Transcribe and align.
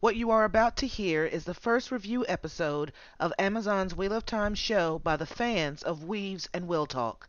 What 0.00 0.16
you 0.16 0.30
are 0.30 0.44
about 0.44 0.78
to 0.78 0.86
hear 0.86 1.26
is 1.26 1.44
the 1.44 1.52
first 1.52 1.90
review 1.90 2.24
episode 2.26 2.90
of 3.18 3.34
Amazon's 3.38 3.94
Wheel 3.94 4.14
of 4.14 4.24
Time 4.24 4.54
show 4.54 4.98
by 4.98 5.18
the 5.18 5.26
fans 5.26 5.82
of 5.82 6.04
Weaves 6.04 6.48
and 6.54 6.66
Will 6.66 6.86
Talk. 6.86 7.28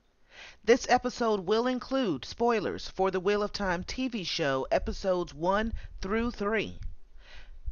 This 0.64 0.88
episode 0.88 1.42
will 1.42 1.68
include 1.68 2.24
spoilers 2.24 2.88
for 2.88 3.12
the 3.12 3.20
Wheel 3.20 3.44
of 3.44 3.52
Time 3.52 3.84
TV 3.84 4.26
show 4.26 4.66
episodes 4.72 5.34
1 5.34 5.74
through 6.00 6.32
3. 6.32 6.80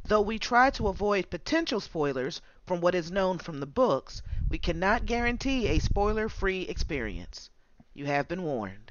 Though 0.04 0.20
we 0.20 0.38
try 0.38 0.68
to 0.68 0.88
avoid 0.88 1.30
potential 1.30 1.80
spoilers 1.80 2.42
from 2.66 2.82
what 2.82 2.94
is 2.94 3.10
known 3.10 3.38
from 3.38 3.60
the 3.60 3.66
books, 3.66 4.20
we 4.50 4.58
cannot 4.58 5.06
guarantee 5.06 5.68
a 5.68 5.78
spoiler 5.78 6.28
free 6.28 6.64
experience. 6.64 7.48
You 7.94 8.04
have 8.04 8.28
been 8.28 8.42
warned. 8.42 8.89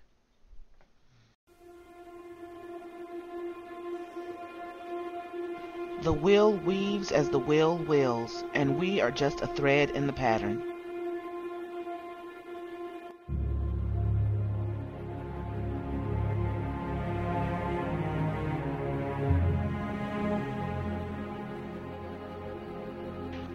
The 6.02 6.13
wheel 6.13 6.54
weaves 6.54 7.11
as 7.11 7.29
the 7.29 7.39
wheel 7.39 7.77
wills, 7.77 8.46
and 8.54 8.79
we 8.79 9.01
are 9.01 9.11
just 9.11 9.42
a 9.42 9.47
thread 9.47 9.89
in 9.89 10.07
the 10.07 10.14
pattern. 10.14 10.64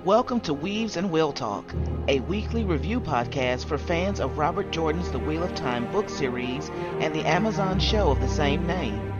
Welcome 0.05 0.41
to 0.41 0.52
Weaves 0.52 0.98
and 0.98 1.11
Will 1.11 1.33
Talk, 1.33 1.74
a 2.08 2.20
weekly 2.20 2.62
review 2.62 3.00
podcast 3.00 3.64
for 3.64 3.78
fans 3.78 4.20
of 4.20 4.36
Robert 4.36 4.70
Jordan's 4.70 5.11
The 5.11 5.19
Wheel 5.19 5.45
of 5.45 5.55
Time 5.55 5.91
book 5.91 6.11
series 6.11 6.69
and 7.00 7.14
the 7.14 7.24
Amazon 7.24 7.80
show 7.80 8.11
of 8.11 8.20
the 8.20 8.28
same 8.28 8.66
name. 8.66 9.13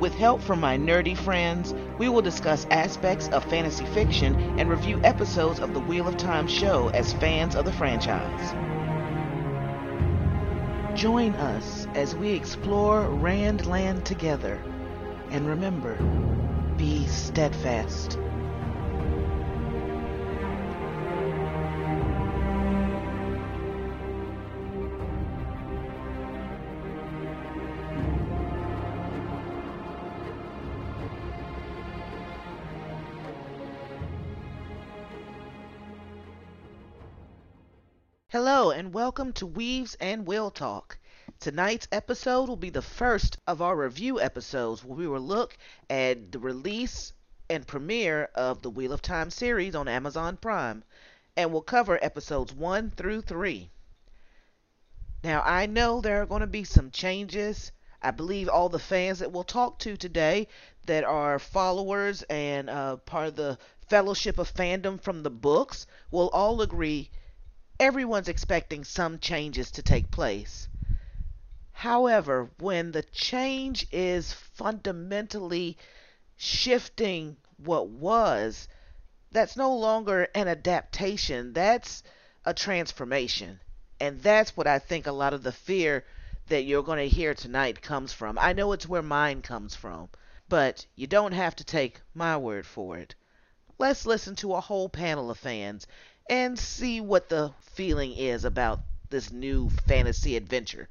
With 0.00 0.14
help 0.14 0.40
from 0.40 0.60
my 0.60 0.78
nerdy 0.78 1.14
friends, 1.14 1.74
we 1.98 2.08
will 2.08 2.22
discuss 2.22 2.66
aspects 2.70 3.28
of 3.28 3.44
fantasy 3.44 3.84
fiction 3.84 4.58
and 4.58 4.70
review 4.70 4.98
episodes 5.04 5.60
of 5.60 5.74
the 5.74 5.80
Wheel 5.80 6.08
of 6.08 6.16
Time 6.16 6.48
show 6.48 6.88
as 6.88 7.12
fans 7.12 7.54
of 7.54 7.66
the 7.66 7.72
franchise. 7.72 8.54
Join 10.98 11.34
us 11.34 11.86
as 11.94 12.16
we 12.16 12.30
explore 12.30 13.02
Randland 13.02 14.04
together. 14.04 14.58
And 15.32 15.46
remember, 15.46 15.96
be 16.78 17.06
steadfast. 17.06 18.18
Hello, 38.32 38.70
and 38.70 38.94
welcome 38.94 39.32
to 39.32 39.44
Weaves 39.44 39.96
and 39.96 40.24
Will 40.24 40.52
Talk. 40.52 40.98
Tonight's 41.40 41.88
episode 41.90 42.48
will 42.48 42.54
be 42.54 42.70
the 42.70 42.80
first 42.80 43.38
of 43.44 43.60
our 43.60 43.74
review 43.74 44.20
episodes 44.20 44.84
where 44.84 44.96
we 44.96 45.08
will 45.08 45.20
look 45.20 45.58
at 45.88 46.30
the 46.30 46.38
release 46.38 47.12
and 47.48 47.66
premiere 47.66 48.28
of 48.36 48.62
the 48.62 48.70
Wheel 48.70 48.92
of 48.92 49.02
Time 49.02 49.30
series 49.30 49.74
on 49.74 49.88
Amazon 49.88 50.36
Prime, 50.36 50.84
and 51.36 51.52
we'll 51.52 51.60
cover 51.60 51.98
episodes 52.00 52.52
1 52.52 52.92
through 52.92 53.22
3. 53.22 53.68
Now, 55.24 55.42
I 55.42 55.66
know 55.66 56.00
there 56.00 56.22
are 56.22 56.26
going 56.26 56.42
to 56.42 56.46
be 56.46 56.62
some 56.62 56.92
changes. 56.92 57.72
I 58.00 58.12
believe 58.12 58.48
all 58.48 58.68
the 58.68 58.78
fans 58.78 59.18
that 59.18 59.32
we'll 59.32 59.42
talk 59.42 59.80
to 59.80 59.96
today 59.96 60.46
that 60.86 61.02
are 61.02 61.40
followers 61.40 62.22
and 62.30 62.70
uh, 62.70 62.98
part 62.98 63.26
of 63.26 63.34
the 63.34 63.58
Fellowship 63.88 64.38
of 64.38 64.54
Fandom 64.54 65.02
from 65.02 65.24
the 65.24 65.30
books 65.30 65.88
will 66.12 66.28
all 66.28 66.62
agree 66.62 67.10
everyone's 67.80 68.28
expecting 68.28 68.84
some 68.84 69.18
changes 69.18 69.70
to 69.70 69.82
take 69.82 70.10
place. 70.10 70.68
However, 71.72 72.50
when 72.58 72.92
the 72.92 73.02
change 73.02 73.86
is 73.90 74.34
fundamentally 74.34 75.78
shifting 76.36 77.38
what 77.56 77.88
was, 77.88 78.68
that's 79.32 79.56
no 79.56 79.74
longer 79.74 80.28
an 80.34 80.46
adaptation, 80.46 81.54
that's 81.54 82.02
a 82.44 82.52
transformation. 82.52 83.60
And 83.98 84.22
that's 84.22 84.54
what 84.54 84.66
I 84.66 84.78
think 84.78 85.06
a 85.06 85.12
lot 85.12 85.32
of 85.32 85.42
the 85.42 85.52
fear 85.52 86.04
that 86.48 86.64
you're 86.64 86.82
going 86.82 86.98
to 86.98 87.16
hear 87.16 87.32
tonight 87.32 87.80
comes 87.80 88.12
from. 88.12 88.38
I 88.38 88.52
know 88.52 88.72
it's 88.72 88.88
where 88.88 89.02
mine 89.02 89.40
comes 89.40 89.74
from, 89.74 90.10
but 90.50 90.84
you 90.96 91.06
don't 91.06 91.32
have 91.32 91.56
to 91.56 91.64
take 91.64 92.02
my 92.12 92.36
word 92.36 92.66
for 92.66 92.98
it. 92.98 93.14
Let's 93.78 94.04
listen 94.04 94.36
to 94.36 94.52
a 94.52 94.60
whole 94.60 94.90
panel 94.90 95.30
of 95.30 95.38
fans 95.38 95.86
and 96.30 96.58
see 96.58 97.02
what 97.02 97.28
the 97.28 97.52
feeling 97.74 98.14
is 98.14 98.46
about 98.46 98.82
this 99.10 99.32
new 99.32 99.68
fantasy 99.70 100.36
adventure. 100.36 100.88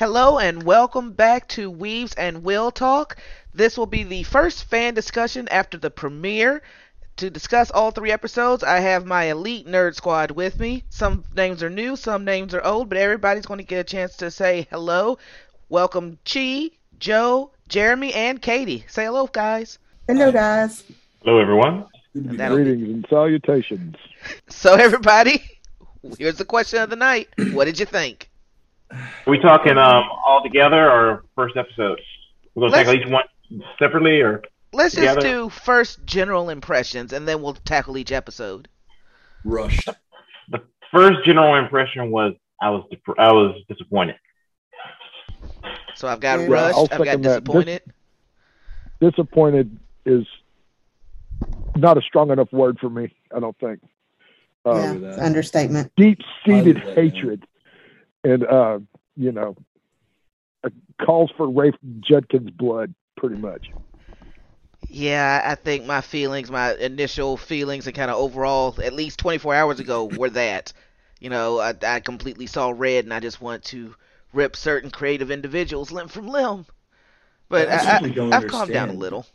Hello 0.00 0.38
and 0.38 0.62
welcome 0.62 1.12
back 1.12 1.46
to 1.48 1.70
Weaves 1.70 2.14
and 2.14 2.42
Will 2.42 2.70
Talk. 2.70 3.18
This 3.52 3.76
will 3.76 3.84
be 3.84 4.02
the 4.02 4.22
first 4.22 4.64
fan 4.64 4.94
discussion 4.94 5.46
after 5.50 5.76
the 5.76 5.90
premiere. 5.90 6.62
To 7.18 7.28
discuss 7.28 7.70
all 7.70 7.90
three 7.90 8.10
episodes, 8.10 8.64
I 8.64 8.80
have 8.80 9.04
my 9.04 9.24
elite 9.24 9.66
nerd 9.66 9.94
squad 9.94 10.30
with 10.30 10.58
me. 10.58 10.84
Some 10.88 11.24
names 11.36 11.62
are 11.62 11.68
new, 11.68 11.96
some 11.96 12.24
names 12.24 12.54
are 12.54 12.64
old, 12.64 12.88
but 12.88 12.96
everybody's 12.96 13.44
going 13.44 13.58
to 13.58 13.64
get 13.64 13.78
a 13.80 13.84
chance 13.84 14.16
to 14.16 14.30
say 14.30 14.66
hello. 14.70 15.18
Welcome 15.68 16.16
Chi, 16.24 16.70
Joe, 16.98 17.50
Jeremy, 17.68 18.14
and 18.14 18.40
Katie. 18.40 18.86
Say 18.88 19.04
hello, 19.04 19.26
guys. 19.26 19.78
Hello, 20.08 20.32
guys. 20.32 20.82
Hello, 21.22 21.38
everyone. 21.38 21.84
Greetings 22.14 22.88
and 22.88 23.06
salutations. 23.10 23.96
So, 24.48 24.76
everybody, 24.76 25.42
here's 26.18 26.38
the 26.38 26.46
question 26.46 26.80
of 26.80 26.88
the 26.88 26.96
night. 26.96 27.28
What 27.52 27.66
did 27.66 27.78
you 27.78 27.84
think? 27.84 28.29
Are 28.90 28.98
we 29.30 29.38
talking 29.38 29.78
um, 29.78 30.04
all 30.26 30.42
together 30.42 30.90
or 30.90 31.24
first 31.36 31.56
episodes? 31.56 32.02
We're 32.54 32.68
going 32.68 32.72
to 32.72 32.78
Let's- 32.78 32.88
tackle 32.88 33.06
each 33.06 33.12
one 33.12 33.62
separately 33.78 34.20
or? 34.20 34.42
Let's 34.72 34.94
just 34.94 35.18
do 35.20 35.48
first 35.48 36.04
general 36.06 36.48
impressions, 36.48 37.12
and 37.12 37.26
then 37.26 37.42
we'll 37.42 37.54
tackle 37.54 37.98
each 37.98 38.12
episode. 38.12 38.68
rushed. 39.44 39.88
The 40.48 40.60
first 40.92 41.24
general 41.24 41.56
impression 41.56 42.10
was 42.12 42.34
I 42.62 42.70
was 42.70 42.84
dep- 42.90 43.18
I 43.18 43.32
was 43.32 43.60
disappointed. 43.68 44.14
So 45.96 46.06
I've 46.06 46.20
got 46.20 46.38
Yeah, 46.40 46.46
rushed, 46.46 46.76
I'll 46.76 46.84
I've 46.84 46.90
got 46.90 47.04
second 47.06 47.22
that. 47.22 47.44
disappointed. 47.44 47.82
Disappointed 49.00 49.78
is 50.06 50.24
not 51.76 51.96
a 51.98 52.02
strong 52.02 52.30
enough 52.30 52.52
word 52.52 52.78
for 52.78 52.90
me. 52.90 53.12
I 53.34 53.40
don't 53.40 53.58
think. 53.58 53.80
yeah, 54.66 54.72
Uh, 54.72 54.94
it's 54.94 55.18
understatement. 55.18 55.90
Deep-seated 55.96 56.76
I 56.80 56.84
would 56.86 56.94
say, 56.94 57.08
hatred, 57.10 57.44
and 58.24 58.44
uh, 58.44 58.78
you 59.16 59.32
know, 59.32 59.56
uh, 60.64 60.70
calls 61.04 61.30
for 61.36 61.48
Rafe 61.48 61.74
Judkins' 62.00 62.50
blood, 62.50 62.94
pretty 63.16 63.36
much. 63.36 63.70
Yeah, 64.88 65.42
I 65.44 65.54
think 65.54 65.84
my 65.84 66.00
feelings, 66.00 66.50
my 66.50 66.74
initial 66.74 67.36
feelings, 67.36 67.86
and 67.86 67.94
kind 67.94 68.10
of 68.10 68.16
overall, 68.16 68.74
at 68.82 68.92
least 68.92 69.18
24 69.20 69.54
hours 69.54 69.80
ago, 69.80 70.04
were 70.04 70.30
that. 70.30 70.72
You 71.20 71.30
know, 71.30 71.60
I, 71.60 71.74
I 71.82 72.00
completely 72.00 72.46
saw 72.46 72.72
red, 72.74 73.04
and 73.04 73.12
I 73.12 73.20
just 73.20 73.40
want 73.40 73.64
to 73.66 73.94
rip 74.32 74.56
certain 74.56 74.90
creative 74.90 75.30
individuals 75.30 75.92
limb 75.92 76.08
from 76.08 76.28
limb. 76.28 76.66
But 77.48 77.68
I 77.68 77.74
I, 77.74 77.78
simply 77.78 78.10
don't 78.10 78.32
I, 78.32 78.38
I've 78.38 78.46
calmed 78.48 78.72
down 78.72 78.88
a 78.88 78.94
little. 78.94 79.26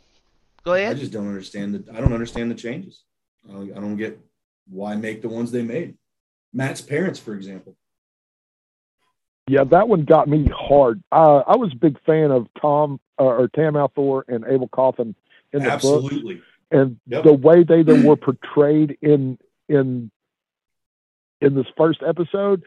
Go 0.64 0.74
ahead. 0.74 0.96
I 0.96 0.98
just 0.98 1.12
don't 1.12 1.28
understand 1.28 1.74
the. 1.74 1.94
I 1.94 2.00
don't 2.00 2.12
understand 2.12 2.50
the 2.50 2.54
changes. 2.54 3.04
I 3.48 3.52
don't, 3.52 3.72
I 3.72 3.80
don't 3.80 3.96
get 3.96 4.18
why 4.68 4.96
make 4.96 5.22
the 5.22 5.28
ones 5.28 5.52
they 5.52 5.62
made. 5.62 5.96
Mat's 6.52 6.80
parents, 6.80 7.20
for 7.20 7.34
example. 7.34 7.76
Yeah, 9.48 9.64
that 9.64 9.88
one 9.88 10.04
got 10.04 10.28
me 10.28 10.48
hard. 10.52 11.02
Uh, 11.12 11.42
I 11.46 11.56
was 11.56 11.72
a 11.72 11.76
big 11.76 11.98
fan 12.04 12.30
of 12.32 12.48
Tom 12.60 12.98
uh, 13.18 13.24
or 13.24 13.48
Tam 13.48 13.74
al'Thor 13.74 14.22
and 14.28 14.44
Abel 14.48 14.68
Cauthon 14.68 15.14
in 15.52 15.62
the 15.62 15.70
books. 15.82 16.14
And 16.72 16.98
Yep. 17.06 17.24
the 17.24 17.32
way 17.32 17.62
they 17.62 17.82
they 17.82 18.00
were 18.00 18.16
portrayed 18.28 18.98
in 19.00 19.38
in 19.68 20.10
in 21.40 21.54
this 21.54 21.66
first 21.76 22.02
episode, 22.04 22.62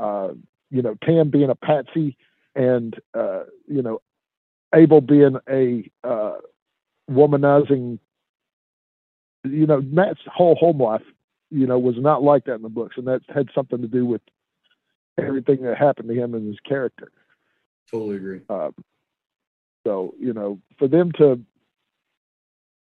uh, 0.00 0.30
you 0.70 0.82
know, 0.82 0.96
Tam 1.04 1.30
being 1.30 1.50
a 1.50 1.54
patsy 1.54 2.16
and 2.56 2.98
uh, 3.14 3.44
you 3.68 3.82
know, 3.82 4.00
Abel 4.74 5.00
being 5.00 5.36
a 5.48 5.88
uh, 6.02 6.38
womanizing, 7.08 8.00
you 9.44 9.66
know, 9.66 9.80
Mat's 9.80 10.20
whole 10.26 10.56
home 10.56 10.80
life, 10.82 11.04
you 11.50 11.68
know, 11.68 11.78
was 11.78 11.96
not 11.98 12.24
like 12.24 12.46
that 12.46 12.54
in 12.54 12.62
the 12.62 12.68
books, 12.68 12.96
and 12.96 13.06
that 13.06 13.20
had 13.32 13.48
something 13.54 13.80
to 13.80 13.86
do 13.88 14.04
with 14.04 14.22
everything 15.18 15.62
that 15.62 15.76
happened 15.76 16.08
to 16.08 16.14
him 16.14 16.34
and 16.34 16.46
his 16.46 16.60
character. 16.60 17.10
Totally 17.90 18.16
agree. 18.16 18.40
Um, 18.48 18.74
so 19.86 20.14
you 20.18 20.32
know, 20.32 20.60
for 20.78 20.88
them 20.88 21.12
to 21.12 21.40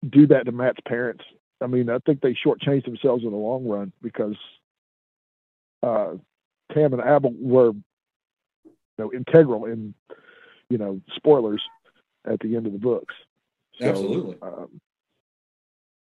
do 0.07 0.27
that 0.27 0.45
to 0.45 0.51
Mat's 0.51 0.79
parents, 0.87 1.23
I 1.61 1.67
mean, 1.67 1.89
I 1.89 1.99
think 1.99 2.21
they 2.21 2.33
shortchanged 2.33 2.85
themselves 2.85 3.23
in 3.23 3.31
the 3.31 3.37
long 3.37 3.65
run 3.65 3.91
because 4.01 4.35
uh, 5.83 6.15
Tam 6.73 6.93
and 6.93 7.01
Abel 7.01 7.33
were, 7.39 7.71
you 7.71 8.71
know, 8.97 9.13
integral 9.13 9.65
in, 9.65 9.93
you 10.69 10.77
know, 10.77 11.01
spoilers 11.15 11.61
at 12.25 12.39
the 12.39 12.55
end 12.55 12.65
of 12.65 12.73
the 12.73 12.79
books. 12.79 13.13
So, 13.79 13.85
Absolutely. 13.85 14.37
Um, 14.41 14.81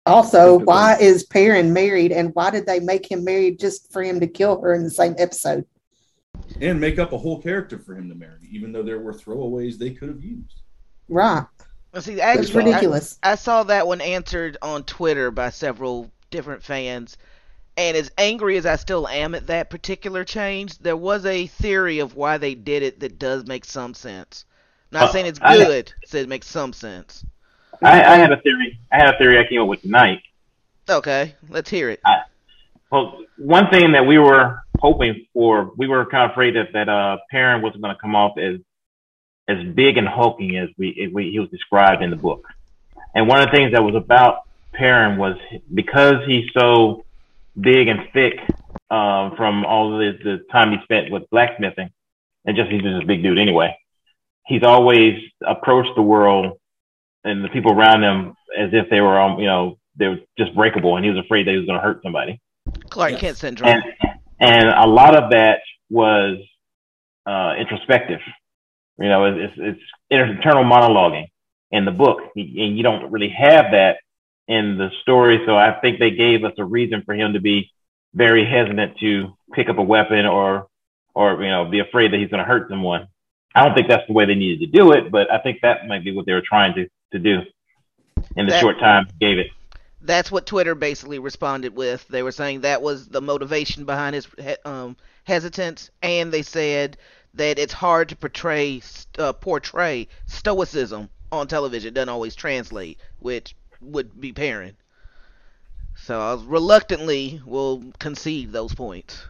Also, 0.07 0.59
why 0.59 0.97
is 0.99 1.25
Perrin 1.25 1.73
married 1.73 2.11
and 2.11 2.35
why 2.35 2.51
did 2.51 2.67
they 2.67 2.81
make 2.81 3.11
him 3.11 3.25
married 3.25 3.61
just 3.61 3.93
for 3.93 4.03
him 4.03 4.21
to 4.21 4.27
kill 4.27 4.61
her 4.61 4.75
in 4.75 4.83
the 4.83 4.91
same 4.91 5.15
episode? 5.19 5.65
And 6.61 6.81
make 6.81 6.99
up 6.99 7.13
a 7.13 7.19
whole 7.19 7.41
character 7.41 7.79
for 7.79 7.95
him 7.95 8.09
to 8.09 8.15
marry, 8.15 8.39
even 8.51 8.73
though 8.73 8.83
there 8.83 8.99
were 9.01 9.13
throwaways 9.13 9.79
they 9.79 9.91
could 9.91 10.09
have 10.09 10.23
used. 10.23 10.61
Right. 11.09 11.45
Well, 11.93 12.03
See, 12.03 12.13
It's 12.15 12.21
actually, 12.23 12.63
I- 12.63 12.67
ridiculous. 12.67 13.19
I 13.23 13.35
saw 13.35 13.63
that 13.65 13.87
one 13.87 14.01
answered 14.01 14.57
on 14.63 14.85
Twitter 14.85 15.31
by 15.31 15.51
several 15.51 16.11
different 16.31 16.63
fans. 16.63 17.17
And 17.77 17.97
as 17.97 18.11
angry 18.19 18.57
as 18.59 18.67
I 18.67 18.77
still 18.77 19.09
am 19.09 19.35
at 19.35 19.47
that 19.47 19.71
particular 19.71 20.25
change, 20.25 20.79
there 20.79 20.97
was 20.97 21.25
a 21.25 21.47
theory 21.47 21.99
of 22.01 22.15
why 22.15 22.37
they 22.37 22.55
did 22.55 22.83
it 22.83 23.01
that 23.01 23.19
does 23.19 23.47
make 23.47 23.65
some 23.65 23.95
sense. 23.95 24.45
Not 24.93 25.05
Uh, 25.05 25.13
saying 25.13 25.27
it's 25.27 25.41
I- 25.41 25.57
good, 25.57 25.93
said 26.05 26.23
it 26.25 26.29
makes 26.29 26.47
some 26.49 26.73
sense. 26.73 27.25
I, 27.83 28.03
I 28.03 28.17
had 28.17 28.31
a 28.33 28.37
theory. 28.43 28.79
I 28.93 28.97
had 28.99 29.15
a 29.15 29.19
theory 29.19 29.39
I 29.39 29.45
came 29.49 29.63
up 29.63 29.69
with 29.69 29.81
tonight. 29.83 30.21
Okay, 30.89 31.35
let's 31.49 31.71
hear 31.71 31.89
it. 31.89 32.01
Well, 32.91 33.25
one 33.39 33.71
thing 33.71 33.93
that 33.93 34.05
we 34.05 34.19
were 34.19 34.61
hoping 34.81 35.27
for, 35.33 35.73
we 35.77 35.87
were 35.87 36.07
kind 36.07 36.25
of 36.25 36.31
afraid 36.33 36.57
that 36.57 36.73
that 36.73 36.89
uh, 36.89 37.19
Perrin 37.31 37.63
wasn't 37.63 37.83
going 37.83 37.95
to 37.95 38.01
come 38.01 38.15
off 38.15 38.39
as 38.39 38.57
as 39.49 39.59
big 39.75 39.97
and 39.97 40.07
hulking 40.07 40.57
as 40.57 40.69
we, 40.79 41.05
as 41.07 41.13
we 41.13 41.31
he 41.31 41.39
was 41.41 41.51
described 41.51 42.03
in 42.03 42.11
the 42.11 42.17
book. 42.17 42.47
And 43.15 43.27
one 43.27 43.41
of 43.41 43.47
the 43.47 43.57
things 43.57 43.73
that 43.73 43.83
was 43.83 43.95
about 43.95 44.43
Perrin 44.73 45.19
was 45.19 45.37
because 45.73 46.17
he's 46.27 46.47
so 46.57 47.05
big 47.61 47.89
and 47.89 48.01
thick 48.13 48.35
uh, 48.91 49.35
from 49.37 49.65
all 49.65 49.99
the, 49.99 50.13
the 50.23 50.45
time 50.53 50.71
he 50.71 50.79
spent 50.85 51.11
with 51.11 51.29
blacksmithing, 51.31 51.91
and 52.45 52.57
just 52.57 52.71
he's 52.71 52.83
just 52.83 53.03
a 53.03 53.07
big 53.07 53.23
dude 53.23 53.39
anyway. 53.39 53.77
He's 54.47 54.63
always 54.63 55.15
approached 55.47 55.91
the 55.97 56.03
world 56.03 56.59
and 57.25 57.45
the 57.45 57.49
people 57.49 57.73
around 57.73 58.03
him 58.03 58.35
as 58.57 58.71
if 58.73 58.89
they 58.91 59.01
were, 59.01 59.21
um, 59.21 59.39
you 59.39 59.47
know, 59.47 59.79
they 59.97 60.09
were 60.09 60.19
just 60.39 60.55
breakable, 60.55 60.97
and 60.97 61.05
he 61.05 61.11
was 61.11 61.23
afraid 61.25 61.47
that 61.47 61.53
he 61.53 61.57
was 61.59 61.67
going 61.67 61.79
to 61.79 61.83
hurt 61.83 62.03
somebody 62.03 62.41
Clark 62.89 63.13
Yes. 63.13 63.21
Kent 63.21 63.37
syndrome. 63.39 63.71
and 63.71 63.83
and 64.41 64.69
a 64.69 64.87
lot 64.87 65.15
of 65.15 65.31
that 65.31 65.61
was 65.91 66.39
uh, 67.27 67.55
introspective. 67.59 68.21
You 68.99 69.09
know, 69.09 69.25
it's, 69.27 69.55
it's, 69.57 69.81
internal 70.11 70.65
monologuing 70.65 71.29
in 71.71 71.85
the 71.85 71.93
book, 71.93 72.19
and 72.35 72.77
you 72.77 72.83
don't 72.83 73.13
really 73.13 73.29
have 73.29 73.67
that 73.73 73.99
in 74.49 74.77
the 74.77 74.91
story. 75.03 75.41
So 75.47 75.57
I 75.57 75.79
think 75.81 75.99
they 75.99 76.11
gave 76.11 76.45
us 76.45 76.53
a 76.59 76.65
reason 76.65 77.03
for 77.05 77.15
him 77.15 77.35
to 77.35 77.41
be 77.41 77.71
very 78.15 78.45
hesitant 78.45 78.99
to 78.99 79.37
pick 79.53 79.69
up 79.69 79.79
a 79.79 79.83
weapon 79.83 80.27
or 80.27 80.67
or 81.15 81.43
you 81.43 81.49
know 81.49 81.65
be 81.71 81.79
afraid 81.79 82.13
that 82.13 82.19
he's 82.19 82.29
going 82.29 82.43
to 82.43 82.49
hurt 82.49 82.69
someone. 82.69 83.07
I 83.55 83.65
don't 83.65 83.75
think 83.75 83.89
that's 83.89 84.07
the 84.07 84.13
way 84.13 84.27
they 84.27 84.35
needed 84.35 84.61
to 84.61 84.79
do 84.79 84.93
it, 84.93 85.11
but 85.11 85.33
I 85.33 85.39
think 85.39 85.61
that 85.63 85.87
might 85.87 86.05
be 86.05 86.13
what 86.13 86.27
they 86.27 86.33
were 86.33 86.43
trying 86.45 86.75
to 86.75 86.89
to 87.13 87.19
do 87.19 87.41
in 88.37 88.47
the 88.47 88.53
That- 88.53 88.61
short 88.61 88.79
time 88.81 89.07
they 89.21 89.27
gave 89.27 89.39
it. 89.39 89.49
That's 90.03 90.31
what 90.31 90.47
Twitter 90.47 90.75
basically 90.75 91.19
responded 91.19 91.77
with. 91.77 92.07
They 92.09 92.23
were 92.23 92.33
saying 92.33 92.63
that 92.63 92.83
was 92.83 93.09
the 93.09 93.21
motivation 93.21 93.85
behind 93.85 94.15
his 94.15 94.27
um, 94.65 94.97
hesitance, 95.25 95.91
and 96.03 96.33
they 96.33 96.43
said 96.43 96.97
that 97.35 97.59
it's 97.59 97.73
hard 97.73 98.09
to 98.09 98.17
portray 98.17 98.83
uh, 99.19 99.33
portray 99.35 100.09
stoicism 100.27 101.11
on 101.31 101.49
television. 101.49 101.89
It 101.89 101.95
doesn't 101.95 102.09
always 102.09 102.35
translate, 102.35 102.99
which 103.19 103.55
would 103.81 104.21
be 104.21 104.33
Perrin. 104.33 104.77
So 105.97 106.19
I 106.19 106.43
reluctantly 106.43 107.43
will 107.45 107.93
concede 107.99 108.53
those 108.53 108.75
points. 108.75 109.23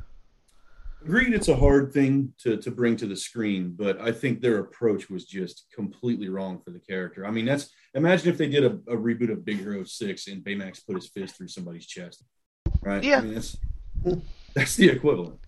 Agreed, 1.03 1.33
it's 1.33 1.49
a 1.49 1.57
hard 1.57 1.93
thing 1.93 2.33
to, 2.43 2.59
to 2.59 2.71
bring 2.71 2.95
to 2.97 3.07
the 3.07 3.17
screen, 3.17 3.75
but 3.77 4.01
I 4.01 4.13
think 4.13 4.41
their 4.41 4.59
approach 4.59 5.09
was 5.09 5.25
just 5.25 5.65
completely 5.75 6.29
wrong 6.29 6.61
for 6.63 6.71
the 6.73 6.79
character. 6.79 7.27
I 7.27 7.31
mean, 7.31 7.47
that's 7.47 7.71
imagine 7.95 8.29
if 8.29 8.37
they 8.37 8.49
did 8.49 8.65
a, 8.65 8.75
a 8.93 8.97
reboot 8.97 9.33
of 9.33 9.45
Big 9.45 9.59
Hero 9.59 9.83
Six 9.85 10.29
and 10.29 10.45
Baymax 10.45 10.85
put 10.87 10.97
his 10.97 11.09
fist 11.09 11.37
through 11.37 11.49
somebody's 11.49 11.87
chest, 11.87 12.23
right? 12.83 13.03
Yeah. 13.03 13.19
I 13.19 13.21
mean, 13.23 13.35
that's 13.35 13.57
that's 14.55 14.77
the 14.77 14.89
equivalent. 14.91 15.39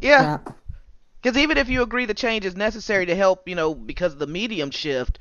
Yeah, 0.00 0.38
Right. 0.44 0.54
Because 1.22 1.38
even 1.38 1.56
if 1.56 1.68
you 1.68 1.82
agree 1.82 2.04
the 2.04 2.14
change 2.14 2.44
is 2.44 2.54
necessary 2.56 3.06
to 3.06 3.16
help, 3.16 3.48
you 3.48 3.54
know, 3.54 3.74
because 3.74 4.12
of 4.12 4.18
the 4.18 4.26
medium 4.26 4.70
shift, 4.70 5.18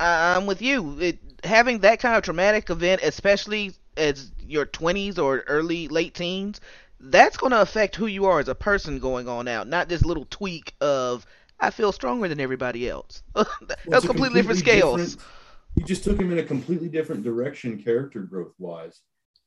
I- 0.00 0.34
I'm 0.36 0.46
with 0.46 0.62
you. 0.62 0.98
It, 1.00 1.18
having 1.44 1.80
that 1.80 2.00
kind 2.00 2.16
of 2.16 2.22
traumatic 2.22 2.70
event, 2.70 3.02
especially 3.02 3.72
as 3.96 4.30
your 4.46 4.66
20s 4.66 5.18
or 5.18 5.44
early 5.48 5.88
late 5.88 6.14
teens, 6.14 6.60
that's 7.00 7.36
going 7.36 7.52
to 7.52 7.60
affect 7.60 7.96
who 7.96 8.06
you 8.06 8.26
are 8.26 8.40
as 8.40 8.48
a 8.48 8.54
person 8.54 8.98
going 8.98 9.28
on 9.28 9.48
out. 9.48 9.68
Not 9.68 9.88
this 9.88 10.04
little 10.04 10.26
tweak 10.30 10.74
of 10.80 11.26
I 11.60 11.70
feel 11.70 11.92
stronger 11.92 12.28
than 12.28 12.40
everybody 12.40 12.88
else. 12.88 13.22
that's 13.34 13.86
Well, 13.86 14.02
a 14.02 14.06
completely 14.06 14.40
different 14.42 14.58
completely 14.58 14.80
scales. 14.80 15.00
different- 15.16 15.28
You 15.76 15.84
just 15.84 16.04
took 16.04 16.18
him 16.20 16.32
in 16.32 16.38
a 16.38 16.44
completely 16.44 16.88
different 16.88 17.22
direction, 17.24 17.82
character 17.82 18.20
growth 18.22 18.54
wise, 18.58 19.00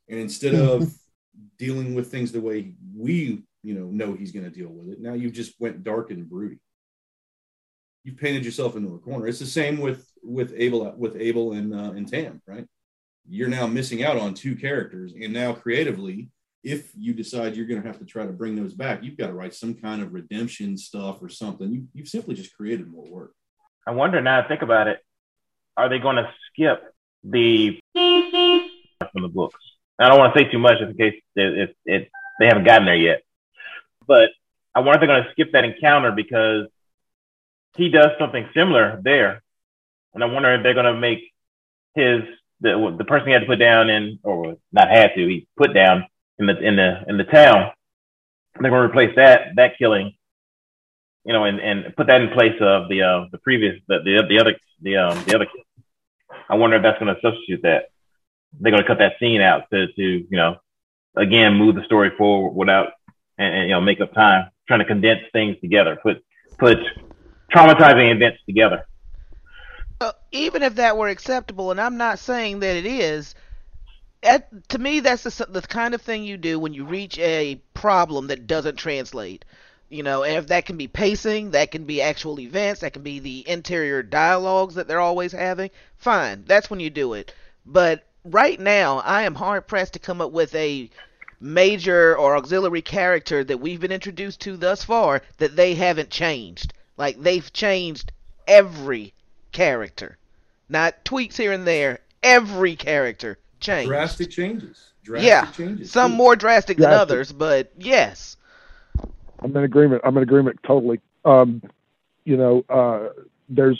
and 0.09 0.19
instead 0.19 0.56
of 0.56 0.94
dealing 1.57 1.94
with 1.95 2.12
things 2.12 2.31
the 2.31 2.42
way 2.42 2.74
we, 2.95 3.44
you 3.63 3.74
know, 3.74 3.86
know 3.86 4.13
he's 4.13 4.31
going 4.31 4.45
to 4.45 4.51
deal 4.51 4.69
with 4.69 4.89
it, 4.89 5.01
now 5.01 5.13
you 5.13 5.30
just 5.31 5.54
went 5.59 5.83
dark 5.83 6.12
and 6.12 6.30
broody. 6.30 6.57
You 8.04 8.13
painted 8.13 8.44
yourself 8.45 8.75
into 8.75 8.95
a 8.95 9.00
corner. 9.00 9.27
It's 9.27 9.39
the 9.39 9.45
same 9.45 9.80
with 9.80 10.09
with 10.24 10.54
Abel 10.57 10.94
with 10.97 11.15
Abel 11.18 11.54
and 11.54 11.74
uh, 11.74 11.92
and 11.92 12.07
Tam, 12.07 12.42
right? 12.47 12.65
You're 13.30 13.47
now 13.50 13.68
missing 13.68 14.04
out 14.04 14.18
on 14.18 14.33
two 14.33 14.56
characters, 14.56 15.13
and 15.13 15.31
now 15.31 15.54
creatively, 15.54 16.30
if 16.63 16.92
you 16.96 17.13
decide 17.13 17.56
you're 17.56 17.66
going 17.66 17.81
to 17.81 17.88
have 17.88 18.00
to 18.00 18.06
try 18.06 18.25
to 18.25 18.31
bring 18.31 18.56
those 18.56 18.74
back, 18.74 19.04
you've 19.04 19.18
got 19.18 19.28
to 19.28 19.34
write 19.34 19.54
some 19.54 19.74
kind 19.74 20.02
of 20.02 20.13
redemption 20.13 20.78
stuff 20.78 21.22
or 21.22 21.30
something. 21.30 21.72
You, 21.72 21.88
you've 21.94 22.08
simply 22.08 22.36
just 22.36 22.56
created 22.56 22.92
more 22.92 23.06
work. 23.06 23.34
I 23.88 23.92
wonder 23.92 24.22
now. 24.22 24.48
Think 24.48 24.62
about 24.62 24.88
it. 24.88 25.00
Are 25.75 25.90
they 25.90 26.00
going 26.00 26.18
to 26.18 26.31
skip 26.48 26.84
the 27.24 27.80
from 27.94 29.22
the 29.22 29.30
books? 29.30 29.60
I 30.00 30.08
don't 30.08 30.19
want 30.19 30.34
to 30.34 30.40
say 30.40 30.52
too 30.52 30.60
much 30.60 30.81
in 30.81 30.96
case 30.96 31.22
it, 31.36 31.75
it, 31.86 32.12
they 32.40 32.46
haven't 32.46 32.66
gotten 32.66 32.86
there 32.86 32.96
yet. 32.96 33.22
But 34.07 34.30
I 34.74 34.80
wonder 34.80 34.96
if 34.96 35.00
they're 35.00 35.07
going 35.07 35.24
to 35.24 35.31
skip 35.31 35.52
that 35.54 35.64
encounter 35.64 36.12
because 36.12 36.68
he 37.75 37.90
does 37.90 38.12
something 38.19 38.47
similar 38.54 39.00
there, 39.04 39.42
and 40.14 40.24
I 40.24 40.28
wonder 40.28 40.54
if 40.54 40.64
they're 40.64 40.74
going 40.74 40.94
to 40.94 41.00
make 41.00 41.19
his 41.95 42.21
the 42.62 42.95
the 42.97 43.06
person 43.06 43.28
he 43.28 43.33
had 43.33 43.42
to 43.42 43.47
put 43.47 43.59
down 43.59 43.90
in 43.90 44.19
or 44.24 44.57
not 44.71 44.90
had 44.90 45.14
to 45.16 45.28
he 45.28 45.47
put 45.57 45.74
down 45.74 46.06
in 46.42 46.48
the 46.48 46.57
in 46.68 46.76
the 46.76 47.04
in 47.07 47.18
the 47.18 47.24
town. 47.24 47.71
They're 48.60 48.69
going 48.69 48.83
to 48.83 48.90
replace 48.90 49.16
that 49.16 49.56
that 49.56 49.78
killing 49.78 50.14
you 51.26 51.33
know, 51.33 51.44
and, 51.45 51.60
and 51.60 51.95
put 51.95 52.07
that 52.07 52.21
in 52.21 52.30
place 52.30 52.56
of 52.62 52.90
the 52.90 53.04
uh, 53.04 53.26
the 53.31 53.38
previous 53.40 53.80
the 53.88 54.00
the, 54.04 54.24
the 54.28 54.40
other 54.40 54.56
the 54.81 54.98
um 54.98 55.24
the 55.26 55.36
other. 55.36 55.48
I 56.50 56.56
wonder 56.56 56.78
if 56.78 56.83
that's 56.83 57.00
going 57.00 57.14
to 57.14 57.21
substitute 57.21 57.62
that. 57.64 57.90
They're 58.60 58.71
going 58.71 58.83
to 58.83 58.88
cut 58.88 59.00
that 59.00 59.14
scene 59.19 59.42
out 59.42 59.64
to 59.71 59.88
to 59.88 60.02
you 60.02 60.28
know, 60.31 60.57
again 61.16 61.54
move 61.56 61.76
the 61.76 61.83
story 61.86 62.12
forward 62.18 62.54
without 62.54 62.94
and, 63.38 63.56
and 63.56 63.69
you 63.69 63.76
know 63.76 63.81
make 63.81 64.02
up 64.02 64.14
time 64.14 64.50
trying 64.68 64.80
to 64.80 64.86
condense 64.86 65.21
things 65.31 65.57
together, 65.62 65.98
put 66.02 66.24
put 66.57 66.78
traumatizing 67.54 68.14
events 68.14 68.40
together. 68.45 68.86
Uh, 70.00 70.14
even 70.31 70.64
if 70.64 70.76
that 70.76 70.98
were 70.98 71.10
acceptable, 71.10 71.69
and 71.69 71.80
I'm 71.80 71.98
not 71.98 72.18
saying 72.18 72.62
that 72.62 72.76
it 72.76 72.88
is, 72.88 73.36
at, 74.23 74.69
to 74.69 74.78
me 74.78 74.99
that's 74.99 75.23
the, 75.23 75.45
the 75.49 75.61
kind 75.61 75.94
of 75.94 76.01
thing 76.01 76.23
you 76.23 76.37
do 76.37 76.59
when 76.59 76.73
you 76.73 76.85
reach 76.85 77.18
a 77.19 77.59
problem 77.73 78.28
that 78.28 78.47
doesn't 78.47 78.75
translate. 78.75 79.45
You 79.90 80.04
know, 80.04 80.23
and 80.23 80.37
if 80.37 80.47
that 80.47 80.66
can 80.66 80.78
be 80.78 80.87
pacing, 80.87 81.51
that 81.51 81.71
can 81.71 81.83
be 81.83 82.01
actual 82.01 82.40
events, 82.40 82.81
that 82.81 82.94
can 82.94 83.01
be 83.01 83.19
the 83.19 83.47
interior 83.47 84.01
dialogues 84.01 84.75
that 84.75 84.87
they're 84.87 85.01
always 85.01 85.33
having. 85.33 85.69
Fine, 85.97 86.45
that's 86.45 86.69
when 86.69 86.80
you 86.80 86.90
do 86.90 87.13
it. 87.13 87.33
But 87.66 88.06
right 88.23 88.59
now, 88.59 88.99
I 88.99 89.23
am 89.23 89.35
hard 89.35 89.68
pressed 89.68 89.94
to 89.94 89.99
come 89.99 90.21
up 90.21 90.31
with 90.31 90.56
a 90.56 90.90
major 91.42 92.16
or 92.16 92.37
auxiliary 92.37 92.81
character 92.81 93.44
that 93.44 93.59
we've 93.59 93.81
been 93.81 93.92
introduced 93.92 94.40
to 94.42 94.56
thus 94.56 94.83
far 94.83 95.23
that 95.40 95.56
they 95.56 95.73
haven't 95.73 96.09
changed. 96.09 96.73
Like 96.95 97.21
they've 97.21 97.51
changed 97.51 98.11
every 98.47 99.13
character, 99.51 100.18
not 100.69 101.04
tweaks 101.04 101.37
here 101.37 101.51
and 101.51 101.68
there. 101.68 101.99
Every 102.23 102.75
character 102.75 103.40
changed. 103.61 103.89
Drastic 103.89 104.30
changes. 104.30 104.91
Drastic 105.03 105.27
yeah, 105.27 105.51
changes. 105.51 105.91
some 105.91 106.11
too. 106.11 106.18
more 106.18 106.35
drastic 106.35 106.77
than 106.77 106.91
others, 106.91 107.31
but 107.31 107.71
yes. 107.77 108.37
I'm 109.39 109.56
in 109.56 109.63
agreement. 109.63 110.01
I'm 110.06 110.15
in 110.18 110.23
agreement 110.23 110.59
totally. 110.65 110.99
Um, 111.25 111.61
you 112.25 112.37
know, 112.37 112.63
uh, 112.69 113.09
there's 113.49 113.80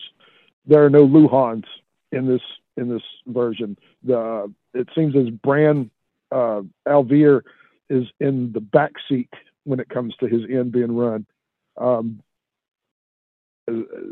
there 0.65 0.83
are 0.83 0.89
no 0.89 1.07
Luhhans 1.07 1.65
in 2.11 2.27
this 2.27 2.41
in 2.77 2.89
this 2.89 3.03
version. 3.27 3.77
The 4.03 4.51
it 4.73 4.88
seems 4.95 5.15
as 5.15 5.29
Bran 5.29 5.91
uh, 6.31 6.61
al'Vere 6.88 7.43
is 7.89 8.07
in 8.19 8.51
the 8.53 8.61
back 8.61 8.93
seat 9.07 9.33
when 9.63 9.79
it 9.79 9.89
comes 9.89 10.15
to 10.19 10.27
his 10.27 10.41
end 10.50 10.71
being 10.71 10.95
run. 10.95 11.25
Um, 11.77 12.21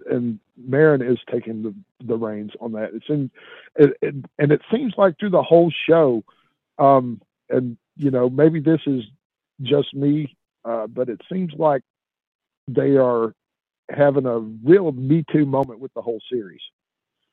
and 0.10 0.40
Marin 0.58 1.02
is 1.02 1.18
taking 1.32 1.64
the, 1.64 1.74
the 2.06 2.18
reins 2.18 2.52
on 2.60 2.74
that. 2.74 2.92
It's 2.94 3.06
in, 3.10 3.32
it, 3.76 3.98
it, 4.02 4.16
and 4.38 4.52
it 4.52 4.62
seems 4.72 4.94
like 4.98 5.18
through 5.20 5.32
the 5.32 5.44
whole 5.44 5.72
show, 5.88 6.24
um, 6.78 7.22
and 7.50 7.78
you 7.96 8.12
know 8.12 8.30
maybe 8.30 8.60
this 8.60 8.82
is 8.86 9.04
just 9.62 9.94
me, 9.94 10.36
uh, 10.66 10.88
but 10.88 11.10
it 11.10 11.22
seems 11.32 11.54
like 11.58 11.82
they 12.68 12.98
are 12.98 13.34
having 13.90 14.26
a 14.26 14.40
real 14.40 14.92
Me 14.92 15.24
Too 15.32 15.46
moment 15.46 15.80
with 15.80 15.94
the 15.94 16.02
whole 16.02 16.22
series, 16.32 16.62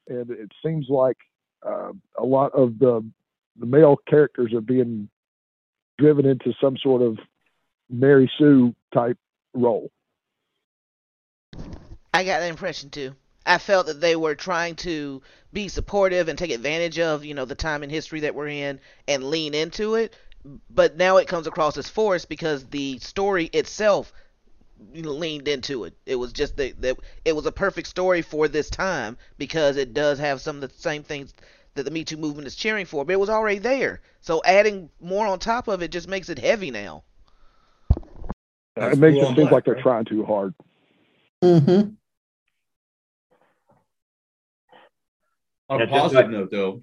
and 0.08 0.30
it 0.30 0.50
seems 0.64 0.86
like 0.88 1.18
uh, 1.66 1.92
a 2.18 2.24
lot 2.24 2.52
of 2.52 2.78
the 2.78 3.04
the 3.58 3.66
male 3.66 3.96
characters 4.08 4.52
are 4.52 4.60
being 4.60 5.08
driven 5.98 6.26
into 6.26 6.52
some 6.60 6.76
sort 6.76 7.02
of 7.02 7.18
Mary 7.88 8.30
Sue 8.38 8.74
type 8.92 9.18
role. 9.54 9.90
I 12.16 12.24
got 12.24 12.40
that 12.40 12.48
impression 12.48 12.88
too. 12.88 13.14
I 13.44 13.58
felt 13.58 13.88
that 13.88 14.00
they 14.00 14.16
were 14.16 14.34
trying 14.34 14.76
to 14.76 15.20
be 15.52 15.68
supportive 15.68 16.28
and 16.28 16.38
take 16.38 16.50
advantage 16.50 16.98
of, 16.98 17.26
you 17.26 17.34
know, 17.34 17.44
the 17.44 17.54
time 17.54 17.82
in 17.82 17.90
history 17.90 18.20
that 18.20 18.34
we're 18.34 18.48
in 18.48 18.80
and 19.06 19.24
lean 19.24 19.52
into 19.52 19.96
it. 19.96 20.16
But 20.70 20.96
now 20.96 21.18
it 21.18 21.28
comes 21.28 21.46
across 21.46 21.76
as 21.76 21.90
forced 21.90 22.30
because 22.30 22.64
the 22.68 22.98
story 23.00 23.50
itself 23.52 24.14
leaned 24.94 25.46
into 25.46 25.84
it. 25.84 25.92
It 26.06 26.14
was 26.14 26.32
just 26.32 26.56
that 26.56 26.80
that 26.80 26.96
it 27.26 27.36
was 27.36 27.44
a 27.44 27.52
perfect 27.52 27.86
story 27.86 28.22
for 28.22 28.48
this 28.48 28.70
time 28.70 29.18
because 29.36 29.76
it 29.76 29.92
does 29.92 30.18
have 30.18 30.40
some 30.40 30.56
of 30.56 30.62
the 30.62 30.74
same 30.74 31.02
things 31.02 31.34
that 31.74 31.82
the 31.82 31.90
Me 31.90 32.02
Too 32.02 32.16
movement 32.16 32.46
is 32.46 32.56
cheering 32.56 32.86
for, 32.86 33.04
but 33.04 33.12
it 33.12 33.20
was 33.20 33.28
already 33.28 33.58
there. 33.58 34.00
So 34.22 34.40
adding 34.42 34.88
more 35.02 35.26
on 35.26 35.38
top 35.38 35.68
of 35.68 35.82
it 35.82 35.90
just 35.90 36.08
makes 36.08 36.30
it 36.30 36.38
heavy 36.38 36.70
now. 36.70 37.04
it 38.78 38.96
makes 38.96 39.18
it 39.18 39.36
seem 39.36 39.50
like 39.50 39.66
they're 39.66 39.82
trying 39.82 40.06
too 40.06 40.24
hard. 40.24 40.54
Mm-hmm. 41.44 41.90
On 45.68 45.80
a 45.80 45.84
Yeah, 45.84 45.90
just 45.90 46.02
positive 46.02 46.24
like- 46.24 46.30
note, 46.30 46.50
though, 46.50 46.82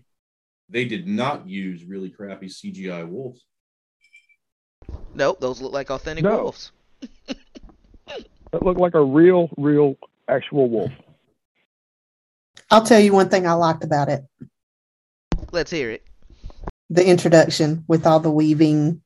they 0.70 0.86
did 0.86 1.08
not 1.08 1.48
use 1.48 1.84
really 1.86 2.10
crappy 2.10 2.48
CGI 2.48 3.04
wolves. 3.08 3.46
Nope, 5.14 5.40
those 5.40 5.62
look 5.62 5.72
like 5.74 5.90
authentic 5.90 6.24
No. 6.26 6.44
wolves. 6.44 6.72
It 7.02 8.62
looked 8.62 8.80
like 8.80 8.94
a 8.94 9.04
real, 9.04 9.50
real, 9.58 9.96
actual 10.28 10.70
wolf. 10.70 10.92
I'll 12.70 12.84
tell 12.86 13.00
you 13.00 13.14
one 13.14 13.30
thing 13.30 13.48
I 13.48 13.54
liked 13.54 13.84
about 13.84 14.10
it: 14.10 14.24
Let's 15.52 15.72
hear 15.72 15.90
it. 15.92 16.04
the 16.90 17.06
introduction 17.08 17.84
with 17.88 18.06
all 18.06 18.20
the 18.20 18.30
weaving. 18.32 19.02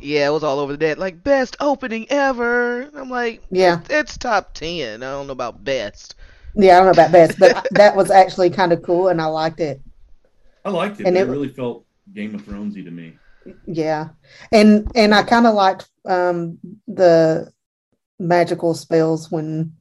Yeah, 0.00 0.28
it 0.28 0.32
was 0.32 0.42
all 0.44 0.58
over 0.58 0.76
the 0.76 0.86
net. 0.86 0.98
Like 0.98 1.22
best 1.22 1.56
opening 1.60 2.06
ever. 2.10 2.82
I'm 2.94 3.10
like, 3.10 3.42
Yeah, 3.50 3.80
it's 3.90 4.16
top 4.18 4.54
ten. 4.54 5.02
I 5.02 5.10
don't 5.12 5.26
know 5.28 5.32
about 5.32 5.62
best. 5.64 6.14
Yeah. 6.58 6.74
I 6.74 6.76
don't 6.78 6.86
know 6.86 7.02
about 7.02 7.12
best, 7.12 7.38
but 7.38 7.66
that 7.72 7.96
was 7.96 8.10
actually 8.10 8.50
kind 8.50 8.72
of 8.72 8.82
cool, 8.82 9.08
and 9.08 9.20
I 9.22 9.26
liked 9.26 9.60
it. 9.60 9.80
I 10.64 10.70
liked 10.70 11.00
it. 11.00 11.06
And 11.06 11.16
it- 11.16 11.20
it 11.28 11.30
really 11.30 11.48
felt 11.48 11.86
Game 12.12 12.34
of 12.34 12.42
Thronesy 12.42 12.84
to 12.84 12.90
me. 12.90 13.18
Yeah, 13.66 14.08
and 14.52 14.90
and 14.94 15.14
I 15.14 15.22
kind 15.22 15.46
of 15.46 15.54
liked 15.54 15.88
um, 16.04 16.58
the 16.86 17.50
magical 18.18 18.74
spells 18.74 19.30
when 19.30 19.72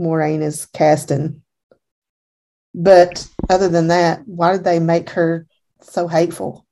Moiraine 0.00 0.40
is 0.42 0.64
casting. 0.66 1.42
But 2.74 3.28
other 3.50 3.68
than 3.68 3.88
that, 3.88 4.22
why 4.26 4.52
did 4.52 4.64
they 4.64 4.78
make 4.78 5.10
her 5.10 5.46
so 5.82 6.08
hateful? 6.08 6.66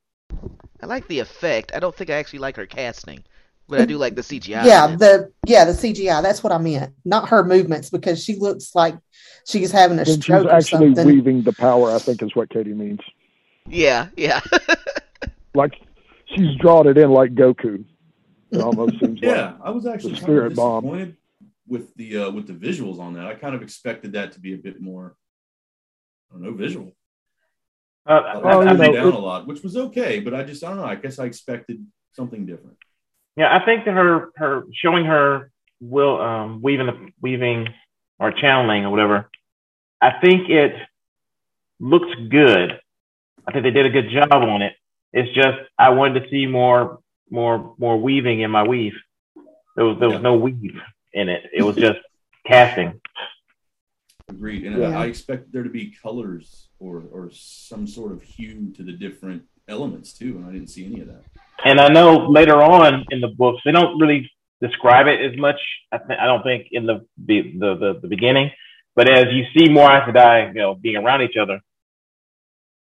I 0.82 0.86
like 0.86 1.06
the 1.08 1.18
effect. 1.18 1.72
I 1.74 1.80
don't 1.80 1.94
think 1.94 2.08
I 2.08 2.14
actually 2.14 2.38
like 2.38 2.56
her 2.56 2.66
casting, 2.66 3.22
but 3.70 3.80
I 3.80 3.84
do 3.86 3.96
like 3.96 4.14
the 4.16 4.22
CGI. 4.22 4.64
yeah, 4.66 4.94
the 4.96 5.32
yeah 5.46 5.64
the 5.64 5.72
CGI. 5.72 6.22
That's 6.22 6.42
what 6.42 6.52
I 6.52 6.58
meant, 6.58 6.92
not 7.04 7.28
her 7.30 7.44
movements, 7.44 7.88
because 7.90 8.22
she 8.22 8.36
looks 8.36 8.74
like 8.74 8.96
she's 9.46 9.70
having 9.70 9.96
a 9.98 10.00
And 10.00 10.08
she's 10.08 10.22
stroke 10.22 10.46
or 10.46 10.50
actually 10.52 10.94
something. 10.94 11.06
weaving 11.06 11.42
the 11.42 11.52
power, 11.52 11.90
I 11.92 11.98
think 11.98 12.22
is 12.22 12.34
what 12.34 12.50
Katie 12.50 12.74
means. 12.74 13.00
yeah, 13.66 14.08
yeah. 14.16 14.40
Like 15.54 15.72
she's 16.26 16.54
drawn 16.60 16.86
it 16.86 16.96
in 16.96 17.10
like 17.10 17.34
Goku. 17.34 17.84
It 18.52 18.60
almost 18.60 19.00
seems 19.00 19.20
like. 19.20 19.22
Yeah, 19.22 19.54
I 19.64 19.70
was 19.70 19.84
actually 19.84 20.12
kind 20.12 20.22
spirit 20.22 20.46
of 20.52 20.56
bomb. 20.56 20.82
disappointed 20.84 21.16
with 21.66 21.92
the 21.96 22.16
uh, 22.18 22.30
with 22.30 22.46
the 22.46 22.52
visuals 22.52 23.00
on 23.00 23.14
that. 23.14 23.26
I 23.26 23.34
kind 23.34 23.56
of 23.56 23.62
expected 23.62 24.12
that 24.12 24.30
to 24.32 24.40
be 24.40 24.54
a 24.54 24.58
bit 24.58 24.80
more, 24.80 25.16
I 26.30 26.34
don't 26.34 26.42
know, 26.42 26.52
visual. 26.52 26.92
Uh, 28.06 28.12
I, 28.12 28.32
I, 28.32 28.36
Well, 28.38 28.68
I 28.68 28.72
know, 28.74 28.92
down 28.92 29.12
a 29.12 29.18
lot, 29.18 29.46
which 29.48 29.62
was 29.62 29.76
okay, 29.76 30.20
but 30.20 30.34
I 30.34 30.44
just 30.44 30.62
I 30.62 30.68
don't 30.68 30.76
know. 30.78 30.84
I 30.84 30.94
guess 30.94 31.18
I 31.18 31.24
expected 31.24 31.84
something 32.12 32.46
different. 32.46 32.76
Yeah, 33.36 33.54
I 33.56 33.64
think 33.64 33.84
that 33.84 33.92
her 33.94 34.30
her 34.36 34.64
showing 34.74 35.04
her 35.06 35.50
will 35.80 36.20
um, 36.20 36.60
weaving 36.62 36.86
the 36.86 37.08
weaving 37.20 37.68
or 38.18 38.32
channeling 38.32 38.84
or 38.84 38.90
whatever. 38.90 39.30
I 40.00 40.12
think 40.20 40.48
it 40.50 40.74
looks 41.78 42.08
good. 42.30 42.78
I 43.46 43.52
think 43.52 43.64
they 43.64 43.70
did 43.70 43.86
a 43.86 43.90
good 43.90 44.10
job 44.10 44.32
on 44.32 44.62
it. 44.62 44.74
It's 45.12 45.32
just 45.34 45.58
I 45.78 45.90
wanted 45.90 46.20
to 46.24 46.30
see 46.30 46.46
more 46.46 47.00
more 47.30 47.74
more 47.78 48.00
weaving 48.00 48.40
in 48.40 48.50
my 48.50 48.66
weave. 48.66 48.94
There 49.76 49.84
was 49.86 49.98
there 49.98 50.08
was 50.08 50.16
Yeah. 50.16 50.22
no 50.22 50.34
weave 50.36 50.80
in 51.12 51.28
it. 51.28 51.44
It 51.52 51.62
was 51.62 51.76
just 51.76 51.98
casting. 52.46 53.00
Agreed. 54.28 54.64
And 54.64 54.78
Yeah. 54.78 54.88
I, 54.98 55.04
I 55.04 55.06
expect 55.06 55.52
there 55.52 55.62
to 55.64 55.70
be 55.70 55.94
colors 56.02 56.68
or 56.78 57.02
or 57.12 57.30
some 57.32 57.86
sort 57.86 58.12
of 58.12 58.22
hue 58.22 58.72
to 58.76 58.82
the 58.82 58.92
different 58.92 59.42
elements 59.68 60.12
too, 60.12 60.36
and 60.36 60.46
I 60.46 60.52
didn't 60.52 60.68
see 60.68 60.84
any 60.86 61.00
of 61.00 61.08
that. 61.08 61.24
And 61.64 61.80
I 61.80 61.88
know 61.88 62.28
later 62.28 62.62
on 62.62 63.04
in 63.10 63.20
the 63.20 63.28
books 63.28 63.62
they 63.64 63.72
don't 63.72 63.98
really 63.98 64.30
describe 64.60 65.06
it 65.06 65.20
as 65.20 65.38
much. 65.38 65.56
I, 65.92 65.98
th- 65.98 66.18
I 66.20 66.26
don't 66.26 66.42
think 66.42 66.68
in 66.70 66.86
the 66.86 67.06
the, 67.24 67.42
the 67.58 67.98
the 68.02 68.08
beginning, 68.08 68.50
but 68.94 69.10
as 69.10 69.26
you 69.32 69.44
see 69.56 69.70
more 69.70 69.90
Aes 69.90 70.08
Sedai, 70.08 70.54
you 70.54 70.60
know, 70.60 70.74
being 70.74 70.96
around 70.96 71.22
each 71.22 71.36
other, 71.40 71.60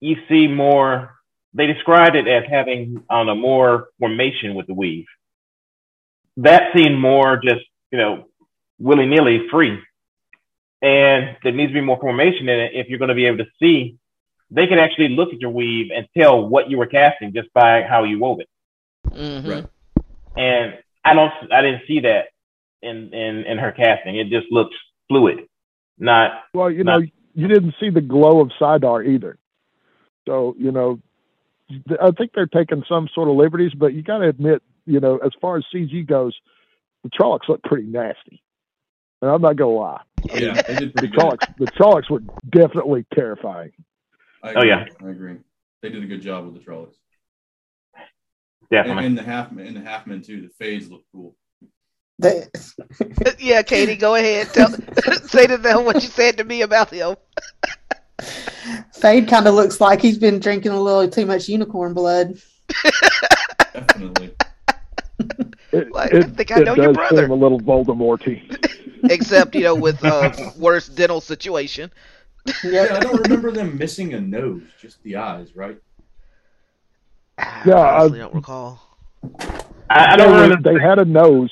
you 0.00 0.16
see 0.28 0.46
more. 0.48 1.10
They 1.56 1.66
described 1.66 2.16
it 2.16 2.26
as 2.26 2.42
having 2.50 3.04
on 3.08 3.28
a 3.28 3.34
more 3.36 3.88
formation 4.00 4.56
with 4.56 4.66
the 4.66 4.74
weave. 4.74 5.06
That 6.38 6.72
seemed 6.74 6.98
more 6.98 7.36
just 7.36 7.64
you 7.92 7.98
know 7.98 8.24
willy 8.80 9.06
nilly 9.06 9.46
free, 9.52 9.78
and 10.82 11.36
there 11.44 11.52
needs 11.52 11.70
to 11.70 11.74
be 11.74 11.80
more 11.80 12.00
formation 12.00 12.48
in 12.48 12.58
it 12.58 12.72
if 12.74 12.88
you're 12.88 12.98
going 12.98 13.10
to 13.10 13.14
be 13.14 13.26
able 13.26 13.38
to 13.38 13.50
see. 13.62 13.98
They 14.50 14.66
can 14.66 14.78
actually 14.78 15.08
look 15.10 15.32
at 15.32 15.40
your 15.40 15.50
weave 15.50 15.90
and 15.94 16.06
tell 16.16 16.46
what 16.46 16.70
you 16.70 16.78
were 16.78 16.86
casting 16.86 17.32
just 17.32 17.52
by 17.54 17.82
how 17.82 18.04
you 18.04 18.18
wove 18.18 18.40
it 18.40 18.48
hmm 19.12 19.48
Right. 19.48 19.66
and 20.36 20.74
I 21.04 21.14
don't, 21.14 21.32
I 21.52 21.62
didn't 21.62 21.82
see 21.86 22.00
that 22.00 22.26
in 22.82 23.12
in 23.12 23.44
in 23.44 23.58
her 23.58 23.72
casting. 23.72 24.16
It 24.16 24.28
just 24.28 24.46
looks 24.50 24.74
fluid, 25.08 25.46
not 25.98 26.44
Well, 26.54 26.70
you 26.70 26.84
know, 26.84 26.98
you 27.34 27.48
didn't 27.48 27.74
see 27.80 27.90
the 27.90 28.00
glow 28.00 28.40
of 28.40 28.50
saidar 28.60 29.06
either. 29.06 29.38
So, 30.26 30.54
you 30.58 30.72
know, 30.72 31.00
I 32.00 32.10
think 32.12 32.32
they're 32.34 32.46
taking 32.46 32.84
some 32.88 33.08
sort 33.14 33.28
of 33.28 33.36
liberties, 33.36 33.72
but 33.74 33.92
you 33.94 34.02
got 34.02 34.18
to 34.18 34.28
admit, 34.28 34.62
you 34.86 35.00
know, 35.00 35.18
as 35.18 35.32
far 35.40 35.56
as 35.56 35.64
CG 35.74 36.06
goes, 36.06 36.34
the 37.02 37.10
Trollocs 37.10 37.48
look 37.48 37.62
pretty 37.62 37.86
nasty. 37.86 38.42
And 39.20 39.30
I'm 39.30 39.42
not 39.42 39.56
going 39.56 39.74
to 39.74 39.80
lie. 39.80 40.02
Yeah, 40.34 40.62
The. 40.62 41.08
Trollocs, 41.08 41.46
the 41.58 41.66
Trollocs 41.66 42.10
were 42.10 42.22
definitely 42.50 43.06
terrifying. 43.14 43.72
I 44.42 44.54
Oh, 44.54 44.64
yeah. 44.64 44.84
I 45.02 45.08
agree. 45.08 45.36
They 45.82 45.90
did 45.90 46.02
a 46.02 46.06
good 46.06 46.22
job 46.22 46.46
with 46.46 46.54
the 46.54 46.60
Trollocs. 46.60 46.94
And, 48.76 48.86
definitely. 48.86 49.06
and 49.06 49.18
the 49.18 49.22
half 49.22 49.50
and 49.52 49.76
the 49.76 49.80
half 49.80 50.06
men 50.06 50.22
too. 50.22 50.42
The 50.42 50.48
fades 50.58 50.90
look 50.90 51.02
cool. 51.12 51.36
The, 52.18 52.48
yeah, 53.40 53.62
Katie, 53.62 53.96
go 53.96 54.14
ahead. 54.14 54.48
Tell, 54.52 54.68
say 55.24 55.46
to 55.46 55.56
them 55.56 55.84
what 55.84 55.96
you 55.96 56.08
said 56.08 56.36
to 56.38 56.44
me 56.44 56.62
about 56.62 56.90
him. 56.90 57.16
Fade 58.94 59.28
kind 59.28 59.46
of 59.46 59.54
looks 59.54 59.80
like 59.80 60.00
he's 60.00 60.16
been 60.18 60.38
drinking 60.38 60.72
a 60.72 60.80
little 60.80 61.08
too 61.10 61.26
much 61.26 61.48
unicorn 61.48 61.92
blood. 61.92 62.38
Definitely. 63.72 64.34
It, 65.72 65.90
Like, 65.92 66.14
I 66.14 66.18
it, 66.18 66.36
think 66.36 66.52
I 66.52 66.60
it 66.60 66.64
know 66.64 66.74
your 66.76 66.86
does 66.86 66.96
brother. 66.96 67.22
seem 67.24 67.30
a 67.30 67.34
little 67.34 67.60
Voldemorty. 67.60 68.56
Except, 69.10 69.54
you 69.54 69.62
know, 69.62 69.74
with 69.74 70.02
a 70.04 70.52
worse 70.56 70.88
dental 70.88 71.20
situation. 71.20 71.90
Yeah, 72.62 72.88
I 72.92 73.00
don't 73.00 73.20
remember 73.22 73.50
them 73.50 73.76
missing 73.76 74.14
a 74.14 74.20
nose, 74.20 74.62
just 74.80 75.02
the 75.02 75.16
eyes, 75.16 75.54
right? 75.56 75.76
Yeah, 77.38 77.74
I 77.74 78.00
honestly 78.00 78.20
I- 78.20 78.24
don't 78.24 78.34
recall. 78.34 78.80
I, 79.90 80.12
I 80.12 80.16
don't 80.16 80.32
were- 80.32 80.42
remember. 80.42 80.72
they 80.74 80.80
had 80.80 80.98
a 80.98 81.04
nose. 81.04 81.50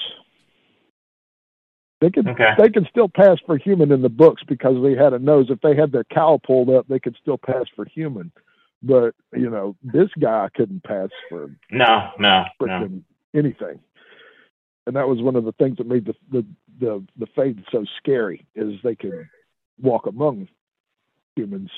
They 2.01 2.11
could 2.11 2.27
Okay. 2.27 2.51
they 2.59 2.69
can 2.69 2.85
still 2.91 3.09
pass 3.09 3.39
for 3.47 3.57
human 3.57 3.93
in 3.93 4.03
the 4.03 4.09
books 4.09 4.43
because 4.49 4.83
they 4.83 4.95
had 4.97 5.13
a 5.13 5.19
nose. 5.21 5.47
If 5.51 5.61
they 5.61 5.77
had 5.77 5.93
their 5.93 6.03
cow 6.05 6.41
pulled 6.45 6.69
up, 6.69 6.89
they 6.89 6.99
could 6.99 7.17
still 7.21 7.39
pass 7.39 7.67
for 7.77 7.85
human. 7.85 8.33
But 8.83 9.15
you 9.33 9.49
know, 9.49 9.77
this 9.85 10.09
guy 10.21 10.49
couldn't 10.55 10.83
pass 10.83 11.11
for 11.29 11.51
No, 11.71 12.11
no, 12.19 12.45
no. 12.61 12.91
anything. 13.35 13.79
And 14.89 14.97
that 14.97 15.07
was 15.07 15.23
one 15.23 15.37
of 15.37 15.45
the 15.45 15.53
things 15.53 15.77
that 15.79 15.87
made 15.87 16.05
the 16.07 16.15
the 16.33 16.45
the, 16.81 17.05
the 17.17 17.27
fade 17.37 17.63
so 17.71 17.85
scary 17.99 18.45
is 18.57 18.75
they 18.83 18.97
could 18.97 19.29
walk 19.81 20.07
among 20.07 20.49
humans. 21.37 21.71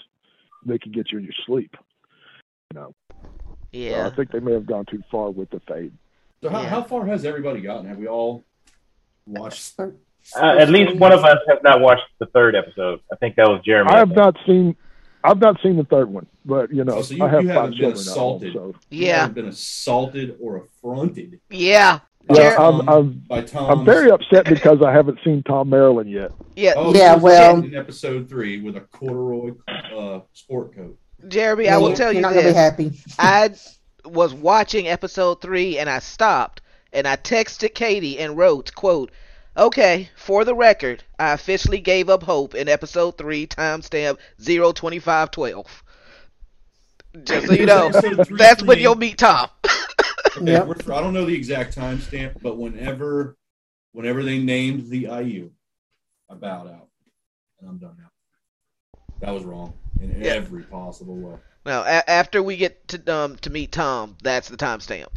They 0.64 0.78
could 0.78 0.94
get 0.94 1.12
you 1.12 1.18
in 1.18 1.24
your 1.24 1.34
sleep. 1.44 1.76
You 2.72 2.80
know, 2.80 2.94
So 3.74 4.06
I 4.06 4.10
think 4.16 4.30
they 4.30 4.40
may 4.40 4.52
have 4.52 4.66
gone 4.66 4.86
too 4.86 5.02
far 5.10 5.30
with 5.30 5.50
the 5.50 5.60
fade. 5.68 5.92
So 6.42 6.48
how, 6.48 6.62
Yeah. 6.62 6.68
how 6.68 6.82
far 6.82 7.06
has 7.06 7.24
everybody 7.24 7.60
gotten? 7.60 7.86
Have 7.86 7.98
we 7.98 8.06
all 8.06 8.44
watched? 9.26 9.78
Uh, 9.80 9.90
at 10.42 10.70
least 10.70 10.96
one 10.96 11.12
of 11.12 11.24
us 11.24 11.38
has 11.48 11.58
not 11.62 11.80
watched 11.80 12.02
the 12.18 12.26
third 12.26 12.54
episode. 12.54 13.00
I 13.12 13.16
think 13.16 13.36
that 13.36 13.48
was 13.48 13.60
Jeremy. 13.64 13.90
I 13.90 13.98
have 13.98 14.14
not 14.14 14.36
seen. 14.46 14.76
I've 15.22 15.40
not 15.40 15.56
seen 15.62 15.76
the 15.76 15.84
third 15.84 16.10
one, 16.10 16.26
but 16.44 16.70
you 16.72 16.84
know, 16.84 16.96
Oh, 16.96 17.02
so 17.02 17.14
you- 17.14 17.24
I 17.24 17.28
have 17.28 17.42
you 17.42 17.48
haven't 17.48 17.70
been 17.70 17.78
children 17.80 17.98
at 18.00 18.06
home, 18.06 18.36
assaulted. 18.42 18.52
so 18.52 18.74
Yeah, 18.90 19.20
haven't 19.20 19.34
been 19.34 19.46
assaulted 19.48 20.36
or 20.40 20.56
affronted 20.58 21.40
yeah, 21.48 22.00
yeah, 22.28 22.50
Jer- 22.50 22.60
I'm, 22.60 22.86
I'm 22.88 23.22
by 23.26 23.46
I'm 23.54 23.84
very 23.86 24.10
upset 24.10 24.44
because 24.44 24.82
I 24.82 24.92
haven't 24.92 25.18
seen 25.24 25.42
Thom 25.42 25.70
Merrilin 25.70 26.10
yet. 26.10 26.30
yeah. 26.56 26.74
Oh, 26.76 26.94
Yeah, 26.94 27.16
well- 27.16 27.56
in 27.64 27.74
episode 27.74 28.28
three 28.28 28.60
with 28.60 28.76
a 28.76 28.82
corduroy 28.82 29.52
uh, 29.96 30.20
sport 30.34 30.74
coat. 30.76 30.98
Jeremy, 31.28 31.68
I 31.68 31.76
will 31.78 31.88
You're- 31.88 31.96
tell 31.96 32.12
you 32.12 32.20
not 32.20 32.34
this. 32.34 32.54
happy. 32.54 32.92
I 33.18 33.50
was 34.04 34.34
watching 34.34 34.86
episode 34.88 35.40
three 35.40 35.78
and 35.78 35.88
I 35.88 35.98
stopped 36.00 36.60
and 36.92 37.06
I 37.08 37.16
texted 37.16 37.74
Katie 37.74 38.18
and 38.18 38.36
wrote, 38.36 38.74
quote, 38.74 39.10
Okay, 39.56 40.10
for 40.16 40.44
the 40.44 40.54
record, 40.54 41.04
I 41.18 41.32
officially 41.32 41.78
gave 41.78 42.08
up 42.10 42.24
hope 42.24 42.54
in 42.56 42.68
episode 42.68 43.16
three, 43.16 43.46
timestamp 43.46 44.18
02512. 44.44 45.84
Just 47.22 47.46
so 47.46 47.52
you 47.52 47.64
know, 47.66 47.90
that's 48.30 48.62
when 48.64 48.80
you'll 48.80 48.96
meet 48.96 49.18
Thom. 49.18 49.48
Okay, 50.36 50.50
Yep. 50.50 50.88
I 50.90 51.00
don't 51.00 51.14
know 51.14 51.24
the 51.26 51.34
exact 51.34 51.76
timestamp, 51.76 52.42
but 52.42 52.56
whenever, 52.58 53.36
whenever 53.92 54.24
they 54.24 54.40
named 54.40 54.90
the 54.90 55.02
IU, 55.02 55.50
I 56.28 56.34
bowed 56.34 56.66
out, 56.66 56.88
and 57.60 57.68
I'm 57.70 57.78
done 57.78 57.94
now. 57.96 58.08
That 59.20 59.32
was 59.32 59.44
wrong 59.44 59.72
in 60.00 60.20
Yeah. 60.20 60.32
every 60.32 60.62
possible 60.64 61.16
way. 61.16 61.36
Now, 61.66 61.82
a- 61.82 62.08
after 62.10 62.42
we 62.42 62.56
get 62.56 62.86
to 62.88 63.14
um 63.14 63.36
to 63.36 63.50
meet 63.50 63.72
Thom, 63.72 64.16
that's 64.22 64.48
the 64.48 64.56
timestamp. 64.56 65.08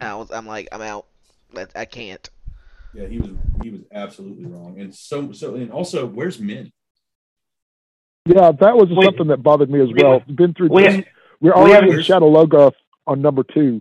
I 0.00 0.14
was, 0.14 0.30
I'm 0.30 0.46
like, 0.46 0.68
I'm 0.72 0.80
out. 0.82 1.06
That- 1.52 1.72
I 1.76 1.84
can't. 1.84 2.28
Yeah, 2.94 3.06
he 3.06 3.18
was 3.18 3.30
he 3.62 3.70
was 3.70 3.80
absolutely 3.92 4.46
wrong, 4.46 4.80
and 4.80 4.94
so 4.94 5.32
so 5.32 5.54
and 5.56 5.70
also, 5.70 6.06
where's 6.06 6.40
Min? 6.40 6.72
Yeah, 8.26 8.52
that 8.52 8.76
was 8.76 8.88
Wait. 8.90 9.04
something 9.04 9.28
that 9.28 9.42
bothered 9.42 9.70
me 9.70 9.80
as 9.80 9.88
We- 9.88 10.02
well. 10.02 10.20
Been 10.26 10.54
through. 10.54 10.68
we 10.68 10.82
this. 10.84 10.94
have- 10.96 11.04
We're 11.40 11.50
we 11.50 11.60
already 11.60 11.74
haven't- 11.74 11.90
in 11.90 11.98
Shadar 12.00 12.30
Logoth 12.48 12.74
on 13.06 13.22
number 13.22 13.42
two, 13.44 13.80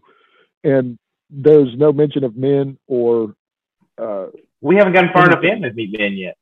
and 0.64 0.98
there's 1.30 1.76
no 1.78 1.92
mention 1.92 2.24
of 2.24 2.36
Min 2.36 2.78
or. 2.88 3.36
Uh, 3.98 4.28
We 4.62 4.76
haven't 4.78 4.94
gotten 4.94 5.12
far 5.14 5.26
enough 5.26 5.44
in 5.44 5.62
to 5.64 5.74
meet 5.74 5.98
Ben 5.98 6.14
yet. 6.14 6.38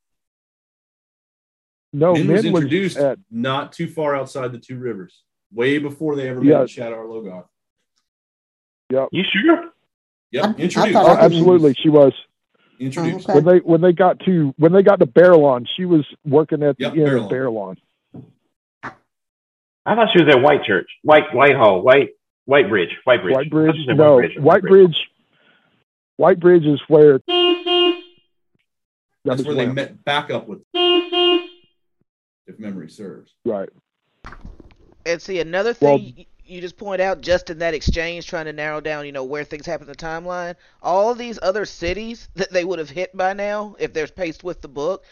No, 1.98 2.14
Min 2.14 2.28
men 2.28 2.36
was 2.36 2.64
introduced 2.64 2.98
at 2.98 3.18
not 3.32 3.74
too 3.74 3.88
far 3.88 4.16
outside 4.16 4.52
the 4.52 4.60
two 4.60 4.78
rivers, 4.78 5.24
way 5.52 5.80
before 5.80 6.16
they 6.16 6.30
ever 6.30 6.44
Yeah. 6.44 6.60
met 6.60 6.68
Shadar 6.68 7.06
Logoth. 7.08 7.48
You 9.12 9.24
sure? 9.24 9.72
Yep, 10.32 10.44
I- 10.44 10.48
I 10.48 10.52
introduced. 10.52 10.94
thought 10.94 11.18
oh, 11.18 11.26
absolutely 11.26 11.74
she 11.74 11.90
was 11.90 12.14
introduced. 12.80 13.28
Oh, 13.30 13.34
when 13.36 13.46
they 13.46 13.58
when 13.60 13.82
they 13.82 13.94
got 13.94 14.20
to 14.22 14.54
when 14.58 14.74
they 14.74 14.84
got 14.84 15.00
to 15.00 15.08
Baerlon, 15.08 15.66
she 15.76 15.86
was 15.86 16.06
working 16.24 16.62
at 16.62 16.78
the 16.78 16.84
Yep, 16.84 16.96
inn 16.96 17.10
of 17.18 17.30
Baerlon. 17.32 17.78
I 18.84 19.96
thought 19.96 20.10
she 20.16 20.24
was 20.24 20.36
at 20.36 20.42
White 20.44 20.64
Church, 20.66 20.90
White 21.02 21.34
Whitehall, 21.34 21.82
White 21.82 22.10
White 22.46 22.70
Bridge, 22.70 22.96
White 23.06 23.24
Bridge. 23.24 23.36
White 23.36 23.50
Bridge, 23.50 23.68
thought 23.72 23.76
she 23.76 23.82
was 23.88 23.90
at 23.90 23.98
no, 23.98 24.18
Bridge, 24.18 24.38
White 24.38 24.62
Bridge. 24.62 25.08
White 26.18 26.40
Bridge 26.40 26.66
is 26.66 26.80
where. 26.88 27.20
That's 29.26 29.44
where 29.44 29.56
they 29.56 29.66
met 29.66 30.06
back 30.06 30.30
up 30.32 30.48
with, 30.48 30.60
if 32.48 32.60
memory 32.60 32.90
serves. 32.90 33.36
Right. 33.46 33.70
And 35.06 35.22
see 35.22 35.40
another 35.40 35.74
thing 35.74 36.14
y 36.18 36.28
you 36.44 36.62
just 36.62 36.78
point 36.78 37.02
out, 37.02 37.22
just 37.22 37.50
in 37.50 37.60
that 37.60 37.74
exchange, 37.74 38.28
trying 38.28 38.46
to 38.46 38.54
narrow 38.54 38.82
down, 38.82 39.06
you 39.06 39.12
know, 39.14 39.24
where 39.26 39.44
things 39.46 39.66
happen 39.66 39.88
in 39.88 39.92
the 39.92 39.98
timeline. 39.98 40.56
All 40.82 41.16
these 41.16 41.40
other 41.42 41.66
cities 41.66 42.30
that 42.36 42.52
they 42.52 42.66
would 42.66 42.80
have 42.80 42.90
hit 42.90 43.16
by 43.18 43.34
now, 43.34 43.76
if 43.80 43.94
they're 43.94 44.08
paced 44.08 44.44
with 44.44 44.62
the 44.62 44.68
book, 44.70 45.06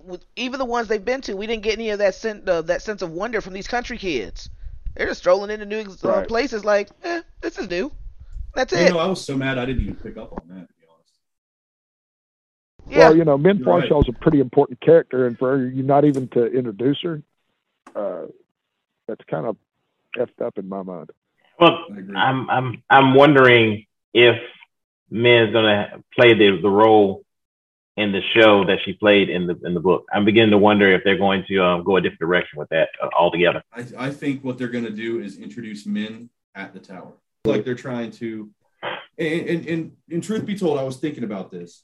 with, 0.00 0.24
even 0.36 0.58
the 0.58 0.64
ones 0.66 0.88
they've 0.88 1.04
been 1.04 1.22
to, 1.22 1.36
we 1.36 1.46
didn't 1.48 1.64
get 1.64 1.74
any 1.74 1.90
of 1.90 1.98
that 2.00 2.14
sen- 2.16 2.44
uh, 2.48 2.62
that 2.62 2.82
sense 2.82 3.02
of 3.02 3.10
wonder 3.12 3.40
from 3.40 3.54
these 3.54 3.68
country 3.68 3.98
kids. 3.98 4.50
They're 4.96 5.08
just 5.08 5.20
strolling 5.20 5.50
into 5.50 5.66
new 5.66 5.96
uh, 6.04 6.22
Right. 6.22 6.22
places, 6.22 6.64
like, 6.64 6.92
eh, 7.04 7.22
this 7.42 7.58
is 7.58 7.70
new. 7.70 7.92
That's 8.54 8.72
it 8.72 8.80
You 8.80 8.86
it. 8.88 8.94
know, 8.94 8.98
I 8.98 9.06
was 9.06 9.24
so 9.24 9.36
mad 9.36 9.58
I 9.58 9.66
didn't 9.66 9.82
even 9.82 9.96
pick 9.96 10.16
up 10.16 10.32
on 10.32 10.48
that, 10.48 10.68
to 10.68 10.74
be 10.80 10.81
honest. 10.81 10.81
Yeah, 12.88 12.98
Well, 13.08 13.16
you 13.16 13.24
know, 13.24 13.38
Min 13.38 13.58
You're 13.58 13.66
right. 13.66 13.88
Farshaw's 13.88 14.08
a 14.08 14.12
pretty 14.12 14.40
important 14.40 14.80
character, 14.80 15.26
and 15.26 15.38
for 15.38 15.66
you 15.66 15.82
not 15.82 16.04
even 16.04 16.28
to 16.28 16.46
introduce 16.46 17.00
her, 17.02 17.22
uh, 17.94 18.26
that's 19.06 19.24
kind 19.30 19.46
of 19.46 19.56
effed 20.16 20.44
up 20.44 20.58
in 20.58 20.68
my 20.68 20.82
mind. 20.82 21.10
Well, 21.58 21.86
I 21.92 21.98
agree. 21.98 22.16
I'm 22.16 22.50
I'm 22.50 22.82
I'm 22.90 23.14
wondering 23.14 23.86
if 24.12 24.36
Min's 25.10 25.52
gonna 25.52 26.02
play 26.14 26.34
the 26.34 26.58
the 26.60 26.68
role 26.68 27.24
in 27.96 28.12
the 28.12 28.22
show 28.34 28.64
that 28.64 28.78
she 28.84 28.94
played 28.94 29.28
in 29.28 29.46
the 29.46 29.58
in 29.64 29.74
the 29.74 29.80
book. 29.80 30.06
I'm 30.12 30.24
beginning 30.24 30.50
to 30.50 30.58
wonder 30.58 30.92
if 30.92 31.04
they're 31.04 31.18
going 31.18 31.44
to 31.48 31.58
um, 31.62 31.84
go 31.84 31.96
a 31.96 32.00
different 32.00 32.20
direction 32.20 32.58
with 32.58 32.68
that 32.70 32.88
uh, 33.02 33.08
altogether. 33.18 33.62
I, 33.72 33.86
I 33.98 34.10
think 34.10 34.42
what 34.42 34.58
they're 34.58 34.68
going 34.68 34.84
to 34.84 34.90
do 34.90 35.20
is 35.20 35.38
introduce 35.38 35.86
Min 35.86 36.30
at 36.54 36.72
the 36.72 36.78
tower. 36.78 37.12
Like 37.44 37.64
they're 37.64 37.74
trying 37.74 38.12
to, 38.12 38.50
and, 39.18 39.48
and, 39.48 39.66
and, 39.66 39.92
and 40.10 40.22
truth 40.22 40.46
be 40.46 40.56
told, 40.56 40.78
I 40.78 40.84
was 40.84 40.96
thinking 40.96 41.24
about 41.24 41.50
this. 41.50 41.82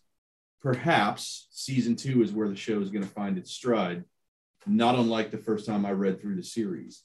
Perhaps 0.61 1.49
season 1.51 1.97
two 1.97 2.23
is 2.23 2.33
where 2.33 2.49
the 2.49 2.57
show 2.57 2.81
is 2.81 2.91
going 2.91 3.05
to 3.05 3.11
find 3.11 3.39
its 3.39 3.53
stride, 3.53 4.05
not 4.67 4.97
unlike 4.97 5.31
the 5.31 5.39
first 5.39 5.67
time 5.67 5.87
I 5.87 5.93
read 5.93 6.21
through 6.21 6.37
the 6.37 6.43
series. 6.43 7.05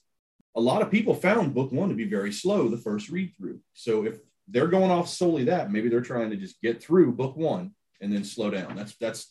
A 0.56 0.62
lot 0.62 0.82
of 0.82 0.92
people 0.92 1.14
found 1.14 1.54
book 1.54 1.72
one 1.72 1.90
to 1.90 1.96
be 1.96 2.06
very 2.06 2.32
slow 2.32 2.68
the 2.68 2.78
first 2.78 3.10
read 3.10 3.34
through. 3.38 3.60
So 3.74 4.06
if 4.06 4.20
they're 4.48 4.68
going 4.68 4.92
off 4.92 5.08
solely 5.08 5.46
that, 5.46 5.72
maybe 5.72 5.90
they're 5.90 6.02
trying 6.02 6.32
to 6.32 6.36
just 6.36 6.62
get 6.62 6.82
through 6.82 7.14
book 7.14 7.38
one 7.38 7.74
and 8.02 8.12
then 8.12 8.24
slow 8.24 8.50
down. 8.50 8.76
That's 8.76 8.96
that's 8.96 9.30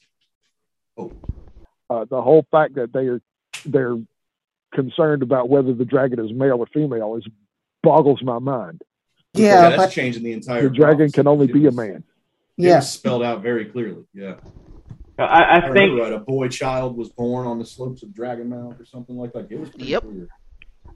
oh 0.96 1.12
Uh, 1.90 2.06
the 2.08 2.22
whole 2.22 2.46
fact 2.50 2.76
that 2.76 2.92
they 2.92 3.06
are 3.06 3.20
they're 3.64 3.98
concerned 4.72 5.22
about 5.22 5.48
whether 5.48 5.74
the 5.74 5.84
dragon 5.84 6.24
is 6.24 6.32
male 6.32 6.58
or 6.58 6.66
female 6.66 7.16
is 7.16 7.26
boggles 7.82 8.22
my 8.22 8.38
mind. 8.38 8.82
Yeah, 9.34 9.70
that's 9.70 9.76
but 9.76 9.90
changing 9.90 10.22
the 10.22 10.32
entire. 10.32 10.62
The 10.62 10.70
dragon 10.70 11.10
can 11.10 11.26
only 11.26 11.46
It 11.46 11.52
be 11.52 11.66
a 11.66 11.72
man. 11.72 12.04
It 12.62 12.68
yeah, 12.68 12.76
was 12.76 12.90
spelled 12.90 13.22
out 13.22 13.42
very 13.42 13.64
clearly. 13.66 14.04
Yeah. 14.14 14.34
I, 15.18 15.24
I 15.24 15.56
I 15.56 15.60
think 15.60 15.74
remember 15.74 16.02
right. 16.02 16.12
A 16.12 16.18
boy 16.18 16.48
child 16.48 16.96
was 16.96 17.08
born 17.10 17.46
on 17.46 17.58
the 17.58 17.64
slopes 17.66 18.02
of 18.02 18.14
Dragon 18.14 18.48
Mount 18.48 18.80
or 18.80 18.84
something 18.84 19.16
like 19.16 19.32
that. 19.34 19.50
It 19.50 19.58
was 19.58 19.70
pretty 19.70 19.86
Yep. 19.86 20.02
clear. 20.02 20.28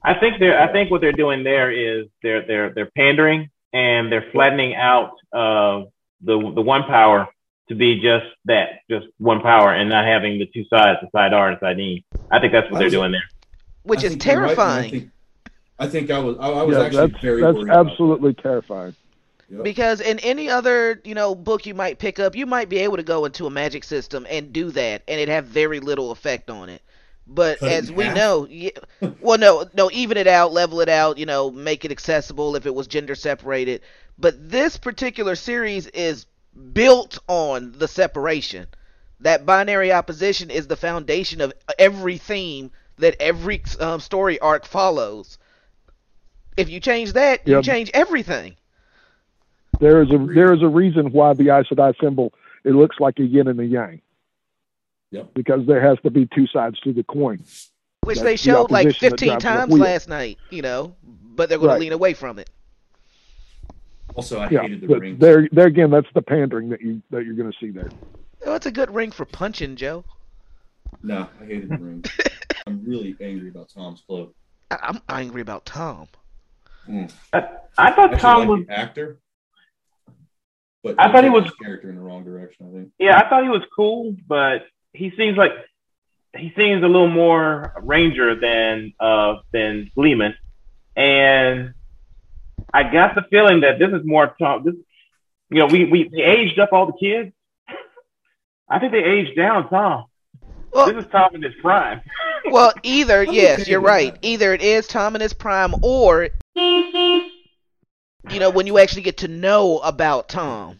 I 0.03 0.13
think 0.19 0.39
they're 0.39 0.59
I 0.59 0.71
think 0.71 0.91
what 0.91 1.01
they're 1.01 1.11
doing 1.11 1.43
there 1.43 1.71
is 1.71 2.07
they're 2.23 2.45
they're 2.45 2.73
they're 2.73 2.91
pandering 2.95 3.49
and 3.73 4.11
they're 4.11 4.25
flattening 4.31 4.75
out 4.75 5.11
uh, 5.33 5.83
the 6.21 6.35
the 6.55 6.61
one 6.61 6.83
power 6.83 7.27
to 7.69 7.75
be 7.75 7.99
just 7.99 8.25
that, 8.45 8.79
just 8.89 9.07
one 9.17 9.41
power, 9.41 9.73
and 9.73 9.89
not 9.89 10.05
having 10.05 10.39
the 10.39 10.45
two 10.45 10.63
sides, 10.69 10.99
the 11.01 11.07
saidar 11.13 11.49
and 11.49 11.57
side 11.59 11.79
E. 11.79 12.05
I 12.31 12.39
think 12.39 12.53
that's 12.53 12.69
what 12.71 12.77
I 12.77 12.79
they're 12.79 12.85
was- 12.85 12.93
doing 12.93 13.11
there. 13.11 13.23
which 13.83 14.03
I 14.03 14.07
is 14.07 14.11
think 14.13 14.25
you're 14.25 14.35
right, 14.41 14.45
terrifying. 14.55 14.85
I, 14.85 14.89
think, 14.89 15.11
I 15.79 15.87
think 15.87 16.11
I 16.11 16.19
was 16.19 16.37
I, 16.39 16.47
I 16.49 16.63
was 16.63 16.77
Yeah, 16.77 16.83
actually 16.85 17.07
that's 17.07 17.21
very 17.21 17.41
that's 17.41 17.55
worried 17.55 17.69
about 17.69 17.87
absolutely 17.87 18.33
terrifying. 18.35 18.95
That. 19.49 19.55
Yep. 19.55 19.63
Because 19.63 20.01
in 20.01 20.19
any 20.19 20.49
other, 20.49 21.01
you 21.03 21.15
know, 21.15 21.35
book 21.35 21.65
you 21.65 21.73
might 21.73 21.99
pick 21.99 22.19
up, 22.19 22.35
you 22.35 22.45
might 22.45 22.69
be 22.69 22.79
able 22.79 22.97
to 22.97 23.03
go 23.03 23.25
into 23.25 23.45
a 23.45 23.49
magic 23.51 23.83
system 23.83 24.25
and 24.29 24.53
do 24.53 24.71
that, 24.71 25.03
and 25.07 25.19
it 25.19 25.29
have 25.29 25.45
very 25.45 25.79
little 25.79 26.11
effect 26.11 26.49
on 26.49 26.69
it. 26.69 26.81
But 27.25 27.59
Cut 27.59 27.71
it 27.73 27.83
as 27.83 27.89
in 27.89 27.95
we 27.95 28.05
half? 28.05 28.15
know, 28.15 28.47
yeah, 28.49 28.71
well, 29.19 29.37
no, 29.37 29.65
no, 29.73 29.89
even 29.91 30.17
it 30.17 30.27
out, 30.27 30.53
level 30.53 30.81
it 30.81 30.89
out, 30.89 31.17
you 31.17 31.25
know, 31.25 31.51
make 31.51 31.85
it 31.85 31.91
accessible 31.91 32.55
if 32.55 32.65
it 32.65 32.73
was 32.73 32.87
gender 32.87 33.15
separated. 33.15 33.81
But 34.17 34.49
this 34.49 34.77
particular 34.77 35.35
series 35.35 35.87
is 35.87 36.25
built 36.73 37.19
on 37.27 37.73
the 37.73 37.87
separation. 37.87 38.67
That 39.19 39.45
binary 39.45 39.91
opposition 39.91 40.49
is 40.49 40.67
the 40.67 40.75
foundation 40.75 41.41
of 41.41 41.53
every 41.77 42.17
theme 42.17 42.71
that 42.97 43.15
every 43.19 43.63
um, 43.79 43.99
story 43.99 44.39
arc 44.39 44.65
follows. 44.65 45.37
If 46.55 46.69
you 46.69 46.79
change 46.79 47.13
that, 47.13 47.47
you 47.47 47.61
change 47.61 47.91
everything. 47.93 48.55
There 49.79 50.01
is 50.01 50.09
a 50.11 50.17
there 50.17 50.53
is 50.53 50.61
a 50.61 50.67
reason 50.67 51.11
why 51.11 51.33
the 51.33 51.49
Aes 51.49 51.67
Sedai 51.71 51.93
symbol 52.01 52.33
it 52.63 52.71
looks 52.71 52.99
like 52.99 53.19
a 53.19 53.23
yin 53.23 53.47
and 53.47 53.59
a 53.59 53.65
yang. 53.65 54.01
Yep. 55.11 55.33
Because 55.33 55.65
there 55.67 55.81
has 55.81 55.97
to 56.03 56.09
be 56.11 56.27
two 56.35 56.47
sides 56.47 56.79
to 56.81 56.91
the 56.93 57.03
coin. 57.03 57.37
Which 58.03 58.17
That's 58.17 58.21
they 58.21 58.33
the 58.33 58.37
showed 58.37 58.71
like 58.71 58.93
15 58.95 59.39
times 59.39 59.71
last 59.73 60.09
night, 60.09 60.37
you 60.49 60.61
know, 60.61 60.95
but 61.03 61.47
they're 61.49 61.57
going 61.57 61.69
Right. 61.69 61.75
to 61.75 61.79
lean 61.81 61.93
away 61.93 62.13
from 62.13 62.39
it. 62.39 62.49
also, 64.15 64.39
I 64.39 64.49
Yeah, 64.49 64.61
hated 64.63 64.81
the 64.81 64.87
but 64.87 64.99
rings. 64.99 65.19
there 65.19 65.47
there 65.51 65.67
again, 65.67 65.91
that's 65.91 66.07
the 66.13 66.21
pandering 66.21 66.69
that 66.69 66.81
you 66.81 67.01
that 67.11 67.23
you're 67.25 67.35
going 67.35 67.51
to 67.51 67.57
see 67.59 67.69
there. 67.69 67.89
Oh, 68.45 68.55
it's 68.55 68.65
a 68.65 68.71
good 68.71 68.93
ring 68.93 69.11
for 69.11 69.25
punching, 69.25 69.75
Joe. 69.75 70.03
No, 71.03 71.27
I 71.41 71.45
hated 71.45 71.69
the 71.69 71.77
ring. 71.77 72.03
I'm 72.67 72.83
really 72.85 73.15
angry 73.21 73.49
about 73.49 73.69
Thom's 73.69 74.01
cloak. 74.07 74.33
I- 74.71 74.79
I'm 74.81 75.01
angry 75.09 75.41
about 75.41 75.65
Thom. 75.65 76.07
Mm. 76.89 77.11
I, 77.33 77.37
I 77.77 77.91
thought 77.91 78.13
Actually, 78.13 78.19
Thom 78.19 78.39
like 78.39 78.47
was 78.49 78.67
the 78.67 78.77
actor, 78.79 79.17
but 80.95 80.95
I 81.05 81.11
thought 81.11 81.23
he 81.23 81.29
was- 81.29 81.45
his 81.45 81.53
character 81.55 81.89
in 81.89 81.95
the 81.95 82.01
wrong 82.01 82.23
direction. 82.23 82.67
I 82.69 82.73
think. 82.75 82.89
Yeah, 82.99 83.17
I 83.17 83.29
thought 83.29 83.43
he 83.43 83.49
was 83.49 83.63
cool, 83.75 84.15
but 84.27 84.65
he 84.93 85.11
seems 85.17 85.37
like 85.37 85.51
he 86.37 86.53
seems 86.55 86.83
a 86.83 86.87
little 86.87 87.07
more 87.09 87.73
ranger 87.81 88.35
than 88.35 88.93
uh 88.99 89.35
than 89.51 89.89
gleeman, 89.95 90.35
and 90.95 91.73
I 92.73 92.83
got 92.91 93.15
the 93.15 93.23
feeling 93.29 93.61
that 93.61 93.79
this 93.79 93.89
is 93.91 94.05
more 94.05 94.35
Thom. 94.39 94.63
This, 94.63 94.75
you 95.49 95.59
know, 95.59 95.65
we 95.67 95.85
we, 95.85 96.09
we 96.11 96.21
aged 96.21 96.59
up 96.59 96.73
all 96.73 96.85
the 96.85 96.93
kids, 96.99 97.33
I 98.69 98.79
think 98.79 98.91
they 98.91 99.03
aged 99.03 99.35
down 99.35 99.69
Thom. 99.69 100.05
Well, 100.73 100.87
This 100.93 101.05
is 101.05 101.11
Thom 101.11 101.33
in 101.33 101.41
his 101.41 101.53
prime. 101.61 102.01
well, 102.51 102.73
either 102.83 103.23
yes, 103.31 103.67
you're 103.67 103.79
right. 103.79 104.15
Either 104.21 104.53
it 104.53 104.61
is 104.61 104.85
Thom 104.87 105.15
in 105.15 105.21
his 105.21 105.33
prime, 105.33 105.73
or 105.81 106.27
you 108.31 108.39
know 108.39 108.49
when 108.49 108.67
you 108.67 108.77
actually 108.77 109.03
get 109.03 109.17
to 109.17 109.27
know 109.27 109.79
about 109.79 110.29
Thom. 110.29 110.79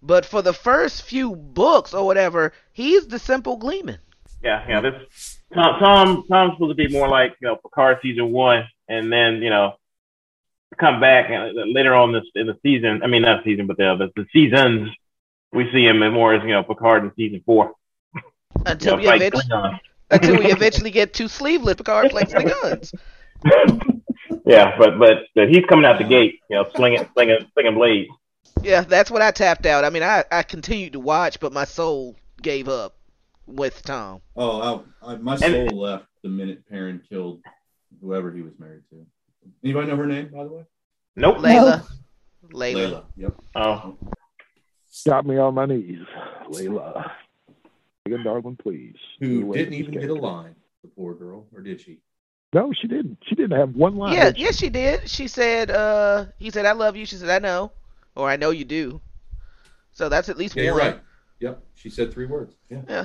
But 0.00 0.24
for 0.24 0.42
the 0.42 0.52
first 0.52 1.02
few 1.02 1.34
books 1.34 1.92
or 1.92 2.06
whatever, 2.06 2.52
he's 2.72 3.08
the 3.08 3.18
simple 3.18 3.56
gleeman. 3.56 3.98
Yeah, 4.42 4.64
yeah. 4.68 4.80
This 4.80 5.38
Thom, 5.52 5.80
Thom, 5.80 6.24
Thom's 6.28 6.52
supposed 6.54 6.76
to 6.76 6.88
be 6.88 6.92
more 6.92 7.08
like 7.08 7.34
you 7.40 7.48
know 7.48 7.56
Picard 7.56 7.98
season 8.02 8.30
one, 8.32 8.68
and 8.88 9.12
then 9.12 9.42
you 9.42 9.50
know 9.50 9.74
come 10.78 11.00
back 11.00 11.30
and 11.30 11.58
uh, 11.58 11.62
later 11.66 11.94
on 11.94 12.12
this 12.12 12.24
in 12.34 12.46
the 12.46 12.56
season. 12.62 13.02
I 13.02 13.06
mean, 13.06 13.22
not 13.22 13.44
season, 13.44 13.66
but 13.66 13.76
the 13.76 13.96
the, 13.96 14.22
the 14.22 14.26
seasons. 14.32 14.90
We 15.52 15.70
see 15.72 15.86
him 15.86 15.98
more 16.12 16.34
as 16.34 16.42
you 16.42 16.50
know 16.50 16.62
Picard 16.62 17.04
in 17.04 17.12
season 17.16 17.42
four. 17.44 17.72
Until 18.66 18.92
You 18.92 18.96
we 18.98 19.02
know, 19.04 19.10
fight 19.10 19.22
eventually, 19.22 19.80
until 20.10 20.38
we 20.38 20.52
eventually 20.52 20.90
get 20.90 21.14
to 21.14 21.28
sleeveless 21.28 21.76
Picard 21.76 22.10
flexing 22.10 22.44
the 22.44 22.50
guns. 22.62 22.92
yeah, 24.48 24.76
but 24.78 24.98
but 24.98 25.18
but 25.34 25.48
he's 25.48 25.64
coming 25.66 25.84
out 25.84 25.98
the 25.98 26.04
gate, 26.04 26.40
you 26.50 26.56
know, 26.56 26.68
slinging 26.74 27.06
slinging 27.14 27.38
slinging 27.54 27.74
blades. 27.74 28.10
Yeah, 28.62 28.80
that's 28.80 29.10
what 29.10 29.22
I 29.22 29.30
tapped 29.30 29.66
out. 29.66 29.84
I 29.84 29.90
mean, 29.90 30.02
I 30.02 30.24
I 30.32 30.42
continued 30.42 30.94
to 30.94 31.00
watch, 31.00 31.38
but 31.38 31.52
my 31.52 31.64
soul 31.64 32.16
gave 32.42 32.68
up 32.68 32.96
with 33.46 33.80
Thom. 33.82 34.20
Oh, 34.36 34.84
I, 35.02 35.12
I, 35.12 35.16
my 35.16 35.36
soul 35.36 35.66
left 35.66 36.06
the 36.22 36.28
minute 36.28 36.68
Perrin 36.68 37.02
killed 37.08 37.40
whoever 38.00 38.32
he 38.32 38.42
was 38.42 38.52
married 38.58 38.82
to. 38.90 39.06
Anybody 39.62 39.88
know 39.88 39.96
her 39.96 40.06
name, 40.06 40.30
by 40.32 40.44
the 40.44 40.50
way? 40.50 40.64
Nope. 41.16 41.38
Layla, 41.38 41.86
Layla. 42.50 42.74
Layla. 42.74 43.04
Yep. 43.16 43.34
Oh, 43.54 43.96
Got 45.06 45.26
me 45.26 45.38
on 45.38 45.54
my 45.54 45.66
knees, 45.66 46.00
Layla. 46.48 47.10
Again, 48.06 48.24
darling, 48.24 48.56
please. 48.56 48.96
Who 49.20 49.52
didn't 49.52 49.74
even 49.74 49.92
get 49.92 50.10
a 50.10 50.14
line, 50.14 50.54
the 50.82 50.88
poor 50.88 51.14
girl, 51.14 51.46
or 51.54 51.60
did 51.60 51.80
she? 51.80 51.98
No, 52.52 52.72
she 52.72 52.88
didn't. 52.88 53.18
She 53.26 53.34
didn't 53.34 53.58
have 53.58 53.74
one 53.74 53.96
line. 53.96 54.14
Yeah, 54.14 54.26
did 54.26 54.36
she? 54.36 54.42
yes, 54.42 54.56
she 54.58 54.68
did. 54.70 55.08
She 55.08 55.28
said, 55.28 55.70
uh, 55.70 56.26
he 56.38 56.50
said, 56.50 56.64
I 56.64 56.72
love 56.72 56.96
you. 56.96 57.04
She 57.04 57.16
said, 57.16 57.28
I 57.28 57.38
know. 57.38 57.72
Or 58.16 58.28
I 58.28 58.36
know 58.36 58.50
you 58.50 58.64
do. 58.64 59.00
So 59.92 60.08
that's 60.08 60.28
at 60.28 60.38
least 60.38 60.56
Yeah, 60.56 60.62
one. 60.62 60.64
you're 60.66 60.76
right. 60.92 61.00
Yep. 61.40 61.62
She 61.74 61.90
said 61.90 62.12
three 62.12 62.26
words. 62.26 62.54
Yeah. 62.70 62.80
Yeah. 62.88 63.04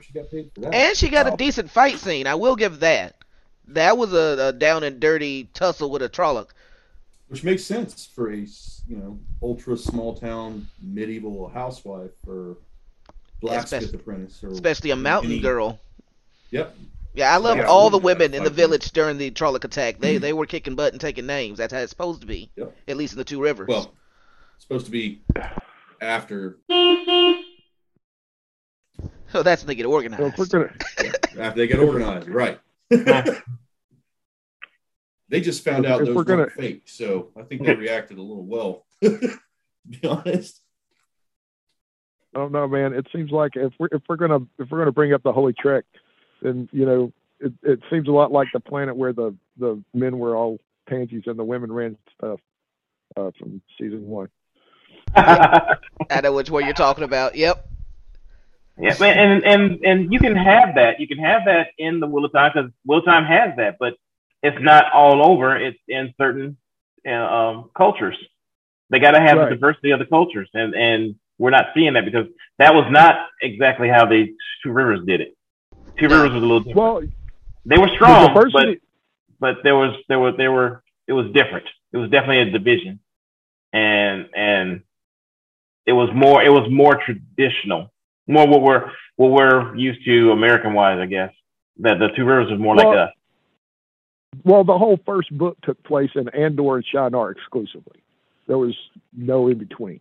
She 0.00 0.12
got 0.12 0.30
paid 0.30 0.50
for 0.54 0.60
that. 0.60 0.74
And 0.74 0.96
she 0.96 1.08
got 1.08 1.26
Oh. 1.26 1.34
a 1.34 1.36
decent 1.36 1.70
fight 1.70 1.98
scene. 1.98 2.26
I 2.28 2.36
will 2.36 2.54
give 2.54 2.80
that. 2.80 3.16
That 3.68 3.98
was 3.98 4.12
a, 4.12 4.48
a 4.48 4.52
down 4.52 4.84
and 4.84 5.00
dirty 5.00 5.48
tussle 5.52 5.90
with 5.90 6.02
a 6.02 6.08
Trolloc. 6.08 6.50
Which 7.28 7.42
makes 7.44 7.64
sense 7.64 8.06
for 8.06 8.30
a 8.32 8.36
you 8.36 8.96
know 8.96 9.18
ultra 9.42 9.76
small 9.76 10.16
town 10.16 10.66
medieval 10.82 11.48
housewife 11.48 12.10
or 12.26 12.56
blacksmith 13.40 13.82
especially- 13.82 13.98
apprentice 14.00 14.44
or 14.44 14.48
Especially 14.50 14.90
a 14.90 14.96
mountain 14.96 15.32
any- 15.32 15.40
girl. 15.40 15.78
Yep. 16.50 16.76
Yeah, 17.12 17.34
I 17.34 17.38
love 17.38 17.56
Yeah, 17.56 17.64
all 17.64 17.90
the 17.90 17.98
women 17.98 18.34
in 18.34 18.44
the 18.44 18.50
Fight 18.50 18.56
village 18.56 18.92
during 18.92 19.18
the 19.18 19.30
Trolloc 19.30 19.64
attack. 19.64 19.98
They 19.98 20.14
mm-hmm. 20.14 20.22
they 20.22 20.32
were 20.32 20.46
kicking 20.46 20.76
butt 20.76 20.92
and 20.92 21.00
taking 21.00 21.26
names. 21.26 21.58
That's 21.58 21.72
how 21.72 21.80
it's 21.80 21.90
supposed 21.90 22.20
to 22.20 22.26
be. 22.26 22.50
Yep. 22.56 22.76
At 22.88 22.96
least 22.96 23.14
in 23.14 23.18
the 23.18 23.24
two 23.24 23.42
rivers. 23.42 23.68
Well, 23.68 23.92
it's 24.54 24.64
supposed 24.64 24.86
to 24.86 24.92
be 24.92 25.22
after 26.00 26.58
so 26.68 26.74
oh, 29.34 29.42
that's 29.42 29.62
when 29.62 29.68
they 29.68 29.74
get 29.74 29.84
So 29.84 29.96
if 29.96 30.38
we're 30.38 30.44
organized. 30.46 30.52
gonna, 30.52 30.72
after 31.38 31.60
they 31.60 31.66
get 31.66 31.78
organized, 31.78 32.28
right? 32.28 32.58
they 35.28 35.40
just 35.40 35.64
found 35.64 35.86
out 35.86 36.00
if 36.00 36.08
those 36.08 36.16
we're 36.16 36.24
gonna- 36.24 36.42
weren't 36.42 36.52
fake, 36.52 36.82
so 36.86 37.30
I 37.36 37.42
think 37.42 37.64
they 37.64 37.74
reacted 37.74 38.18
a 38.18 38.22
little 38.22 38.44
well. 38.44 38.84
to 39.02 39.38
be 39.88 40.06
honest. 40.06 40.60
Oh, 42.34 42.38
I 42.38 42.42
don't 42.42 42.52
know, 42.52 42.68
man. 42.68 42.92
It 42.92 43.08
seems 43.12 43.32
like 43.32 43.56
if 43.56 43.72
we're 43.78 43.88
if 43.92 44.02
we're 44.08 44.16
gonna 44.16 44.40
if 44.58 44.70
we're 44.70 44.78
gonna 44.78 44.92
bring 44.92 45.12
up 45.12 45.22
the 45.22 45.32
Holy 45.32 45.52
Trek, 45.52 45.84
then 46.42 46.68
you 46.72 46.86
know 46.86 47.12
it, 47.40 47.52
it 47.62 47.80
seems 47.90 48.08
a 48.08 48.12
lot 48.12 48.32
like 48.32 48.48
the 48.52 48.60
planet 48.60 48.96
where 48.96 49.12
the 49.12 49.34
the 49.58 49.82
men 49.94 50.18
were 50.18 50.36
all 50.36 50.58
pansies 50.88 51.22
and 51.26 51.38
the 51.38 51.44
women 51.44 51.72
ran 51.72 51.96
stuff 52.16 52.40
uh, 53.16 53.30
from 53.38 53.60
season 53.78 54.06
one. 54.06 54.28
I 55.16 55.76
know 56.22 56.32
which 56.32 56.50
one 56.50 56.64
you're 56.64 56.72
talking 56.74 57.04
about. 57.04 57.34
Yep. 57.36 57.66
Yeah, 58.78 58.94
and 59.04 59.44
and 59.44 59.84
and 59.84 60.12
you 60.12 60.18
can 60.18 60.34
have 60.36 60.76
that. 60.76 61.00
You 61.00 61.06
can 61.06 61.18
have 61.18 61.42
that 61.44 61.68
in 61.76 62.00
the 62.00 62.06
Wheel 62.06 62.24
of 62.24 62.32
Time 62.32 62.52
because 62.54 62.70
Wheel 62.86 63.00
of 63.00 63.04
Time 63.04 63.24
has 63.24 63.56
that, 63.56 63.76
but 63.78 63.94
it's 64.42 64.56
not 64.60 64.90
all 64.92 65.30
over. 65.30 65.54
It's 65.56 65.78
in 65.86 66.14
certain 66.16 66.56
uh, 67.06 67.10
um, 67.10 67.70
cultures. 67.76 68.16
They 68.88 68.98
got 68.98 69.12
to 69.12 69.20
have 69.20 69.36
Right. 69.36 69.50
the 69.50 69.56
diversity 69.56 69.90
of 69.90 69.98
the 69.98 70.06
cultures, 70.06 70.48
and 70.54 70.74
and 70.74 71.14
we're 71.38 71.50
not 71.50 71.66
seeing 71.74 71.92
that 71.94 72.06
because 72.06 72.26
that 72.58 72.74
was 72.74 72.86
not 72.90 73.16
exactly 73.42 73.88
how 73.88 74.06
the 74.06 74.34
Two 74.62 74.72
Rivers 74.72 75.00
did 75.06 75.20
it. 75.20 75.36
Two 76.00 76.08
No. 76.08 76.16
Rivers 76.16 76.32
was 76.32 76.42
a 76.42 76.46
little 76.46 76.60
different. 76.60 76.76
Well, 76.76 77.02
they 77.66 77.78
were 77.78 77.86
the 77.86 77.94
strong, 77.94 78.34
but 78.52 78.78
but 79.38 79.56
there 79.62 79.76
was 79.76 79.94
there 80.08 80.18
were 80.18 80.32
there 80.32 80.50
were 80.50 80.82
it 81.06 81.12
was 81.12 81.26
different. 81.32 81.66
It 81.92 81.98
was 81.98 82.10
definitely 82.10 82.40
a 82.40 82.50
division, 82.50 83.00
and 83.72 84.26
and 84.34 84.82
it 85.86 85.92
was 85.92 86.08
more 86.14 86.42
it 86.42 86.50
was 86.50 86.68
more 86.70 87.00
traditional, 87.04 87.90
more 88.26 88.46
what 88.48 88.62
we're 88.62 88.90
what 89.16 89.30
we're 89.32 89.76
used 89.76 90.04
to 90.06 90.32
American 90.32 90.72
wise, 90.74 90.98
I 90.98 91.06
guess. 91.06 91.32
That 91.80 91.98
the 91.98 92.08
Two 92.16 92.24
Rivers 92.24 92.50
was 92.50 92.58
more 92.60 92.76
like 92.76 92.86
Well- 92.86 92.98
a 92.98 93.12
Well, 94.44 94.64
the 94.64 94.76
whole 94.78 94.98
first 95.04 95.36
book 95.36 95.58
took 95.62 95.82
place 95.82 96.10
in 96.14 96.28
Andor 96.30 96.76
and 96.76 96.84
Shienar 96.86 97.32
exclusively. 97.32 98.00
There 98.46 98.58
was 98.58 98.74
no 99.12 99.48
in 99.48 99.58
between. 99.58 100.00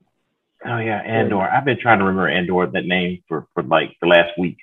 oh 0.65 0.77
yeah 0.77 1.01
Andor. 1.01 1.41
I've 1.41 1.65
been 1.65 1.79
trying 1.79 1.99
to 1.99 2.05
remember 2.05 2.29
Andor 2.29 2.67
that 2.67 2.85
name 2.85 3.23
for 3.27 3.47
for 3.53 3.63
like 3.63 3.95
the 4.01 4.07
last 4.07 4.38
week, 4.38 4.57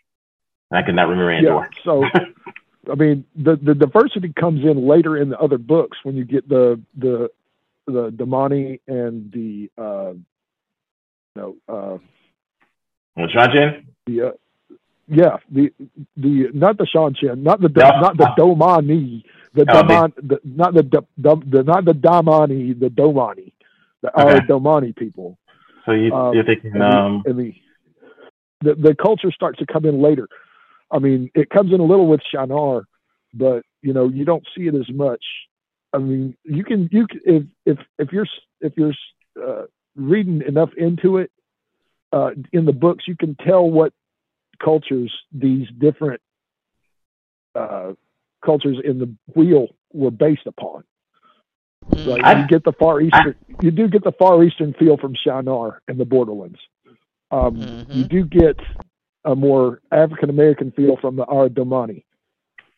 and 0.71 0.79
I 0.79 0.83
could 0.83 0.95
not 0.95 1.09
remember 1.09 1.31
Andor. 1.31 1.69
Yeah. 1.75 1.83
So, 1.85 2.05
I 2.91 2.95
mean, 2.95 3.25
the 3.37 3.57
the 3.57 3.75
diversity 3.75 4.33
comes 4.33 4.65
in 4.65 4.87
later 4.87 5.17
in 5.17 5.31
the 5.31 5.39
other 5.39 5.59
books 5.59 5.99
when 6.03 6.17
you 6.17 6.25
get 6.25 6.49
the 6.49 6.81
the 6.97 7.31
the 7.87 8.11
Damani 8.11 8.81
and 8.89 9.31
the 9.33 9.71
uh, 9.79 10.15
no 11.37 11.57
uh, 11.69 11.99
Seanchan? 13.17 13.85
the 14.07 14.29
uh, 14.29 14.31
yeah 15.09 15.37
the 15.51 15.73
the 16.17 16.49
not 16.53 16.79
the 16.79 16.87
Seanchan 16.95 17.39
not 17.43 17.61
the 17.61 17.69
No. 17.69 18.01
not 18.01 18.17
the 18.17 18.27
Domani 18.37 19.25
the 19.55 19.65
Oh, 19.69 19.83
Daman 19.83 20.13
the, 20.17 20.41
not 20.45 20.75
the, 20.75 20.83
the, 20.83 21.37
the 21.47 21.63
not 21.63 21.85
the 21.85 21.93
Damani 21.93 22.79
the 22.79 22.89
Domani 22.91 23.53
the 24.03 24.21
Okay. 24.21 24.47
Domani 24.47 24.95
people 24.97 25.39
So 25.85 25.93
you 25.93 26.13
Um, 26.13 26.35
you're 26.35 26.45
thinking 26.45 26.73
and, 26.75 26.83
um 26.83 27.23
the, 27.25 27.31
and 27.31 27.39
the, 27.39 27.55
the 28.63 28.75
the 28.89 28.95
culture 28.95 29.31
starts 29.31 29.59
to 29.59 29.67
come 29.67 29.85
in 29.85 30.03
later. 30.03 30.29
I 30.91 30.99
mean, 30.99 31.31
it 31.35 31.51
comes 31.51 31.73
in 31.73 31.81
a 31.81 31.85
little 31.85 32.07
with 32.07 32.21
Shienar, 32.33 32.85
but 33.35 33.63
you 33.83 33.93
know 33.93 34.09
you 34.09 34.25
don't 34.25 34.47
see 34.57 34.67
it 34.67 34.75
as 34.75 34.89
much. 34.93 35.25
I 35.93 35.99
mean, 35.99 36.37
you 36.45 36.65
can 36.65 36.89
you 36.93 37.07
can, 37.07 37.21
if 37.25 37.43
if 37.65 37.79
if 37.99 38.13
you're 38.13 38.27
if 38.61 38.73
you're 38.77 38.95
uh, 39.43 39.65
reading 39.97 40.43
enough 40.47 40.71
into 40.77 41.19
it 41.19 41.31
uh, 42.13 42.31
in 42.53 42.65
the 42.65 42.73
books, 42.73 43.05
you 43.07 43.17
can 43.17 43.35
tell 43.37 43.69
what 43.69 43.93
cultures 44.63 45.13
these 45.33 45.67
different 45.79 46.21
uh, 47.55 47.93
cultures 48.45 48.79
in 48.85 48.99
the 48.99 49.13
wheel 49.35 49.69
were 49.93 50.11
based 50.11 50.47
upon. 50.47 50.85
Mm. 51.91 52.25
I- 52.25 52.41
you 52.41 52.47
get 52.49 52.65
the 52.65 52.73
far 52.73 53.01
eastern, 53.01 53.35
you 53.61 53.71
do 53.71 53.89
get 53.89 54.05
the 54.05 54.13
far 54.13 54.43
eastern 54.43 54.75
feel 54.75 54.97
from 54.97 55.15
Shienar 55.15 55.79
and 55.89 55.99
the 55.99 56.05
Borderlands. 56.05 56.59
Um, 57.31 57.57
Mhm. 57.57 57.95
You 57.97 58.05
do 58.05 58.25
get 58.25 58.57
a 59.27 59.35
more 59.35 59.81
African 59.91 60.31
American 60.31 60.71
feel 60.71 60.97
from 60.97 61.17
the 61.17 61.27
Aradomani. 61.27 62.05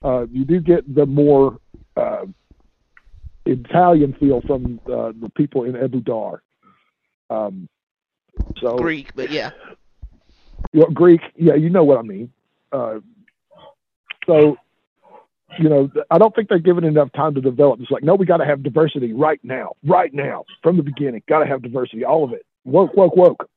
Uh, 0.02 0.26
you 0.30 0.44
do 0.44 0.60
get 0.60 0.92
the 0.92 1.06
more 1.06 1.58
uh, 1.96 2.24
Italian 3.44 4.14
feel 4.14 4.40
from 4.40 4.80
uh, 4.86 5.12
the 5.20 5.30
people 5.36 5.64
in 5.64 5.76
Ebu 5.76 6.00
Dar. 6.00 6.42
Um, 7.30 7.68
so 8.60 8.76
Greek, 8.76 9.14
but 9.14 9.30
yeah. 9.30 9.50
you 10.72 10.80
know, 10.80 10.86
Greek, 10.86 11.20
yeah, 11.36 11.54
you 11.54 11.68
know 11.68 11.84
what 11.84 11.98
I 11.98 12.02
mean. 12.02 12.32
Uh, 12.72 13.00
so, 14.26 14.56
you 15.58 15.68
know, 15.68 15.90
I 16.10 16.18
don't 16.18 16.34
think 16.34 16.48
they're 16.48 16.58
given 16.58 16.84
enough 16.84 17.12
time 17.12 17.34
to 17.34 17.40
develop. 17.40 17.80
It's 17.80 17.90
like, 17.90 18.02
no, 18.02 18.14
we 18.14 18.26
got 18.26 18.38
to 18.38 18.44
have 18.44 18.62
diversity 18.62 19.12
right 19.12 19.40
now, 19.42 19.72
right 19.84 20.12
now, 20.14 20.44
from 20.62 20.76
the 20.76 20.82
beginning. 20.82 21.22
Got 21.28 21.40
to 21.40 21.46
have 21.46 21.62
diversity, 21.62 22.04
all 22.04 22.24
of 22.24 22.32
it. 22.32 22.46
Woke, 22.64 22.94
woke, 22.94 23.16
woke. 23.16 23.50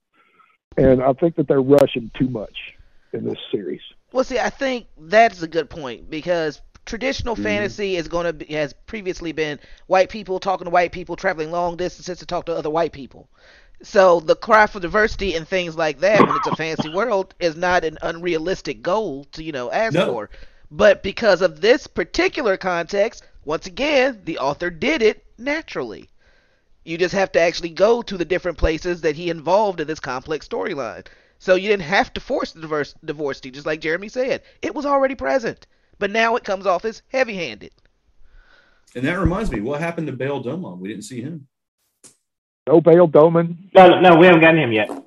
And 0.77 1.03
I 1.03 1.13
think 1.13 1.35
that 1.35 1.47
they're 1.47 1.61
rushing 1.61 2.09
too 2.17 2.29
much 2.29 2.57
in 3.13 3.25
this 3.25 3.37
series. 3.51 3.81
Well, 4.11 4.23
see, 4.23 4.39
I 4.39 4.49
think 4.49 4.87
that's 4.97 5.41
a 5.41 5.47
good 5.47 5.69
point 5.69 6.09
because 6.09 6.61
traditional 6.85 7.35
Mhm. 7.35 7.35
fantasy 7.35 7.95
is 7.95 8.07
going 8.07 8.25
to 8.25 8.33
be 8.33 8.45
has 8.53 8.73
previously 8.85 9.31
been 9.31 9.59
white 9.87 10.09
people 10.09 10.39
talking 10.39 10.65
to 10.65 10.71
white 10.71 10.91
people, 10.91 11.15
traveling 11.15 11.51
long 11.51 11.75
distances 11.77 12.19
to 12.19 12.25
talk 12.25 12.45
to 12.45 12.55
other 12.55 12.69
white 12.69 12.91
people. 12.93 13.29
So 13.83 14.19
the 14.19 14.35
cry 14.35 14.67
for 14.67 14.79
diversity 14.79 15.35
and 15.35 15.47
things 15.47 15.75
like 15.75 15.99
that, 15.99 16.25
when 16.25 16.35
it's 16.35 16.47
a 16.47 16.51
fantasy 16.53 16.89
world, 16.89 17.33
is 17.39 17.55
not 17.55 17.83
an 17.83 17.97
unrealistic 18.01 18.81
goal 18.81 19.25
to 19.33 19.43
you 19.43 19.51
know 19.51 19.71
ask 19.71 19.99
No. 19.99 20.01
for. 20.01 20.29
But 20.71 21.03
because 21.03 21.41
of 21.41 21.61
this 21.61 21.87
particular 21.87 22.57
context, 22.57 23.23
once 23.43 23.65
again, 23.67 24.21
the 24.25 24.37
author 24.39 24.69
did 24.69 25.01
it 25.01 25.25
naturally. 25.37 26.09
You 26.83 26.97
just 26.97 27.13
have 27.15 27.31
to 27.33 27.39
actually 27.39 27.69
go 27.69 28.01
to 28.01 28.17
the 28.17 28.25
different 28.25 28.57
places 28.57 29.01
that 29.01 29.15
he 29.15 29.29
involved 29.29 29.79
in 29.79 29.87
this 29.87 29.99
complex 29.99 30.47
storyline. 30.47 31.05
So 31.41 31.55
you 31.55 31.69
didn't 31.69 31.85
have 31.85 32.13
to 32.13 32.21
force 32.21 32.51
the 32.51 32.61
divorce, 32.61 32.93
divorce, 33.03 33.39
just 33.41 33.65
like 33.65 33.81
Jeremy 33.81 34.09
said. 34.09 34.43
It 34.61 34.75
was 34.75 34.85
already 34.85 35.15
present, 35.15 35.65
but 35.97 36.11
now 36.11 36.35
it 36.35 36.43
comes 36.43 36.67
off 36.67 36.85
as 36.85 37.01
heavy-handed. 37.07 37.71
And 38.93 39.03
that 39.07 39.17
reminds 39.17 39.49
me, 39.49 39.59
what 39.59 39.81
happened 39.81 40.05
to 40.05 40.13
Bayle 40.13 40.43
Domon? 40.43 40.77
We 40.77 40.89
didn't 40.89 41.05
see 41.05 41.19
him. 41.19 41.47
No 42.67 42.79
Bayle 42.79 43.07
Domon. 43.07 43.55
No, 43.73 43.99
no, 43.99 44.17
we 44.17 44.27
haven't 44.27 44.41
gotten 44.41 44.59
him 44.59 44.71
yet. 44.71 44.89
What 44.89 44.97
do 44.99 45.03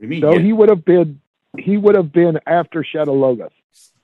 you 0.00 0.08
mean? 0.08 0.20
No, 0.20 0.32
Yeah. 0.32 0.40
he 0.40 0.54
would 0.54 0.70
have 0.70 0.82
been. 0.86 1.20
He 1.58 1.76
would 1.76 1.94
have 1.94 2.10
been 2.10 2.40
after 2.46 2.82
Shadar 2.82 3.08
Logoth. 3.08 3.50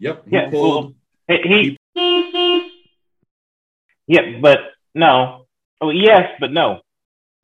Yep. 0.01 0.25
He 0.29 0.37
Yeah, 0.37 0.51
pulled. 0.51 0.95
He, 1.27 1.79
he 1.95 2.71
yeah, 4.07 4.41
but 4.43 4.59
no. 4.95 5.47
Oh, 5.81 5.89
yes, 5.89 6.33
but 6.39 6.53
no. 6.53 6.83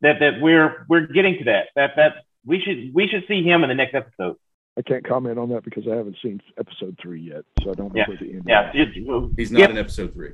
That 0.03 0.19
that 0.21 0.41
we're 0.43 0.85
we're 0.87 1.07
getting 1.07 1.39
to 1.39 1.45
that. 1.45 1.69
That 1.77 1.97
that 1.97 2.25
we 2.45 2.61
should 2.61 2.93
we 2.95 3.07
should 3.09 3.25
see 3.29 3.43
him 3.43 3.63
in 3.63 3.69
the 3.69 3.75
next 3.75 3.95
episode. 3.95 4.37
I 4.79 4.83
can't 4.83 5.05
comment 5.07 5.39
on 5.39 5.51
that 5.51 5.65
because 5.65 5.85
I 5.91 5.95
haven't 5.97 6.17
seen 6.23 6.41
episode 6.59 6.97
three 7.03 7.21
yet, 7.23 7.45
so 7.63 7.71
I 7.71 7.75
don't 7.75 7.93
know 7.95 8.01
Yeah. 8.01 8.09
where 8.09 8.17
the 8.17 8.31
end. 8.33 8.45
Yeah, 8.47 8.71
is. 8.73 8.89
it- 8.97 9.31
He's 9.37 9.51
not 9.51 9.59
Yep. 9.61 9.71
in 9.71 9.79
episode 9.79 10.13
three. 10.15 10.31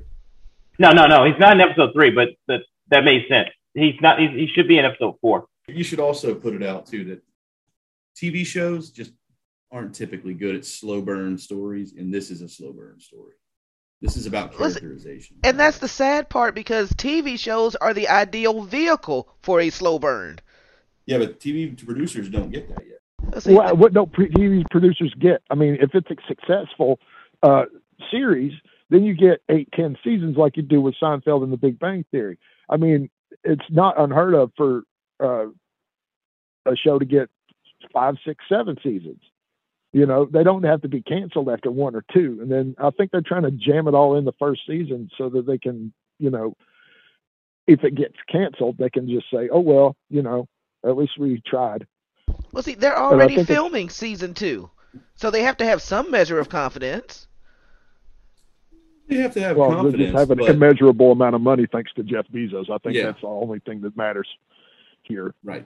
No, 0.79 0.91
no, 0.91 1.07
no. 1.07 1.25
He's 1.25 1.39
not 1.39 1.53
in 1.53 1.61
episode 1.61 1.91
three, 1.93 2.11
but 2.11 2.29
that 2.47 2.61
that 2.89 3.03
made 3.03 3.27
sense. 3.27 3.49
He's 3.73 3.95
not. 4.01 4.19
He's, 4.19 4.29
he 4.31 4.47
should 4.47 4.67
be 4.67 4.77
in 4.77 4.85
episode 4.85 5.15
four. 5.21 5.47
You 5.67 5.83
should 5.83 5.99
also 5.99 6.33
put 6.35 6.53
it 6.53 6.63
out 6.63 6.85
too 6.85 7.03
that 7.05 7.23
TV 8.15 8.45
shows 8.45 8.91
just 8.91 9.11
aren't 9.71 9.93
typically 9.93 10.33
good 10.33 10.55
at 10.55 10.65
slow 10.65 11.01
burn 11.01 11.37
stories, 11.37 11.93
and 11.97 12.13
this 12.13 12.31
is 12.31 12.41
a 12.41 12.47
slow 12.47 12.71
burn 12.71 12.99
story. 12.99 13.33
This 14.01 14.15
is 14.15 14.27
about 14.27 14.51
Listen, 14.59 14.81
characterization. 14.81 15.37
And 15.43 15.59
that's 15.59 15.79
the 15.79 15.87
sad 15.87 16.29
part 16.29 16.53
because 16.55 16.91
TV 16.93 17.37
shows 17.37 17.75
are 17.75 17.93
the 17.95 18.07
ideal 18.07 18.61
vehicle 18.63 19.27
for 19.41 19.59
a 19.59 19.71
slow 19.71 19.97
burn. 19.99 20.37
Yeah, 21.07 21.17
but 21.17 21.39
TV 21.39 21.75
producers 21.83 22.29
don't 22.29 22.51
get 22.51 22.67
that 22.69 22.85
yet. 22.85 23.45
Well, 23.45 23.75
what 23.75 23.93
don't 23.93 24.11
TV 24.11 24.63
producers 24.69 25.13
get? 25.19 25.41
I 25.49 25.55
mean, 25.55 25.77
if 25.81 25.91
it's 25.95 26.09
a 26.11 26.15
successful 26.27 26.99
uh, 27.41 27.63
series, 28.11 28.53
then 28.89 29.03
you 29.03 29.15
get 29.15 29.41
eight, 29.49 29.69
ten 29.73 29.97
seasons 30.03 30.37
like 30.37 30.57
you 30.57 30.63
do 30.63 30.81
with 30.81 30.95
Seinfeld 31.01 31.43
and 31.43 31.51
The 31.51 31.57
Big 31.57 31.79
Bang 31.79 32.05
Theory. 32.11 32.37
I 32.69 32.77
mean, 32.77 33.09
it's 33.43 33.65
not 33.69 33.99
unheard 33.99 34.35
of 34.35 34.51
for 34.57 34.83
uh, 35.21 35.47
a 36.65 36.75
show 36.75 36.99
to 36.99 37.05
get 37.05 37.29
five, 37.93 38.15
six, 38.25 38.43
seven 38.49 38.75
seasons. 38.83 39.21
You 39.93 40.05
know, 40.05 40.25
they 40.25 40.43
don't 40.43 40.63
have 40.63 40.81
to 40.81 40.89
be 40.89 41.01
canceled 41.01 41.49
after 41.49 41.71
one 41.71 41.95
or 41.95 42.03
two. 42.13 42.39
And 42.41 42.51
then 42.51 42.75
I 42.77 42.89
think 42.91 43.11
they're 43.11 43.21
trying 43.21 43.43
to 43.43 43.51
jam 43.51 43.87
it 43.87 43.93
all 43.93 44.17
in 44.17 44.25
the 44.25 44.33
first 44.37 44.61
season 44.67 45.09
so 45.17 45.29
that 45.29 45.47
they 45.47 45.57
can, 45.57 45.93
you 46.19 46.29
know, 46.29 46.55
if 47.65 47.83
it 47.83 47.95
gets 47.95 48.15
canceled, 48.29 48.77
they 48.77 48.89
can 48.89 49.09
just 49.09 49.25
say, 49.31 49.49
oh, 49.51 49.61
well, 49.61 49.95
you 50.09 50.21
know, 50.21 50.47
at 50.85 50.97
least 50.97 51.17
we 51.17 51.41
tried. 51.45 51.87
Well, 52.51 52.63
see, 52.63 52.75
they're 52.75 52.97
already 52.97 53.43
filming 53.43 53.89
season 53.89 54.33
two, 54.33 54.69
so 55.15 55.29
they 55.31 55.43
have 55.43 55.57
to 55.57 55.65
have 55.65 55.81
some 55.81 56.11
measure 56.11 56.39
of 56.39 56.49
confidence. 56.49 57.27
You 59.07 59.21
have 59.21 59.33
to 59.35 59.39
have 59.41 59.55
well, 59.57 59.69
they 59.69 59.75
confidence. 59.75 60.03
just 60.11 60.17
have 60.17 60.31
an 60.31 60.37
but- 60.39 60.49
immeasurable 60.49 61.11
amount 61.13 61.35
of 61.35 61.41
money 61.41 61.65
thanks 61.71 61.93
to 61.93 62.03
Jeff 62.03 62.27
Bezos. 62.27 62.69
I 62.69 62.77
think 62.79 62.95
Yeah. 62.95 63.03
that's 63.05 63.21
the 63.21 63.27
only 63.27 63.59
thing 63.59 63.81
that 63.81 63.95
matters 63.95 64.27
here. 65.03 65.33
right. 65.43 65.65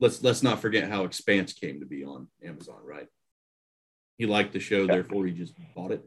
Let's 0.00 0.22
let's 0.22 0.42
not 0.42 0.60
forget 0.60 0.88
how 0.90 1.04
Expanse 1.04 1.52
came 1.52 1.78
to 1.80 1.86
be 1.86 2.04
on 2.04 2.26
Amazon. 2.42 2.80
Right. 2.84 3.08
He 4.18 4.26
liked 4.26 4.52
the 4.52 4.60
show, 4.60 4.86
therefore 4.86 5.24
he 5.26 5.32
just 5.32 5.54
bought 5.74 5.92
it. 5.92 6.04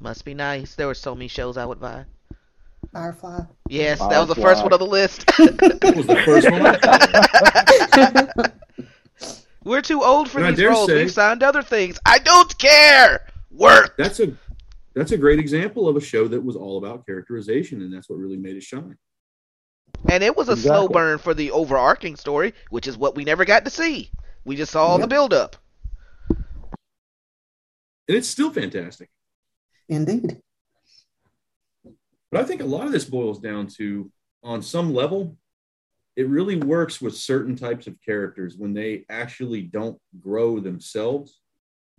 Must 0.00 0.24
be 0.24 0.34
nice. 0.34 0.74
There 0.74 0.86
were 0.86 0.94
so 0.94 1.14
many 1.14 1.28
shows 1.28 1.56
I 1.56 1.64
would 1.64 1.80
buy. 1.80 2.04
Firefly. 2.92 3.40
Yes, 3.68 3.98
that 3.98 4.18
was 4.18 4.28
the 4.28 4.34
first 4.34 4.62
one 4.62 4.72
on 4.72 4.78
the 4.78 4.86
list. 4.86 5.26
That 5.36 5.94
was 5.96 6.06
the 6.06 6.22
first 6.24 6.50
one. 8.40 8.52
We're 9.64 9.82
too 9.82 10.02
old 10.02 10.30
for 10.30 10.38
And 10.38 10.48
these 10.56 10.58
dare 10.58 10.70
roles. 10.70 10.88
say- 10.88 10.94
We've 11.02 11.10
signed 11.12 11.42
other 11.42 11.62
things. 11.62 11.98
I 12.06 12.18
don't 12.18 12.56
care. 12.58 13.26
Work. 13.50 13.96
that's 13.98 14.20
a 14.20 14.32
that's 14.94 15.12
a 15.12 15.16
great 15.18 15.38
example 15.38 15.88
of 15.88 15.96
a 15.96 16.00
show 16.00 16.26
that 16.28 16.42
was 16.42 16.56
all 16.56 16.78
about 16.78 17.04
characterization, 17.06 17.82
and 17.82 17.92
that's 17.92 18.08
what 18.08 18.18
really 18.18 18.36
made 18.36 18.56
it 18.56 18.62
shine. 18.62 18.96
And 20.08 20.22
it 20.24 20.36
was 20.36 20.48
a 20.48 20.56
slow 20.56 20.88
burn 20.88 21.18
for 21.18 21.34
the 21.34 21.50
overarching 21.50 22.16
story, 22.16 22.54
which 22.70 22.86
is 22.86 22.96
what 22.96 23.14
we 23.16 23.24
never 23.24 23.44
got 23.44 23.64
to 23.64 23.70
see. 23.70 24.10
We 24.44 24.56
just 24.56 24.72
saw 24.72 24.96
Yeah. 24.96 25.02
the 25.02 25.06
build 25.08 25.34
up. 25.34 25.56
And 26.30 28.16
it's 28.16 28.28
still 28.28 28.50
fantastic. 28.50 29.10
Indeed. 29.88 30.40
But 32.30 32.40
I 32.40 32.44
think 32.44 32.60
a 32.60 32.66
lot 32.66 32.86
of 32.86 32.92
this 32.92 33.04
boils 33.04 33.40
down 33.40 33.66
to, 33.78 34.10
on 34.42 34.62
some 34.62 34.94
level, 34.94 35.36
it 36.16 36.28
really 36.28 36.56
works 36.56 37.00
with 37.00 37.16
certain 37.16 37.56
types 37.56 37.86
of 37.86 37.96
characters 38.04 38.56
when 38.56 38.74
they 38.74 39.04
actually 39.08 39.62
don't 39.62 39.98
grow 40.20 40.58
themselves, 40.60 41.40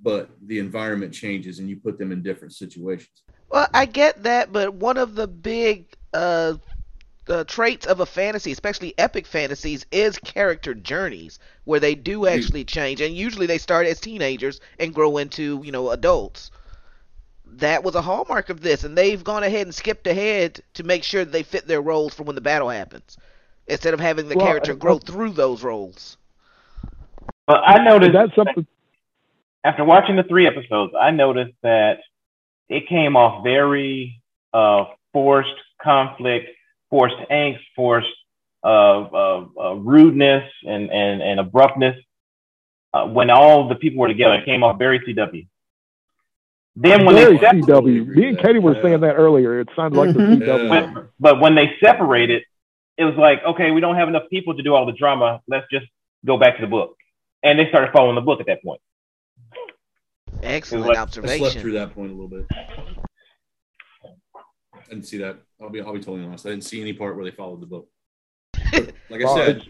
but 0.01 0.29
the 0.45 0.59
environment 0.59 1.13
changes 1.13 1.59
and 1.59 1.69
you 1.69 1.77
put 1.77 1.97
them 1.97 2.11
in 2.11 2.21
different 2.21 2.53
situations. 2.53 3.23
Well, 3.49 3.67
I 3.73 3.85
get 3.85 4.23
that, 4.23 4.51
but 4.51 4.73
one 4.73 4.97
of 4.97 5.15
the 5.15 5.27
big 5.27 5.85
uh, 6.13 6.55
uh, 7.27 7.43
traits 7.45 7.85
of 7.85 7.99
a 7.99 8.05
fantasy, 8.05 8.51
especially 8.51 8.93
epic 8.97 9.25
fantasies, 9.25 9.85
is 9.91 10.17
character 10.19 10.73
journeys 10.73 11.39
where 11.63 11.79
they 11.79 11.95
do 11.95 12.27
actually 12.27 12.65
change, 12.65 13.01
and 13.01 13.15
usually 13.15 13.47
they 13.47 13.57
start 13.57 13.87
as 13.87 13.99
teenagers 13.99 14.59
and 14.79 14.93
grow 14.93 15.17
into 15.17 15.61
you 15.63 15.71
know 15.71 15.91
adults. 15.91 16.51
That 17.57 17.83
was 17.83 17.95
a 17.95 18.01
hallmark 18.01 18.49
of 18.49 18.61
this, 18.61 18.83
and 18.83 18.97
they've 18.97 19.23
gone 19.23 19.43
ahead 19.43 19.67
and 19.67 19.75
skipped 19.75 20.07
ahead 20.07 20.61
to 20.75 20.83
make 20.83 21.03
sure 21.03 21.25
that 21.25 21.31
they 21.31 21.43
fit 21.43 21.67
their 21.67 21.81
roles 21.81 22.13
for 22.13 22.23
when 22.23 22.35
the 22.35 22.41
battle 22.41 22.69
happens, 22.69 23.17
instead 23.67 23.93
of 23.93 23.99
having 23.99 24.29
the 24.29 24.35
Well, 24.35 24.45
character 24.45 24.75
grow 24.75 24.97
through 24.97 25.31
those 25.31 25.63
roles. 25.63 26.17
But 27.47 27.61
I 27.65 27.83
noticed 27.83 28.13
That's 28.13 28.35
something. 28.35 28.67
after 29.63 29.83
watching 29.83 30.15
the 30.15 30.23
three 30.23 30.47
episodes, 30.47 30.93
I 30.99 31.11
noticed 31.11 31.55
that 31.63 31.99
it 32.69 32.87
came 32.87 33.15
off 33.17 33.43
very 33.43 34.21
uh, 34.53 34.85
forced 35.11 35.49
conflict, 35.81 36.49
forced 36.89 37.17
angst, 37.31 37.59
forced 37.75 38.07
uh, 38.63 38.67
uh, 38.67 39.45
uh, 39.59 39.73
rudeness, 39.75 40.43
and, 40.63 40.91
and, 40.91 41.21
and 41.21 41.39
abruptness. 41.39 41.95
Uh, 42.93 43.05
when 43.07 43.29
all 43.29 43.67
the 43.67 43.75
people 43.75 43.99
were 43.99 44.07
together, 44.07 44.35
it 44.35 44.45
came 44.45 44.63
off 44.63 44.77
very 44.77 44.99
CW. 44.99 45.47
Then 46.81 47.05
when 47.05 47.15
Very 47.15 47.37
they 47.37 47.41
sep- 47.41 47.55
CW. 47.55 48.07
Me 48.15 48.29
and 48.29 48.39
Katie 48.39 48.59
were 48.59 48.73
saying 48.81 49.01
that 49.01 49.15
earlier. 49.15 49.59
It 49.59 49.67
sounded 49.75 49.97
like 49.97 50.13
the 50.15 50.21
Mhm. 50.21 50.39
CW. 50.39 50.69
When, 50.69 51.09
but 51.19 51.41
when 51.41 51.53
they 51.53 51.75
separated, 51.83 52.43
it 52.97 53.03
was 53.03 53.15
like, 53.15 53.43
okay, 53.43 53.71
we 53.71 53.81
don't 53.81 53.95
have 53.97 54.07
enough 54.07 54.29
people 54.29 54.55
to 54.55 54.63
do 54.63 54.73
all 54.73 54.85
the 54.85 54.93
drama. 54.93 55.41
Let's 55.47 55.67
just 55.69 55.87
go 56.25 56.37
back 56.37 56.55
to 56.55 56.61
the 56.61 56.67
book. 56.69 56.95
And 57.43 57.59
they 57.59 57.67
started 57.67 57.91
following 57.91 58.15
the 58.15 58.21
book 58.21 58.39
at 58.39 58.45
that 58.47 58.63
point. 58.63 58.79
Excellent 60.41 60.85
like- 60.87 60.97
I 60.97 61.37
slept 61.37 61.57
through 61.59 61.73
that 61.73 61.93
point 61.93 62.11
a 62.11 62.13
little 62.13 62.29
bit. 62.29 62.45
I 64.73 64.79
didn't 64.89 65.03
see 65.03 65.17
that. 65.17 65.37
I'll 65.61 65.69
be 65.69 65.81
I'll 65.81 65.93
be 65.93 65.99
totally 65.99 66.23
honest. 66.25 66.45
I 66.45 66.49
didn't 66.51 66.63
see 66.63 66.79
any 66.81 66.93
part 66.93 67.17
where 67.17 67.25
they 67.25 67.31
followed 67.31 67.61
the 67.61 67.65
book. 67.67 67.89
But 68.71 68.93
like 69.09 69.21
I 69.23 69.35
said, 69.35 69.63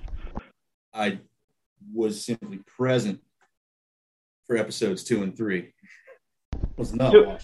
I 0.94 1.20
was 1.92 2.24
simply 2.24 2.60
present 2.68 3.20
for 4.46 4.58
episodes 4.58 5.04
two 5.04 5.24
and 5.24 5.36
three. 5.36 5.74
Was 6.80 6.96
not 6.96 7.12
Two- 7.12 7.38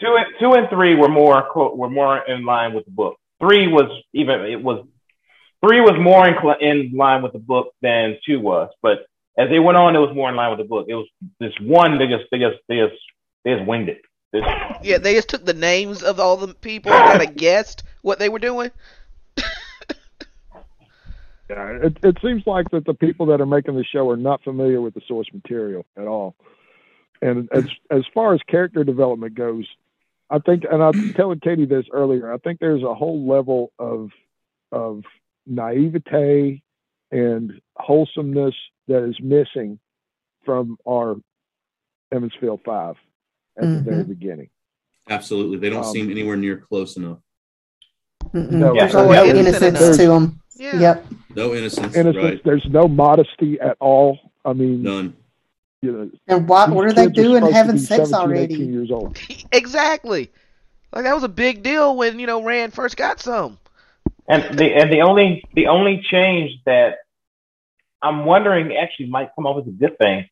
two 0.00 0.16
and 0.16 0.26
two 0.40 0.52
and 0.54 0.66
three 0.70 0.94
were 0.94 1.10
more 1.10 1.46
were 1.76 1.90
more 1.90 2.18
in 2.26 2.46
line 2.46 2.72
with 2.72 2.86
the 2.86 2.90
book. 2.90 3.16
Three 3.38 3.68
was 3.68 3.90
even 4.14 4.40
it 4.46 4.62
was 4.62 4.86
three 5.62 5.82
was 5.82 5.94
more 6.00 6.26
in, 6.26 6.36
in 6.60 6.96
line 6.96 7.22
with 7.22 7.34
the 7.34 7.38
book 7.38 7.74
than 7.82 8.16
two 8.26 8.40
was. 8.40 8.70
But 8.80 9.00
as 9.36 9.50
they 9.50 9.58
went 9.58 9.76
on, 9.76 9.94
it 9.94 9.98
was 9.98 10.14
more 10.16 10.30
in 10.30 10.36
line 10.36 10.48
with 10.50 10.58
the 10.58 10.68
book. 10.68 10.86
It 10.88 10.94
was 10.94 11.06
this 11.38 11.52
one 11.60 11.98
they 11.98 12.06
just 12.06 12.24
they 12.30 12.38
just 12.38 12.56
they 12.66 12.76
just 12.78 12.94
they 13.44 13.56
just 13.56 13.66
winged 13.66 13.90
it. 13.90 14.00
This, 14.32 14.42
Yeah, 14.82 14.96
they 14.96 15.12
just 15.12 15.28
took 15.28 15.44
the 15.44 15.52
names 15.52 16.02
of 16.02 16.18
all 16.18 16.38
the 16.38 16.54
people 16.54 16.92
and 16.92 17.18
kind 17.18 17.28
of 17.28 17.36
guessed 17.36 17.82
what 18.00 18.18
they 18.18 18.30
were 18.30 18.38
doing. 18.38 18.70
Yeah, 21.50 21.78
it, 21.82 21.98
it 22.04 22.16
seems 22.22 22.44
like 22.46 22.70
that 22.70 22.84
the 22.84 22.94
people 22.94 23.26
that 23.26 23.40
are 23.40 23.46
making 23.46 23.74
the 23.74 23.84
show 23.84 24.08
are 24.08 24.16
not 24.16 24.40
familiar 24.44 24.80
with 24.80 24.94
the 24.94 25.00
source 25.08 25.26
material 25.34 25.84
at 25.96 26.06
all. 26.06 26.36
And 27.22 27.48
as 27.52 27.64
as 27.90 28.02
far 28.14 28.34
as 28.34 28.40
character 28.48 28.82
development 28.84 29.34
goes, 29.34 29.66
I 30.30 30.38
think, 30.38 30.64
and 30.70 30.82
I 30.82 30.88
was 30.90 31.12
telling 31.16 31.40
Katie 31.40 31.66
this 31.66 31.84
earlier, 31.92 32.32
I 32.32 32.38
think 32.38 32.60
there's 32.60 32.82
a 32.82 32.94
whole 32.94 33.26
level 33.28 33.72
of 33.78 34.10
of 34.72 35.02
naivete 35.46 36.62
and 37.10 37.60
wholesomeness 37.76 38.54
that 38.88 39.04
is 39.04 39.16
missing 39.20 39.78
from 40.44 40.78
our 40.88 41.16
Emond's 42.12 42.34
Field 42.40 42.60
Five 42.64 42.96
at 43.56 43.62
the 43.64 43.80
very 43.80 44.04
beginning. 44.04 44.48
Absolutely. 45.08 45.58
They 45.58 45.70
don't 45.70 45.84
Um, 45.84 45.92
seem 45.92 46.10
anywhere 46.10 46.36
near 46.36 46.56
close 46.56 46.96
enough. 46.96 47.18
Mm-mm. 48.32 48.50
No, 48.52 48.74
There's 48.74 48.92
Yeah. 48.94 49.02
no 49.02 49.12
Yeah. 49.12 49.24
innocence 49.34 49.62
Innocent 49.62 49.96
to 49.96 50.06
them. 50.08 50.40
Yeah. 50.56 50.80
Yep. 50.80 51.06
No 51.36 51.54
innocence. 51.54 51.96
And 51.96 52.08
it's 52.08 52.16
right. 52.18 52.40
there's 52.44 52.66
no 52.70 52.86
modesty 52.86 53.58
at 53.60 53.76
all. 53.80 54.18
I 54.44 54.52
mean, 54.52 54.82
None. 54.82 55.14
You 55.82 55.92
know, 55.92 56.10
And 56.28 56.48
what, 56.48 56.70
what 56.70 56.86
are 56.86 56.92
they 56.92 57.06
kids 57.06 57.18
are 57.18 57.22
doing 57.22 57.52
having 57.52 57.78
sex 57.78 58.12
already? 58.12 58.54
years 58.54 58.90
old. 58.90 59.18
Exactly. 59.52 60.30
Like 60.92 61.04
that 61.04 61.14
was 61.14 61.24
a 61.24 61.28
big 61.28 61.62
deal 61.62 61.96
when 61.96 62.18
you 62.18 62.26
know 62.26 62.42
Rand 62.42 62.72
first 62.74 62.96
got 62.96 63.20
some. 63.20 63.58
and 64.28 64.58
the 64.58 64.74
and 64.74 64.92
the 64.92 65.02
only 65.02 65.42
the 65.54 65.68
only 65.68 66.02
change 66.02 66.52
that 66.66 66.98
I'm 68.02 68.24
wondering 68.24 68.76
actually 68.76 69.08
might 69.08 69.30
come 69.34 69.46
up 69.46 69.56
with 69.56 69.68
a 69.68 69.70
good 69.70 69.96
thing 69.98 70.28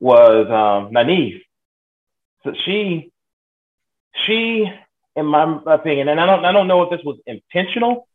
was 0.00 0.46
um, 0.48 0.92
Nynaeve. 0.92 1.40
So 2.42 2.52
she, 2.66 3.10
she, 4.26 4.70
in 5.16 5.26
my 5.26 5.60
opinion, 5.66 6.08
and 6.08 6.20
I 6.20 6.26
don't, 6.26 6.44
I 6.44 6.52
don't 6.52 6.66
know 6.68 6.82
if 6.82 6.90
this 6.90 7.00
was 7.04 7.18
intentional 7.26 8.06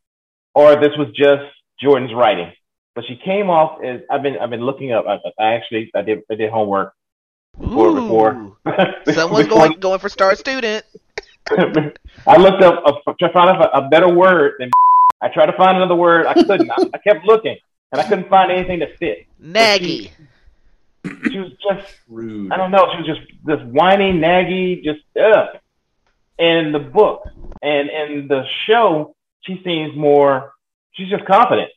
or 0.54 0.76
this 0.76 0.96
was 0.98 1.08
just 1.16 1.44
Jordan's 1.82 2.14
writing, 2.14 2.52
but 3.00 3.08
she 3.08 3.16
came 3.16 3.50
off 3.50 3.82
as 3.82 4.02
I've 4.12 4.22
been, 4.22 4.38
I've 4.40 4.50
been 4.50 4.66
looking 4.66 4.92
up. 4.92 5.06
I, 5.08 5.20
I 5.42 5.54
actually, 5.54 5.90
I 5.96 6.02
did, 6.02 6.22
I 6.30 6.36
did 6.36 6.50
homework 6.52 6.94
before, 7.58 7.88
Ooh. 7.88 7.96
before. 8.02 8.58
Someone's 9.14 9.48
before- 9.48 9.68
going 9.68 9.80
going 9.80 10.00
for 10.00 10.10
star 10.10 10.36
student. 10.36 10.84
I 11.50 12.36
looked 12.36 12.62
up 12.62 12.84
uh, 12.86 13.12
a, 13.12 13.14
to 13.20 13.30
find 13.32 13.50
a, 13.58 13.78
a 13.78 13.88
better 13.88 14.10
word 14.10 14.56
than. 14.60 14.70
I 15.22 15.30
tried 15.30 15.46
to 15.46 15.56
find 15.56 15.78
another 15.78 15.96
word. 15.96 16.26
I 16.26 16.34
couldn't. 16.34 16.70
I, 16.70 16.76
I 16.94 16.98
kept 16.98 17.24
looking, 17.24 17.56
and 17.94 18.02
I 18.02 18.04
couldn't 18.04 18.28
find 18.28 18.52
anything 18.52 18.80
that 18.80 18.98
fit. 18.98 19.28
Naggy. 19.42 20.12
She 21.32 21.40
was 21.40 21.52
just 21.54 21.88
Rude. 22.10 22.52
I 22.52 22.58
don't 22.58 22.72
know. 22.72 22.86
She 22.92 22.98
was 22.98 23.08
just 23.08 23.22
this 23.46 23.62
whiny, 23.72 24.12
naggy, 24.12 24.84
just 24.84 25.00
ugh. 25.18 25.58
In 26.38 26.74
the 26.74 26.80
book 26.80 27.24
and 27.62 27.90
in 27.90 28.28
the 28.28 28.44
show, 28.68 29.16
she 29.46 29.62
seems 29.64 29.96
more. 29.96 30.52
She's 30.92 31.10
just 31.10 31.26
confident. 31.26 31.70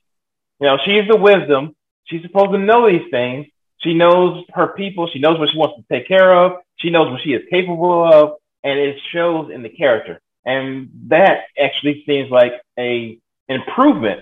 You 0.62 0.68
know, 0.68 0.78
she's 0.84 1.08
the 1.08 1.16
wisdom. 1.16 1.74
She's 2.04 2.22
supposed 2.22 2.52
to 2.52 2.58
know 2.58 2.88
these 2.88 3.10
things. 3.10 3.46
She 3.78 3.94
knows 3.94 4.44
her 4.54 4.68
people. 4.68 5.08
She 5.12 5.18
knows 5.18 5.36
what 5.40 5.50
she 5.50 5.56
wants 5.58 5.74
to 5.76 5.84
take 5.92 6.06
care 6.06 6.32
of. 6.32 6.60
She 6.76 6.88
knows 6.88 7.10
what 7.10 7.20
she 7.20 7.30
is 7.32 7.42
capable 7.50 8.04
of, 8.04 8.34
and 8.62 8.78
it 8.78 8.96
shows 9.12 9.50
in 9.50 9.62
the 9.64 9.68
character. 9.68 10.20
And 10.46 10.90
that 11.08 11.46
actually 11.60 12.04
seems 12.06 12.30
like 12.30 12.52
a 12.78 13.18
improvement 13.48 14.20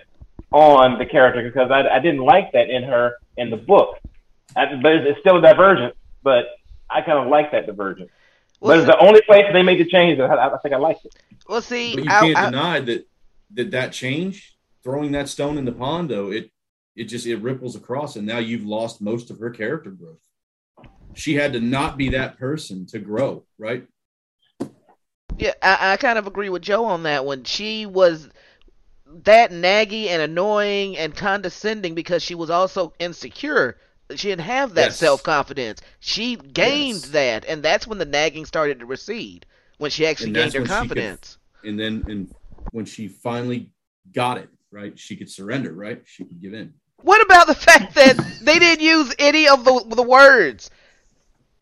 on 0.50 0.98
the 0.98 1.04
character 1.04 1.42
because 1.42 1.70
I, 1.70 1.86
I 1.88 1.98
didn't 2.00 2.24
like 2.24 2.52
that 2.52 2.70
in 2.70 2.84
her 2.84 3.16
in 3.36 3.50
the 3.50 3.58
book. 3.58 3.98
I, 4.56 4.74
but 4.82 4.92
it's 4.94 5.20
still 5.20 5.36
a 5.36 5.42
divergence, 5.42 5.94
but 6.22 6.46
I 6.88 7.02
kind 7.02 7.18
of 7.18 7.28
like 7.28 7.52
that 7.52 7.66
divergence. 7.66 8.10
but 8.62 8.78
it's 8.78 8.86
the 8.86 8.98
only 8.98 9.20
place 9.22 9.44
they 9.52 9.62
made 9.62 9.78
the 9.78 9.84
change 9.90 10.16
that 10.18 10.30
I, 10.30 10.48
I 10.48 10.58
think 10.58 10.74
I 10.74 10.78
liked 10.78 11.04
it. 11.04 11.14
well, 11.48 11.60
see, 11.60 11.94
But 11.96 12.04
you 12.04 12.10
I- 12.10 12.20
can't 12.20 12.36
I- 12.38 12.44
deny 12.50 12.80
that 12.80 13.06
that 13.54 13.70
that 13.72 13.92
change, 13.92 14.56
throwing 14.82 15.12
that 15.12 15.28
stone 15.28 15.58
in 15.58 15.64
the 15.64 15.72
pond, 15.72 16.10
though 16.10 16.30
it 16.30 16.50
it 16.96 17.04
just 17.04 17.26
it 17.26 17.36
ripples 17.36 17.76
across, 17.76 18.16
and 18.16 18.26
now 18.26 18.38
you've 18.38 18.64
lost 18.64 19.00
most 19.00 19.30
of 19.30 19.38
her 19.38 19.50
character 19.50 19.90
growth. 19.90 20.20
She 21.14 21.34
had 21.34 21.52
to 21.54 21.60
not 21.60 21.96
be 21.96 22.10
that 22.10 22.38
person 22.38 22.86
to 22.86 22.98
grow, 22.98 23.44
right? 23.58 23.86
Yeah, 25.38 25.52
I, 25.62 25.92
I 25.92 25.96
kind 25.96 26.18
of 26.18 26.26
agree 26.26 26.48
with 26.50 26.62
Joe 26.62 26.84
on 26.84 27.04
that 27.04 27.24
one. 27.24 27.44
She 27.44 27.86
was 27.86 28.28
that 29.24 29.50
naggy 29.50 30.06
and 30.08 30.20
annoying 30.22 30.96
and 30.98 31.16
condescending 31.16 31.94
because 31.94 32.22
she 32.22 32.34
was 32.34 32.50
also 32.50 32.92
insecure. 32.98 33.78
She 34.14 34.28
didn't 34.28 34.42
have 34.42 34.74
that 34.74 34.86
Yes. 34.86 34.98
self 34.98 35.22
confidence. 35.22 35.80
She 36.00 36.36
gained 36.36 36.96
Yes. 37.02 37.08
that, 37.10 37.44
and 37.46 37.62
that's 37.62 37.86
when 37.86 37.98
the 37.98 38.04
nagging 38.04 38.44
started 38.44 38.80
to 38.80 38.86
recede. 38.86 39.46
When 39.78 39.90
she 39.90 40.06
actually 40.06 40.32
gained 40.32 40.52
her 40.52 40.60
she 40.60 40.66
could- 40.66 40.68
confidence. 40.68 41.38
And 41.64 41.78
then 41.78 42.04
and 42.08 42.34
when 42.72 42.84
she 42.84 43.08
finally 43.08 43.70
got 44.12 44.38
it, 44.38 44.48
right, 44.70 44.98
she 44.98 45.16
could 45.16 45.30
surrender, 45.30 45.72
right? 45.72 46.02
She 46.04 46.24
could 46.24 46.40
give 46.40 46.54
in. 46.54 46.74
What 47.02 47.22
about 47.22 47.46
the 47.46 47.54
fact 47.54 47.94
that 47.94 48.16
they 48.42 48.58
didn't 48.58 48.84
use 48.84 49.14
any 49.18 49.48
of 49.48 49.64
the 49.64 49.84
the 49.94 50.02
words? 50.02 50.70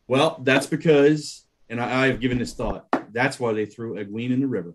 Well, 0.06 0.40
that's 0.42 0.66
because, 0.66 1.44
and 1.68 1.80
I, 1.80 2.06
I've 2.06 2.20
given 2.20 2.38
this 2.38 2.54
thought. 2.54 2.86
That's 3.12 3.38
why 3.38 3.52
they 3.52 3.66
threw 3.66 3.94
Egwene 3.94 4.32
in 4.32 4.40
the 4.40 4.46
river. 4.46 4.74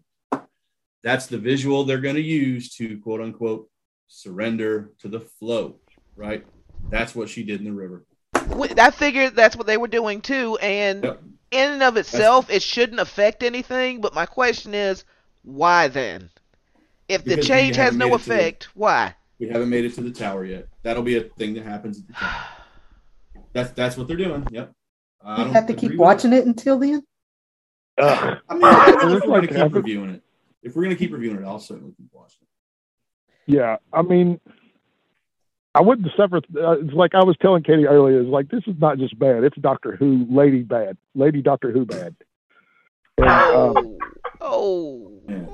That's 1.03 1.25
the 1.25 1.37
visual 1.37 1.83
they're 1.83 1.99
going 1.99 2.15
to 2.15 2.21
use 2.21 2.75
to 2.75 2.97
quote 2.99 3.19
unquote 3.19 3.69
surrender 4.07 4.91
to 4.99 5.09
the 5.09 5.19
flow, 5.19 5.79
right? 6.15 6.45
That's 6.89 7.15
what 7.15 7.29
she 7.29 7.43
did 7.43 7.59
in 7.59 7.65
the 7.65 7.73
river. 7.73 8.05
I 8.35 8.91
figured 8.91 9.35
that's 9.35 9.55
what 9.55 9.67
they 9.67 9.77
were 9.77 9.87
doing 9.87 10.21
too, 10.21 10.57
and 10.61 11.03
Yep. 11.03 11.23
in 11.51 11.71
and 11.71 11.83
of 11.83 11.97
itself, 11.97 12.49
it 12.49 12.61
shouldn't 12.61 12.99
affect 12.99 13.43
anything. 13.43 14.01
But 14.01 14.13
my 14.13 14.25
question 14.25 14.73
is, 14.73 15.03
why 15.43 15.87
then? 15.87 16.29
If 17.13 17.23
the 17.23 17.31
Because 17.31 17.47
change 17.47 17.75
has 17.75 17.95
no 17.95 18.07
made 18.09 18.15
it 18.15 18.17
to 18.23 18.29
the- 18.29 18.35
effect, 18.35 18.67
why? 18.75 19.15
We 19.39 19.47
haven't 19.49 19.69
made 19.69 19.85
it 19.85 19.93
to 19.95 20.01
the 20.01 20.11
tower 20.11 20.45
yet. 20.45 20.67
That'll 20.83 21.03
be 21.03 21.17
a 21.17 21.21
thing 21.21 21.53
that 21.55 21.63
happens 21.65 21.99
at 21.99 22.07
the 22.07 22.13
tower. 22.13 22.31
That's 23.53 23.71
that's 23.71 23.97
what 23.97 24.07
they're 24.07 24.17
doing. 24.17 24.47
Yep. 24.51 24.71
I 25.23 25.37
don't 25.37 25.53
have 25.53 25.67
to 25.67 25.73
keep 25.73 25.95
watching 25.95 26.33
it 26.33 26.45
until 26.45 26.79
then. 26.79 27.03
Ugh. 27.97 28.37
I 28.49 28.53
mean, 28.55 28.63
if 28.63 29.03
we're 29.03 29.09
looks 29.09 29.25
going 29.25 29.47
to 29.47 29.53
keep 29.53 29.73
reviewing 29.75 30.09
it, 30.11 30.23
if 30.63 30.75
we're 30.75 30.83
going 30.83 30.95
to 30.95 30.99
keep 30.99 31.11
reviewing 31.13 31.37
it, 31.37 31.45
I'll 31.45 31.59
certainly 31.59 31.93
keep 31.95 32.07
watching 32.11 32.39
it. 32.41 33.53
Yeah, 33.55 33.77
I 33.91 34.01
mean, 34.01 34.39
I 35.75 35.81
wouldn't 35.81 36.07
suffer. 36.17 36.37
Uh, 36.37 36.79
it's 36.79 36.93
like 36.93 37.13
I 37.13 37.23
was 37.23 37.35
telling 37.41 37.63
Katie 37.63 37.85
earlier. 37.85 38.21
It's 38.21 38.29
like 38.29 38.49
this 38.49 38.63
is 38.67 38.75
not 38.79 38.97
just 38.97 39.17
bad; 39.19 39.43
it's 39.43 39.57
Doctor 39.57 39.95
Who, 39.95 40.25
Lady 40.29 40.63
Bad, 40.63 40.97
Lady 41.15 41.41
Doctor 41.41 41.71
Who 41.71 41.85
bad. 41.85 42.15
And, 43.17 43.29
um, 43.29 43.97
Oh, 44.41 45.11
oh, 45.21 45.21
Yeah. 45.29 45.45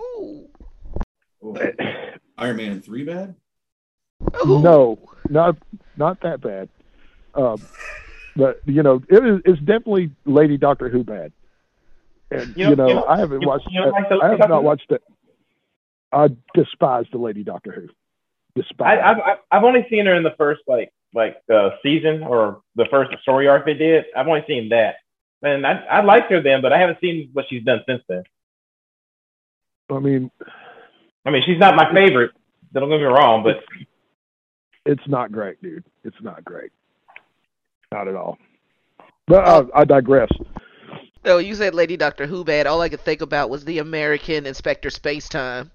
Oh, 1.43 1.57
Iron 2.37 2.57
Man 2.57 2.81
three 2.81 3.03
bad? 3.05 3.35
oh. 4.33 4.59
no, 4.61 4.99
not 5.29 5.57
not 5.97 6.21
that 6.21 6.41
bad. 6.41 6.69
Um, 7.35 7.61
but 8.35 8.61
you 8.65 8.83
know, 8.83 9.01
it 9.09 9.25
is 9.25 9.41
it's 9.45 9.59
definitely 9.59 10.11
Lady 10.25 10.57
Doctor 10.57 10.89
Who 10.89 11.03
bad. 11.03 11.31
And 12.31 12.55
You 12.55 12.69
you 12.69 12.75
know- 12.75 12.83
know, 12.85 12.87
you 12.89 12.93
know- 12.95 13.05
I 13.05 13.17
haven't 13.17 13.45
watched. 13.45 13.67
you 13.71 13.81
don't 13.81 13.91
like 13.91 14.11
I 14.21 14.29
have 14.29 14.49
not 14.49 14.63
watched 14.63 14.91
it. 14.91 15.01
I 16.11 16.29
despise 16.55 17.05
the 17.11 17.17
Lady 17.19 17.43
Doctor 17.43 17.71
Who. 17.71 17.81
I, 17.83 18.61
Despise. 18.61 18.99
I've 19.03 19.17
I've- 19.19 19.39
I've 19.51 19.63
only 19.63 19.85
seen 19.89 20.05
her 20.05 20.15
in 20.15 20.23
the 20.23 20.33
first 20.37 20.61
like 20.67 20.91
like 21.13 21.37
uh, 21.51 21.71
season 21.81 22.23
or 22.23 22.61
the 22.75 22.85
first 22.91 23.11
story 23.21 23.47
arc 23.47 23.65
they 23.65 23.73
did. 23.73 24.05
I've 24.15 24.27
only 24.27 24.43
seen 24.47 24.69
that, 24.69 24.95
and 25.41 25.65
I 25.65 25.73
I 25.89 26.01
liked 26.03 26.31
her 26.31 26.41
then, 26.41 26.61
but 26.61 26.71
I 26.73 26.79
haven't 26.79 26.99
seen 27.01 27.29
what 27.33 27.45
she's 27.49 27.63
done 27.63 27.81
since 27.87 28.03
then. 28.07 28.23
I 29.91 29.97
mean, 29.99 30.29
I 31.29 31.31
mean, 31.31 31.43
she's 31.45 31.59
not 31.59 31.75
my 31.75 31.93
favorite. 31.93 32.31
Don't 32.73 32.89
get 32.89 32.97
me 32.97 33.03
wrong, 33.03 33.43
but 33.43 33.57
it's 34.83 35.07
not 35.07 35.31
great, 35.31 35.61
dude. 35.61 35.83
It's 36.03 36.19
not 36.21 36.43
great. 36.43 36.71
Not 37.91 38.07
at 38.07 38.15
all. 38.15 38.39
But 39.27 39.47
uh, 39.47 39.65
I 39.75 39.85
digress. 39.85 40.29
Oh, 41.25 41.37
you 41.37 41.53
said 41.53 41.75
Lady 41.75 41.97
Doctor 41.97 42.25
Who 42.25 42.43
bad. 42.43 42.65
All 42.65 42.81
I 42.81 42.89
could 42.89 43.01
think 43.01 43.21
about 43.21 43.51
was 43.51 43.63
the 43.63 43.77
American 43.77 44.47
Inspector 44.47 44.89
Spacetime. 44.89 45.69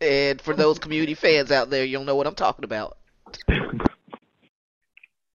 And 0.00 0.40
for 0.40 0.54
those 0.54 0.78
community 0.78 1.14
fans 1.14 1.50
out 1.50 1.70
there, 1.70 1.84
you'll 1.84 2.04
know 2.04 2.14
what 2.14 2.28
I'm 2.28 2.36
talking 2.36 2.64
about. 2.64 2.98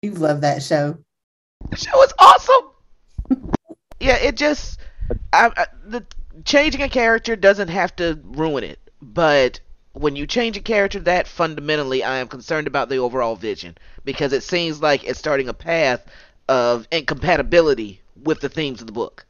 You 0.02 0.12
love 0.12 0.42
that 0.42 0.62
show. 0.62 0.98
The 1.70 1.76
show 1.76 2.02
is 2.02 2.12
awesome. 2.18 3.54
yeah, 4.00 4.16
it 4.16 4.36
just 4.36 4.78
I, 5.32 5.50
I, 5.56 5.66
the 5.86 6.04
changing 6.44 6.82
a 6.82 6.90
character 6.90 7.36
doesn't 7.36 7.68
have 7.68 7.96
to 7.96 8.20
ruin 8.22 8.64
it, 8.64 8.89
but 9.02 9.60
when 9.92 10.16
you 10.16 10.26
change 10.26 10.56
a 10.56 10.60
character 10.60 11.00
that 11.00 11.26
fundamentally, 11.26 12.02
I 12.04 12.18
am 12.18 12.28
concerned 12.28 12.66
about 12.66 12.88
the 12.88 12.98
overall 12.98 13.36
vision 13.36 13.76
because 14.04 14.32
it 14.32 14.42
seems 14.42 14.80
like 14.80 15.04
it's 15.04 15.18
starting 15.18 15.48
a 15.48 15.54
path 15.54 16.06
of 16.48 16.86
incompatibility 16.90 18.00
with 18.22 18.40
the 18.40 18.48
themes 18.48 18.80
of 18.80 18.86
the 18.86 18.92
book. 18.92 19.24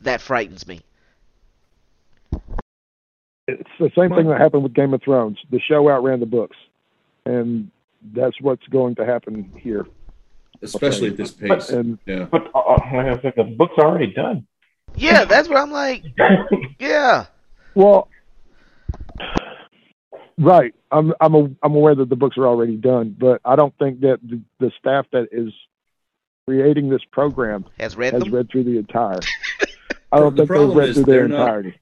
That 0.00 0.20
frightens 0.20 0.66
me. 0.66 0.80
It's 3.48 3.68
the 3.78 3.90
same 3.96 4.10
thing 4.14 4.28
that 4.28 4.40
happened 4.40 4.62
with 4.62 4.74
Game 4.74 4.94
of 4.94 5.02
Thrones. 5.02 5.38
The 5.50 5.60
show 5.60 5.88
outran 5.88 6.20
the 6.20 6.26
books, 6.26 6.56
and 7.26 7.70
that's 8.14 8.40
what's 8.40 8.66
going 8.68 8.94
to 8.96 9.04
happen 9.04 9.52
here. 9.60 9.86
Especially 10.62 11.08
Okay. 11.08 11.12
at 11.12 11.16
this 11.16 11.30
pace. 11.32 11.70
And 11.70 11.98
Yeah. 12.06 12.26
but 12.30 12.50
uh, 12.54 12.58
uh, 12.58 12.78
like 12.94 13.06
I 13.18 13.22
said, 13.22 13.32
the 13.36 13.44
book's 13.44 13.74
are 13.78 13.86
already 13.86 14.12
done. 14.12 14.46
Yeah, 14.94 15.24
that's 15.24 15.48
what 15.48 15.58
I'm 15.58 15.70
like. 15.72 16.04
Yeah. 16.78 17.26
well, 17.74 18.08
right, 20.38 20.74
I'm 20.90 21.12
I'm 21.20 21.34
a, 21.34 21.50
I'm 21.62 21.74
aware 21.74 21.94
that 21.94 22.08
the 22.08 22.16
books 22.16 22.36
are 22.38 22.46
already 22.46 22.76
done, 22.76 23.14
but 23.18 23.40
I 23.44 23.56
don't 23.56 23.76
think 23.78 24.00
that 24.00 24.18
the, 24.22 24.40
the 24.58 24.72
staff 24.78 25.06
that 25.12 25.28
is 25.32 25.52
creating 26.46 26.88
this 26.88 27.02
program 27.12 27.64
Has 27.78 27.96
read 27.96 28.12
has 28.12 28.22
them. 28.24 28.34
read 28.34 28.50
through 28.50 28.64
the 28.64 28.78
entire. 28.78 29.20
I 30.12 30.18
don't 30.18 30.34
The 30.34 30.46
think 30.46 30.58
they've 30.58 30.74
read 30.76 30.94
through 30.94 31.04
their 31.04 31.18
they're 31.20 31.28
not- 31.28 31.40
entirety. 31.40 31.74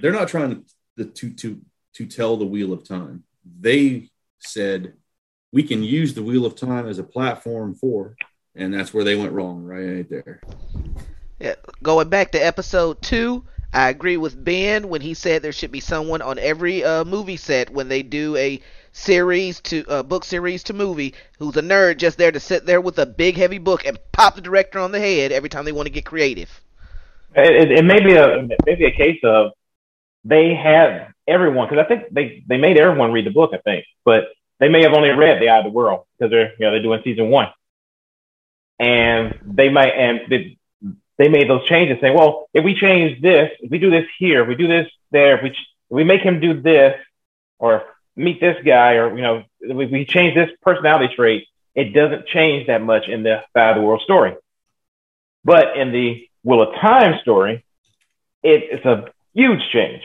They're 0.00 0.12
not 0.12 0.28
trying 0.28 0.64
to, 0.96 1.04
to 1.04 1.30
to 1.30 1.60
to 1.94 2.06
tell 2.06 2.36
the 2.36 2.46
wheel 2.46 2.72
of 2.72 2.86
time. 2.86 3.24
They 3.60 4.10
said 4.38 4.94
we 5.52 5.62
can 5.64 5.82
use 5.82 6.14
the 6.14 6.22
wheel 6.22 6.46
of 6.46 6.54
time 6.54 6.86
as 6.86 6.98
a 7.00 7.02
platform 7.04 7.74
for, 7.74 8.14
and 8.54 8.72
that's 8.72 8.94
where 8.94 9.02
they 9.02 9.16
went 9.16 9.32
wrong, 9.32 9.64
right 9.64 10.08
there. 10.08 10.40
Yeah, 11.40 11.54
going 11.82 12.08
back 12.08 12.30
to 12.32 12.38
episode 12.38 13.02
two, 13.02 13.44
I 13.72 13.90
agree 13.90 14.16
with 14.16 14.42
Ben 14.42 14.88
when 14.88 15.00
he 15.00 15.14
said 15.14 15.42
there 15.42 15.52
should 15.52 15.72
be 15.72 15.80
someone 15.80 16.22
on 16.22 16.38
every 16.38 16.82
uh, 16.82 17.04
movie 17.04 17.36
set 17.36 17.70
when 17.70 17.88
they 17.88 18.02
do 18.02 18.34
a 18.36 18.60
series 18.92 19.60
to 19.60 19.84
uh, 19.86 20.02
book 20.02 20.24
series 20.24 20.62
to 20.64 20.72
movie 20.72 21.14
who's 21.38 21.56
a 21.56 21.62
nerd 21.62 21.98
just 21.98 22.18
there 22.18 22.32
to 22.32 22.40
sit 22.40 22.66
there 22.66 22.80
with 22.80 22.98
a 22.98 23.06
big 23.06 23.36
heavy 23.36 23.58
book 23.58 23.84
and 23.86 23.98
pop 24.12 24.34
the 24.34 24.40
director 24.40 24.78
on 24.78 24.90
the 24.90 24.98
head 24.98 25.32
every 25.32 25.48
time 25.48 25.64
they 25.64 25.72
want 25.72 25.86
to 25.86 25.92
get 25.92 26.04
creative. 26.04 26.60
It, 27.36 27.70
it, 27.70 27.78
it 27.78 27.84
may 27.84 28.00
be 28.00 28.14
a 28.14 28.48
maybe 28.66 28.86
a 28.86 28.90
case 28.90 29.20
of 29.22 29.52
they 30.24 30.54
have 30.54 31.12
everyone 31.26 31.68
because 31.68 31.84
I 31.84 31.88
think 31.88 32.12
they 32.12 32.42
they 32.48 32.56
made 32.56 32.78
everyone 32.78 33.12
read 33.12 33.26
the 33.26 33.30
book. 33.30 33.50
I 33.52 33.58
think, 33.58 33.84
but 34.04 34.24
they 34.58 34.68
may 34.68 34.82
have 34.82 34.92
only 34.92 35.10
read 35.10 35.40
The 35.40 35.50
Eye 35.50 35.58
of 35.58 35.64
the 35.64 35.70
World 35.70 36.04
because 36.18 36.30
they're 36.30 36.52
you 36.58 36.66
know 36.66 36.72
they're 36.72 36.82
doing 36.82 37.00
season 37.04 37.30
one, 37.30 37.48
and 38.78 39.38
they 39.44 39.68
might 39.68 39.90
and 39.90 40.20
they, 40.28 40.57
they 41.18 41.28
made 41.28 41.48
those 41.50 41.66
changes 41.66 41.98
saying, 42.00 42.14
well, 42.16 42.48
if 42.54 42.64
we 42.64 42.74
change 42.74 43.20
this, 43.20 43.50
if 43.60 43.70
we 43.70 43.78
do 43.78 43.90
this 43.90 44.06
here, 44.18 44.42
if 44.42 44.48
we 44.48 44.54
do 44.54 44.68
this 44.68 44.88
there, 45.10 45.36
if 45.36 45.42
we 45.42 45.50
ch- 45.50 45.68
if 45.90 45.94
we 45.96 46.04
make 46.04 46.20
him 46.22 46.40
do 46.40 46.60
this 46.60 46.94
or 47.58 47.82
meet 48.16 48.40
this 48.40 48.56
guy, 48.64 48.94
or 48.94 49.14
you 49.16 49.22
know, 49.22 49.42
if 49.60 49.90
we 49.90 50.04
change 50.04 50.34
this 50.34 50.50
personality 50.62 51.12
trait, 51.14 51.44
it 51.74 51.92
doesn't 51.92 52.26
change 52.26 52.66
that 52.68 52.82
much 52.82 53.08
in 53.08 53.22
the 53.22 53.42
Eye 53.54 53.70
of 53.70 53.76
the 53.76 53.82
World 53.82 54.02
story. 54.02 54.34
But 55.44 55.76
in 55.76 55.92
the 55.92 56.26
Wheel 56.44 56.62
of 56.62 56.74
Time 56.80 57.18
story, 57.22 57.64
it, 58.42 58.64
it's 58.70 58.84
a 58.84 59.06
huge 59.34 59.60
change. 59.72 60.02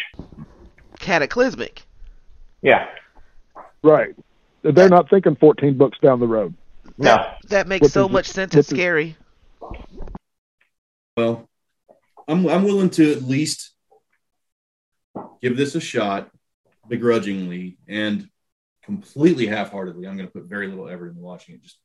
Cataclysmic. 0.99 1.83
Yeah. 2.61 2.87
Right. 3.83 4.15
They're 4.61 4.89
not 4.89 5.09
thinking 5.09 5.35
14 5.35 5.77
books 5.77 5.97
down 6.01 6.19
the 6.19 6.27
road. 6.27 6.53
No. 6.97 7.15
That, 7.15 7.37
that 7.49 7.67
makes 7.67 7.81
What 7.83 7.91
so 7.91 8.03
does 8.03 8.09
it- 8.09 8.13
much 8.13 8.25
sense. 8.29 8.53
what 8.53 8.59
It's 8.59 8.69
does- 8.69 8.77
scary. 8.77 9.17
Well, 11.15 11.47
I'm 12.27 12.47
I'm 12.47 12.63
willing 12.63 12.89
to 12.91 13.11
at 13.11 13.21
least 13.21 13.71
give 15.41 15.57
this 15.57 15.75
a 15.75 15.81
shot 15.81 16.29
begrudgingly 16.87 17.77
and 17.87 18.27
completely 18.83 19.47
half-heartedly. 19.47 20.07
I'm 20.07 20.17
going 20.17 20.27
to 20.27 20.33
put 20.33 20.49
very 20.49 20.67
little 20.67 20.89
effort 20.89 21.09
into 21.09 21.21
watching 21.21 21.55
it. 21.55 21.63
Just 21.63 21.77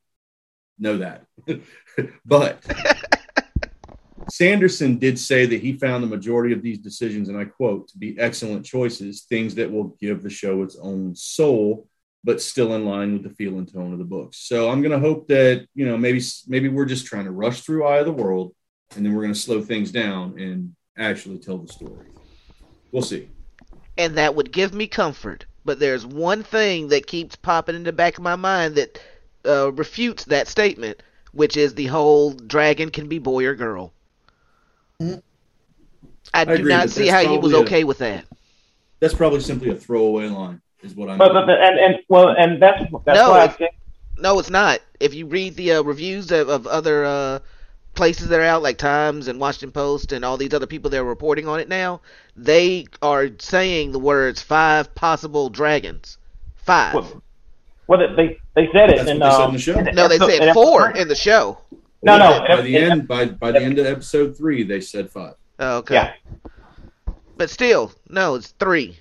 know 0.79 0.97
that. 0.97 1.25
but 2.25 2.65
Sanderson 4.31 4.97
did 4.97 5.19
say 5.19 5.45
that 5.45 5.61
he 5.61 5.73
found 5.73 6.03
the 6.03 6.07
majority 6.07 6.53
of 6.53 6.61
these 6.61 6.79
decisions, 6.79 7.29
and 7.29 7.37
I 7.37 7.45
quote, 7.45 7.87
to 7.89 7.97
be 7.97 8.17
excellent 8.19 8.65
choices, 8.65 9.23
things 9.23 9.55
that 9.55 9.71
will 9.71 9.95
give 9.99 10.23
the 10.23 10.29
show 10.29 10.63
its 10.63 10.77
own 10.81 11.15
soul, 11.15 11.87
but 12.23 12.41
still 12.41 12.73
in 12.73 12.85
line 12.85 13.13
with 13.13 13.23
the 13.23 13.29
feel 13.29 13.57
and 13.57 13.71
tone 13.71 13.93
of 13.93 13.99
the 13.99 14.05
books. 14.05 14.37
So 14.37 14.69
I'm 14.69 14.81
going 14.81 14.91
to 14.91 15.07
hope 15.07 15.27
that 15.27 15.67
you 15.75 15.85
know 15.85 15.97
maybe 15.97 16.21
maybe 16.47 16.69
we're 16.69 16.85
just 16.85 17.05
trying 17.05 17.25
to 17.25 17.31
rush 17.31 17.61
through 17.61 17.85
Eye 17.85 17.99
of 17.99 18.05
the 18.05 18.11
World, 18.11 18.53
and 18.95 19.05
then 19.05 19.13
we're 19.13 19.21
going 19.21 19.33
to 19.33 19.39
slow 19.39 19.61
things 19.61 19.91
down 19.91 20.37
and 20.39 20.73
actually 20.97 21.37
tell 21.37 21.57
the 21.57 21.71
story. 21.71 22.07
We'll 22.91 23.03
see. 23.03 23.29
and 23.97 24.17
that 24.17 24.33
would 24.35 24.51
give 24.51 24.73
me 24.73 24.87
comfort. 24.87 25.45
But 25.65 25.79
there's 25.79 26.05
one 26.05 26.41
thing 26.41 26.87
that 26.87 27.05
keeps 27.05 27.35
popping 27.35 27.75
in 27.75 27.83
the 27.83 27.91
back 27.93 28.17
of 28.17 28.23
my 28.23 28.35
mind 28.35 28.75
that 28.75 29.01
uh, 29.45 29.71
refutes 29.73 30.23
that 30.25 30.47
statement, 30.47 31.03
which 31.33 31.57
is 31.57 31.75
the 31.75 31.85
whole 31.85 32.31
dragon 32.31 32.89
can 32.89 33.07
be 33.07 33.19
boy 33.19 33.45
or 33.45 33.53
girl. 33.55 33.93
Mm. 35.01 35.21
I 36.33 36.45
do 36.45 36.63
not 36.63 36.89
see 36.89 37.07
how 37.07 37.19
he 37.21 37.27
was 37.37 37.51
probably 37.51 37.53
a- 37.55 37.61
okay 37.63 37.83
with 37.83 37.99
that. 37.99 38.25
That's 38.99 39.13
probably 39.13 39.39
simply 39.41 39.69
a 39.69 39.75
throwaway 39.75 40.27
line, 40.27 40.61
is 40.81 40.95
what 40.95 41.09
I'm. 41.09 41.17
But, 41.17 41.33
but 41.33 41.49
and 41.49 41.79
and 41.79 41.95
well, 42.09 42.29
and 42.29 42.61
that's 42.61 42.81
that's 43.05 43.17
No, 43.19 43.29
why 43.31 43.39
I 43.39 43.43
it's- 43.45 43.57
think 43.57 43.71
No, 44.17 44.39
it's 44.39 44.49
not. 44.49 44.79
If 44.99 45.13
you 45.13 45.27
read 45.27 45.55
the 45.55 45.73
uh, 45.73 45.81
reviews 45.83 46.31
of, 46.31 46.49
of 46.49 46.67
other 46.67 47.05
uh, 47.05 47.39
places 47.99 48.29
that 48.29 48.39
are 48.39 48.43
out, 48.43 48.63
like 48.63 48.77
Times 48.77 49.27
and 49.27 49.41
Washington 49.41 49.73
Post 49.73 50.13
and 50.13 50.23
all 50.23 50.37
these 50.37 50.53
other 50.53 50.65
people 50.65 50.89
that 50.89 51.01
are 51.01 51.03
reporting 51.03 51.49
on 51.49 51.59
it 51.59 51.67
now, 51.67 51.99
they 52.33 52.85
are 53.01 53.27
saying 53.39 53.91
the 53.91 53.99
words 53.99 54.41
five 54.41 54.95
possible 54.95 55.49
dragons. 55.49 56.17
Five. 56.55 56.93
well, 56.93 57.21
well 57.87 58.15
they 58.15 58.39
they 58.55 58.69
said 58.71 58.91
it 58.91 58.99
That's 58.99 59.09
in 59.09 59.19
what 59.19 59.33
said 59.33 59.41
um, 59.41 59.51
the 59.51 59.59
show. 59.59 59.77
in 59.79 59.95
no, 59.95 60.07
they 60.07 60.17
said 60.17 60.53
four 60.53 60.91
in 60.91 61.09
the 61.09 61.15
show. 61.15 61.57
No, 62.01 62.17
no. 62.17 62.45
By 62.47 62.61
the 62.61 62.77
end, 62.77 63.05
by 63.05 63.25
by 63.25 63.51
the 63.51 63.61
end 63.61 63.77
of 63.79 63.85
episode 63.85 64.37
three, 64.37 64.63
they 64.63 64.79
said 64.79 65.09
five. 65.09 65.33
Oh, 65.59 65.79
okay. 65.79 65.95
Yeah. 65.95 66.13
But 67.35 67.49
still, 67.49 67.91
no, 68.07 68.35
it's 68.35 68.51
three. 68.59 68.97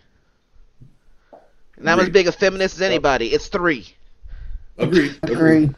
And 1.76 1.88
I'm 1.88 2.00
as 2.00 2.08
big 2.08 2.26
a 2.26 2.32
feminist 2.32 2.74
as 2.74 2.82
anybody. 2.82 3.28
It's 3.28 3.46
three. 3.46 3.94
Agreed. 4.76 5.16
Agree. 5.22 5.70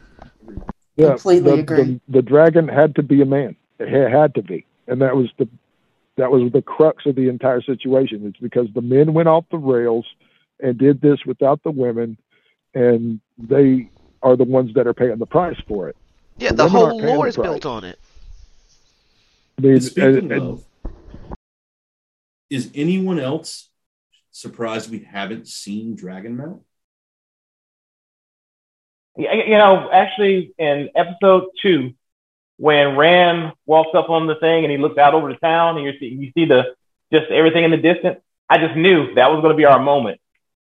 Yeah, 1.01 1.09
Completely 1.09 1.51
the, 1.51 1.59
agree. 1.59 1.83
The, 1.83 2.01
the 2.09 2.21
dragon 2.21 2.67
had 2.67 2.95
to 2.95 3.03
be 3.03 3.21
a 3.21 3.25
man. 3.25 3.55
It 3.79 4.11
had 4.11 4.35
to 4.35 4.43
be, 4.43 4.65
and 4.87 5.01
that 5.01 5.15
was 5.15 5.29
the 5.39 5.47
that 6.17 6.29
was 6.29 6.51
the 6.51 6.61
crux 6.61 7.05
of 7.07 7.15
the 7.15 7.27
entire 7.29 7.61
situation. 7.61 8.27
It's 8.27 8.37
because 8.37 8.67
the 8.75 8.81
men 8.81 9.13
went 9.13 9.27
off 9.27 9.45
the 9.49 9.57
rails 9.57 10.05
and 10.59 10.77
did 10.77 11.01
this 11.01 11.25
without 11.25 11.63
the 11.63 11.71
women, 11.71 12.17
and 12.75 13.19
they 13.39 13.89
are 14.21 14.35
the 14.35 14.43
ones 14.43 14.75
that 14.75 14.85
are 14.85 14.93
paying 14.93 15.17
the 15.17 15.25
price 15.25 15.59
for 15.67 15.89
it. 15.89 15.95
Yeah, 16.37 16.49
The 16.49 16.57
the 16.57 16.69
whole 16.69 16.85
aren't 16.85 17.01
lore 17.01 17.27
is 17.27 17.35
built 17.35 17.65
on 17.65 17.83
it. 17.83 17.97
I 19.57 19.61
mean, 19.61 19.81
speaking 19.81 20.17
and- 20.17 20.31
and- 20.31 20.41
of, 20.41 20.65
is 22.51 22.69
anyone 22.75 23.19
else 23.19 23.69
surprised 24.29 24.91
we 24.91 24.99
haven't 24.99 25.47
seen 25.47 25.95
Dragon 25.95 26.37
Mount? 26.37 26.61
You 29.17 29.57
know, 29.57 29.89
actually, 29.91 30.53
in 30.57 30.89
episode 30.95 31.49
two, 31.61 31.93
when 32.57 32.95
Rand 32.95 33.53
walks 33.65 33.89
up 33.95 34.09
on 34.09 34.27
the 34.27 34.35
thing 34.35 34.63
and 34.63 34.71
he 34.71 34.77
looks 34.77 34.97
out 34.97 35.13
over 35.13 35.27
the 35.29 35.39
town 35.39 35.77
and 35.77 35.85
you 35.85 35.99
see 35.99 36.05
you 36.05 36.31
see 36.33 36.45
the 36.45 36.75
just 37.11 37.29
everything 37.29 37.63
in 37.63 37.71
the 37.71 37.77
distance, 37.77 38.19
I 38.49 38.57
just 38.57 38.75
knew 38.75 39.15
that 39.15 39.31
was 39.31 39.41
going 39.41 39.51
to 39.51 39.57
be 39.57 39.65
our 39.65 39.79
moment 39.79 40.21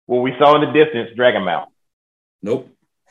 where 0.07 0.21
we 0.21 0.33
saw 0.39 0.55
in 0.57 0.63
the 0.63 0.73
distance 0.73 1.11
Dragon 1.15 1.45
Mount. 1.45 1.71
Nope. 2.43 2.69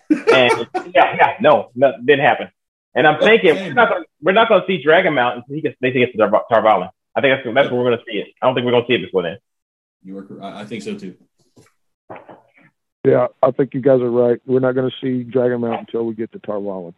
And 0.10 0.68
yeah, 0.94 1.16
yeah, 1.16 1.38
no, 1.40 1.72
no, 1.76 1.94
didn't 2.04 2.26
happen. 2.26 2.50
And 2.96 3.08
I'm 3.08 3.18
oh, 3.22 3.26
thinking 3.26 3.52
Okay. 3.52 3.68
we're 3.68 3.74
not 3.74 3.90
gonna, 3.90 4.06
we're 4.22 4.32
not 4.34 4.50
going 4.50 4.62
to 4.62 4.68
see 4.68 4.84
Dragon 4.84 5.14
Mount 5.14 5.38
until 5.38 5.56
he 5.56 5.62
gets 5.62 5.76
they 5.80 5.92
get 5.92 6.12
to 6.12 6.18
Tar- 6.18 6.46
Tarvalin. 6.52 6.90
I 7.16 7.22
think 7.22 7.44
that's 7.44 7.56
that's 7.56 7.72
where 7.72 7.80
we're 7.82 7.90
going 7.90 8.00
to 8.00 8.06
see 8.06 8.18
it. 8.18 8.28
I 8.42 8.46
don't 8.46 8.56
think 8.56 8.66
we're 8.66 8.72
going 8.72 8.84
to 8.84 8.88
see 8.88 8.96
it 8.96 9.06
before 9.06 9.24
then. 9.24 9.38
You 10.04 10.40
I 10.42 10.62
I 10.62 10.66
think 10.66 10.84
so 10.84 10.98
too. 10.98 11.16
Yeah, 13.04 13.28
I 13.42 13.52
think 13.52 13.74
you 13.74 13.82
guys 13.82 14.00
are 14.00 14.10
right. 14.10 14.40
We're 14.46 14.60
not 14.60 14.76
going 14.76 14.90
to 14.90 14.96
see 15.02 15.24
Dragon 15.24 15.62
Mount 15.62 15.82
until 15.82 16.06
we 16.06 16.16
get 16.16 16.32
to 16.32 16.40
Tar 16.40 16.56
Valon. 16.56 16.94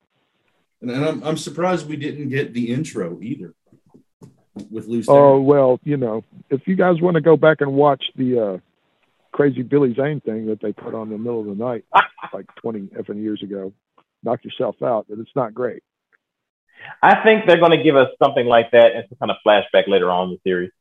And, 0.82 0.92
and 0.92 1.04
I'm 1.04 1.24
I'm 1.24 1.38
surprised 1.38 1.88
we 1.88 1.96
didn't 1.96 2.30
get 2.30 2.54
the 2.54 2.72
intro 2.72 3.20
either 3.22 3.54
with 4.70 4.88
Lucy. 4.88 5.08
Oh 5.10 5.40
well, 5.40 5.80
you 5.84 5.98
know, 5.98 6.24
if 6.50 6.68
you 6.68 6.76
guys 6.76 7.02
want 7.02 7.16
to 7.16 7.22
go 7.22 7.38
back 7.38 7.62
and 7.62 7.74
watch 7.74 8.04
the 8.16 8.40
uh, 8.40 8.58
crazy 9.32 9.64
Billy 9.64 9.94
Zane 9.96 10.22
thing 10.22 10.46
that 10.48 10.62
they 10.62 10.74
put 10.74 10.94
on 10.94 11.08
in 11.08 11.14
the 11.14 11.18
middle 11.18 11.42
of 11.42 11.48
the 11.48 11.56
night 11.56 11.86
like 12.34 12.46
20 12.62 12.90
effing 13.00 13.22
years 13.22 13.42
ago, 13.42 13.74
knock 14.24 14.44
yourself 14.44 14.76
out. 14.84 15.08
But 15.10 15.20
it's 15.20 15.36
not 15.36 15.54
great. 15.54 15.82
I 17.02 17.24
think 17.24 17.46
they're 17.48 17.60
going 17.60 17.76
to 17.76 17.84
give 17.84 17.96
us 17.96 18.10
something 18.22 18.46
like 18.46 18.72
that 18.72 18.92
and 18.96 19.06
some 19.10 19.18
kind 19.18 19.32
of 19.32 19.38
flashback 19.46 19.88
later 19.88 20.12
on 20.12 20.30
in 20.30 20.34
the 20.36 20.50
series. 20.50 20.72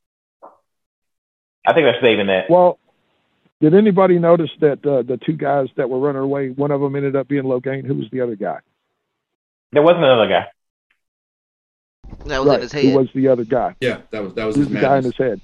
I 1.67 1.73
think 1.73 1.87
they're 1.87 2.01
saving 2.03 2.27
that. 2.27 2.51
Well, 2.51 2.79
did 3.61 3.75
anybody 3.75 4.19
notice 4.19 4.51
that 4.61 4.85
uh, 4.85 5.03
the 5.03 5.19
two 5.25 5.33
guys 5.35 5.69
that 5.77 5.89
were 5.89 5.99
running 5.99 6.23
away, 6.23 6.51
one 6.51 6.71
of 6.71 6.81
them 6.81 6.97
ended 6.97 7.17
up 7.17 7.29
being 7.29 7.45
Logain? 7.45 7.85
Who 7.87 7.95
was 7.95 8.07
the 8.13 8.21
other 8.21 8.37
guy? 8.37 8.59
There 9.73 9.83
wasn't 9.83 10.05
another 10.05 10.29
guy. 10.29 10.47
That 12.27 12.45
was 12.45 12.73
in 12.75 12.79
his 12.81 12.93
Who 12.93 12.99
was 12.99 13.09
the 13.15 13.29
other 13.29 13.45
guy? 13.45 13.75
yeah, 13.81 14.03
that 14.11 14.23
was 14.23 14.35
that 14.35 14.45
was 14.45 14.57
Who's 14.57 14.67
his 14.67 14.75
the 14.75 14.81
guy 14.81 14.99
in 14.99 15.05
his 15.05 15.17
head? 15.17 15.41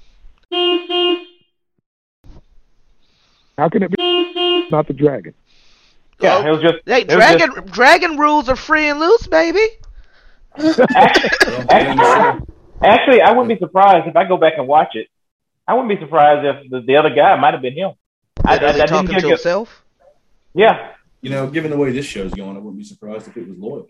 How 3.57 3.69
can 3.69 3.83
it 3.83 3.91
be 3.91 4.67
not 4.71 4.87
the 4.87 4.93
dragon? 4.93 5.33
Yeah, 6.19 6.37
Oh. 6.37 6.47
it 6.47 6.51
was 6.51 6.61
just. 6.61 6.75
Hey, 6.85 7.01
it 7.01 7.07
was 7.07 7.15
dragon 7.15 7.49
dragon 7.67 8.17
rules 8.17 8.47
are 8.49 8.55
free 8.55 8.87
and 8.87 8.99
loose, 8.99 9.27
baby. 9.27 9.65
Actually, 10.57 11.29
Well, 11.47 11.65
yeah, 11.69 11.93
sure. 11.95 12.41
actually, 12.83 13.21
I 13.21 13.31
wouldn't 13.31 13.47
be 13.49 13.57
surprised 13.63 14.07
if 14.07 14.15
I 14.15 14.25
go 14.25 14.37
back 14.37 14.53
and 14.57 14.67
watch 14.67 14.95
it. 14.95 15.07
I 15.67 15.73
wouldn't 15.73 15.89
be 15.89 16.03
surprised 16.03 16.45
if 16.45 16.69
the, 16.69 16.81
the 16.81 16.97
other 16.97 17.09
guy 17.09 17.35
might 17.39 17.53
have 17.53 17.61
been 17.61 17.73
him. 17.73 17.91
I, 18.45 18.53
I, 18.53 18.53
I 18.53 18.55
Literally 18.55 18.73
didn't 18.73 18.87
talking 18.89 19.15
to 19.15 19.21
good- 19.21 19.29
himself. 19.29 19.83
Yeah, 20.53 20.91
You 21.21 21.29
know, 21.29 21.47
given 21.49 21.71
the 21.71 21.77
way 21.77 21.91
this 21.93 22.05
show's 22.05 22.33
going, 22.33 22.57
I 22.57 22.59
wouldn't 22.59 22.77
be 22.77 22.83
surprised 22.83 23.25
if 23.29 23.37
it 23.37 23.47
was 23.47 23.57
loyal. 23.57 23.87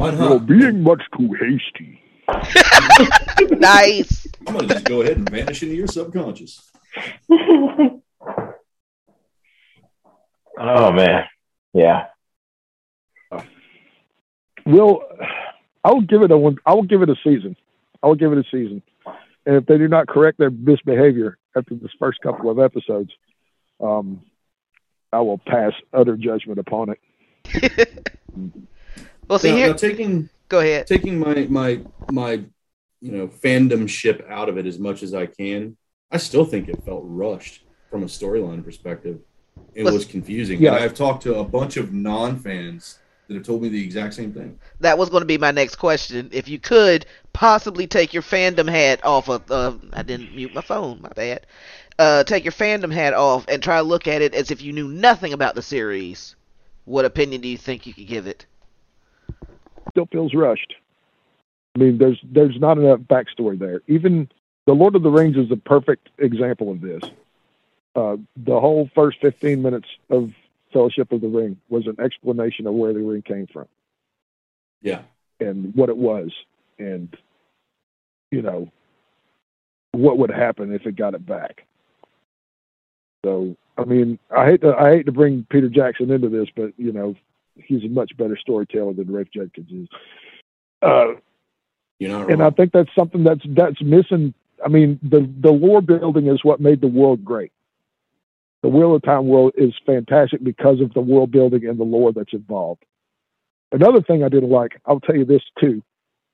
You're 0.00 0.38
being 0.40 0.82
much 0.82 1.02
too 1.16 1.32
hasty. 1.40 2.02
Nice. 3.58 4.26
I'm 4.46 4.54
gonna 4.54 4.68
just 4.68 4.84
go 4.84 5.00
ahead 5.00 5.16
and 5.16 5.28
vanish 5.30 5.62
into 5.62 5.74
your 5.74 5.86
subconscious. 5.86 6.70
Oh 10.60 10.90
man, 10.90 11.22
yeah. 11.72 12.06
Will 14.66 15.02
I 15.88 15.92
will 15.92 16.02
give 16.02 16.20
it 16.20 16.30
a 16.30 16.36
one. 16.36 16.58
I 16.66 16.74
will 16.74 16.82
give 16.82 17.00
it 17.00 17.08
a 17.08 17.16
season. 17.24 17.56
I 18.02 18.08
will 18.08 18.14
give 18.14 18.30
it 18.32 18.38
a 18.38 18.44
season. 18.50 18.82
And 19.46 19.56
if 19.56 19.64
they 19.64 19.78
do 19.78 19.88
not 19.88 20.06
correct 20.06 20.36
their 20.36 20.50
misbehavior 20.50 21.38
after 21.56 21.74
this 21.76 21.90
first 21.98 22.20
couple 22.20 22.50
of 22.50 22.58
episodes, 22.58 23.10
um, 23.80 24.20
I 25.10 25.20
will 25.20 25.38
pass 25.38 25.72
utter 25.94 26.18
judgment 26.18 26.58
upon 26.58 26.90
it. 26.90 28.04
Well, 29.28 29.38
see 29.38 29.50
now, 29.50 29.56
here. 29.56 29.66
now 29.68 29.72
taking 29.74 30.30
Go 30.48 30.60
ahead. 30.60 30.86
taking 30.86 31.18
my 31.18 31.46
my 31.50 31.80
my 32.10 32.32
you 33.02 33.12
know 33.12 33.28
fandom 33.28 33.86
ship 33.86 34.26
out 34.30 34.48
of 34.48 34.56
it 34.56 34.64
as 34.64 34.78
much 34.78 35.02
as 35.02 35.12
I 35.12 35.26
can, 35.26 35.76
I 36.10 36.16
still 36.16 36.46
think 36.46 36.66
it 36.68 36.82
felt 36.82 37.02
rushed 37.04 37.62
from 37.90 38.04
a 38.04 38.06
storyline 38.06 38.64
perspective. 38.64 39.18
It 39.74 39.84
But- 39.84 39.92
was 39.92 40.06
confusing. 40.06 40.60
Yeah. 40.62 40.72
I've 40.76 40.94
talked 40.94 41.24
to 41.24 41.34
a 41.34 41.44
bunch 41.44 41.76
of 41.76 41.92
non 41.92 42.38
fans 42.38 42.98
that 43.28 43.34
have 43.34 43.44
told 43.44 43.62
me 43.62 43.68
the 43.68 43.82
exact 43.82 44.14
same 44.14 44.32
thing. 44.32 44.58
That 44.80 44.98
was 44.98 45.10
going 45.10 45.20
to 45.20 45.26
be 45.26 45.38
my 45.38 45.50
next 45.50 45.76
question. 45.76 46.30
If 46.32 46.48
you 46.48 46.58
could 46.58 47.06
possibly 47.32 47.86
take 47.86 48.14
your 48.14 48.22
fandom 48.22 48.68
hat 48.68 49.04
off 49.04 49.28
of, 49.28 49.50
uh, 49.50 49.74
I 49.92 50.02
didn't 50.02 50.34
mute 50.34 50.54
my 50.54 50.62
phone, 50.62 51.00
my 51.02 51.10
bad. 51.10 51.46
Uh, 51.98 52.24
take 52.24 52.44
your 52.44 52.52
fandom 52.52 52.92
hat 52.92 53.12
off 53.12 53.44
and 53.48 53.62
try 53.62 53.76
to 53.76 53.82
look 53.82 54.08
at 54.08 54.22
it 54.22 54.34
as 54.34 54.50
if 54.50 54.62
you 54.62 54.72
knew 54.72 54.88
nothing 54.88 55.32
about 55.32 55.54
the 55.54 55.62
series. 55.62 56.36
What 56.86 57.04
opinion 57.04 57.42
do 57.42 57.48
you 57.48 57.58
think 57.58 57.86
you 57.86 57.92
could 57.92 58.06
give 58.06 58.26
it? 58.26 58.46
Still 59.90 60.06
feels 60.06 60.32
rushed. 60.32 60.74
I 61.76 61.80
mean, 61.80 61.98
there's 61.98 62.18
there's 62.24 62.58
not 62.58 62.78
enough 62.78 63.00
backstory 63.00 63.58
there. 63.58 63.82
Even 63.88 64.28
the 64.66 64.72
Lord 64.74 64.96
of 64.96 65.02
the 65.02 65.10
Rings 65.10 65.36
is 65.36 65.50
a 65.50 65.56
perfect 65.56 66.08
example 66.18 66.70
of 66.70 66.80
this. 66.80 67.02
Uh, 67.94 68.16
the 68.36 68.58
whole 68.58 68.88
first 68.94 69.18
15 69.20 69.60
minutes 69.60 69.88
of 70.08 70.30
Fellowship 70.72 71.12
of 71.12 71.20
the 71.20 71.28
Ring 71.28 71.56
was 71.68 71.86
an 71.86 71.96
explanation 72.02 72.66
of 72.66 72.74
where 72.74 72.92
the 72.92 73.00
ring 73.00 73.22
came 73.22 73.46
from 73.46 73.66
Yeah. 74.82 75.02
and 75.40 75.74
what 75.74 75.88
it 75.88 75.96
was, 75.96 76.30
and 76.78 77.14
you 78.30 78.42
know 78.42 78.70
what 79.92 80.18
would 80.18 80.30
happen 80.30 80.72
if 80.72 80.86
it 80.86 80.96
got 80.96 81.14
it 81.14 81.24
back. 81.26 81.64
So, 83.24 83.56
I 83.76 83.84
mean, 83.84 84.18
I 84.30 84.46
hate 84.46 84.60
to 84.62 84.74
I 84.76 84.90
hate 84.96 85.06
to 85.06 85.12
bring 85.12 85.46
Peter 85.50 85.68
Jackson 85.68 86.10
into 86.10 86.28
this, 86.28 86.48
but 86.54 86.72
you 86.76 86.92
know, 86.92 87.16
he's 87.56 87.84
a 87.84 87.88
much 87.88 88.16
better 88.16 88.36
storyteller 88.36 88.92
than 88.92 89.10
Rafe 89.10 89.30
Judkins 89.32 89.70
is. 89.70 89.88
Uh, 90.82 91.14
You're 91.98 92.10
not 92.10 92.30
and 92.30 92.42
I 92.42 92.50
think 92.50 92.72
that's 92.72 92.94
something 92.96 93.24
that's 93.24 93.42
that's 93.48 93.80
missing. 93.82 94.34
I 94.64 94.68
mean, 94.68 94.98
the 95.02 95.28
the 95.40 95.50
lore 95.50 95.82
building 95.82 96.28
is 96.28 96.44
what 96.44 96.60
made 96.60 96.80
the 96.80 96.86
world 96.88 97.24
great. 97.24 97.52
The 98.62 98.68
Wheel 98.68 98.94
of 98.94 99.02
Time 99.02 99.26
world 99.28 99.52
is 99.56 99.72
fantastic 99.86 100.42
because 100.42 100.80
of 100.80 100.92
the 100.94 101.00
world 101.00 101.30
building 101.30 101.66
and 101.66 101.78
the 101.78 101.84
lore 101.84 102.12
that's 102.12 102.32
involved. 102.32 102.82
Another 103.70 104.02
thing 104.02 104.24
I 104.24 104.28
didn't 104.28 104.50
like, 104.50 104.80
I'll 104.86 105.00
tell 105.00 105.16
you 105.16 105.24
this 105.24 105.42
too, 105.60 105.82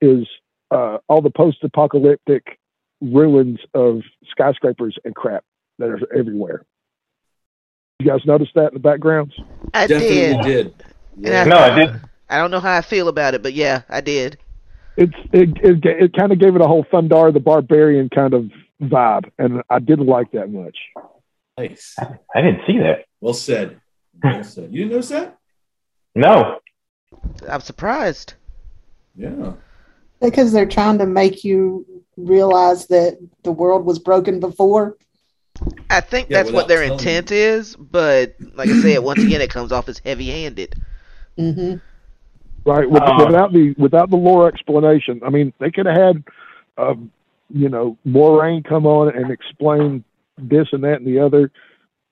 is 0.00 0.26
uh, 0.70 0.98
all 1.08 1.20
the 1.20 1.30
post-apocalyptic 1.30 2.58
ruins 3.00 3.58
of 3.74 4.00
skyscrapers 4.30 4.96
and 5.04 5.14
crap 5.14 5.44
that 5.78 5.90
are 5.90 6.00
everywhere. 6.16 6.64
You 7.98 8.06
guys 8.06 8.20
notice 8.24 8.48
that 8.54 8.68
in 8.68 8.74
the 8.74 8.80
backgrounds? 8.80 9.34
I 9.74 9.86
Definitely 9.86 10.42
did. 10.50 10.76
did. 10.76 10.84
And 11.26 11.36
I- 11.36 11.44
No, 11.44 11.56
I 11.56 11.74
didn't. 11.74 12.02
I 12.30 12.38
don't 12.38 12.50
know 12.50 12.60
how 12.60 12.76
I 12.76 12.80
feel 12.80 13.08
about 13.08 13.34
it, 13.34 13.42
but 13.42 13.52
yeah, 13.52 13.82
I 13.88 14.00
did. 14.00 14.38
It's 14.96 15.12
it 15.32 15.50
it, 15.62 15.84
it 15.84 16.12
kind 16.18 16.32
of 16.32 16.40
gave 16.40 16.56
it 16.56 16.62
a 16.62 16.66
whole 16.66 16.84
Thundarr 16.84 17.32
the 17.32 17.40
Barbarian 17.40 18.08
kind 18.08 18.32
of 18.32 18.50
vibe, 18.82 19.30
and 19.38 19.62
I 19.68 19.78
didn't 19.78 20.06
like 20.06 20.32
that 20.32 20.50
much. 20.50 20.76
Nice. 21.58 21.94
I 22.34 22.40
didn't 22.40 22.62
see 22.66 22.78
that. 22.78 23.04
Well 23.20 23.34
said. 23.34 23.80
Well 24.22 24.42
said. 24.44 24.72
You 24.72 24.80
didn't 24.80 24.92
notice 24.92 25.08
that? 25.10 25.38
No. 26.14 26.58
I'm 27.48 27.60
surprised. 27.60 28.34
Yeah. 29.16 29.52
Because 30.20 30.52
they're 30.52 30.66
trying 30.66 30.98
to 30.98 31.06
make 31.06 31.44
you 31.44 31.86
realize 32.16 32.86
that 32.88 33.18
the 33.42 33.52
world 33.52 33.84
was 33.84 33.98
broken 33.98 34.40
before. 34.40 34.96
I 35.90 36.00
think 36.00 36.28
Yeah, 36.28 36.42
that's 36.42 36.52
what 36.52 36.66
their 36.66 36.82
telling 36.82 36.98
intent 36.98 37.30
is, 37.30 37.76
but 37.76 38.34
like 38.54 38.68
I 38.68 38.80
said, 38.80 38.98
once 38.98 39.22
again, 39.22 39.40
it 39.40 39.50
comes 39.50 39.70
off 39.70 39.88
as 39.88 39.98
heavy-handed. 39.98 40.74
Mm-hmm. 41.38 42.68
right? 42.68 42.90
With, 42.90 43.02
Uh, 43.02 43.24
without 43.26 43.52
the 43.52 43.74
without 43.78 44.10
the 44.10 44.16
lore 44.16 44.48
explanation, 44.48 45.20
I 45.24 45.30
mean, 45.30 45.52
they 45.60 45.70
could 45.70 45.86
have 45.86 45.96
had, 45.96 46.24
um, 46.78 47.10
you 47.50 47.68
know, 47.68 47.96
Moiraine 48.06 48.64
come 48.64 48.86
on 48.86 49.14
and 49.16 49.30
explain 49.30 50.04
this 50.38 50.68
and 50.72 50.84
that 50.84 50.94
and 51.00 51.06
the 51.06 51.20
other. 51.20 51.50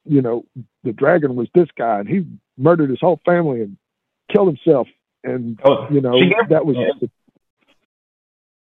You 0.05 0.21
know, 0.21 0.45
the 0.83 0.93
dragon 0.93 1.37
was 1.37 1.49
this 1.55 1.69
guy, 1.79 2.01
and 2.01 2.09
he 2.09 2.27
murdered 2.59 2.91
his 2.91 2.99
whole 3.01 3.21
family 3.25 3.61
and 3.61 3.77
killed 4.33 4.49
himself, 4.49 4.89
and 5.23 5.61
Oh, 5.65 5.87
you 5.91 6.01
know 6.01 6.19
she 6.19 6.27
gave, 6.31 6.49
that 6.49 6.67
was 6.67 6.77
yeah. 6.77 7.09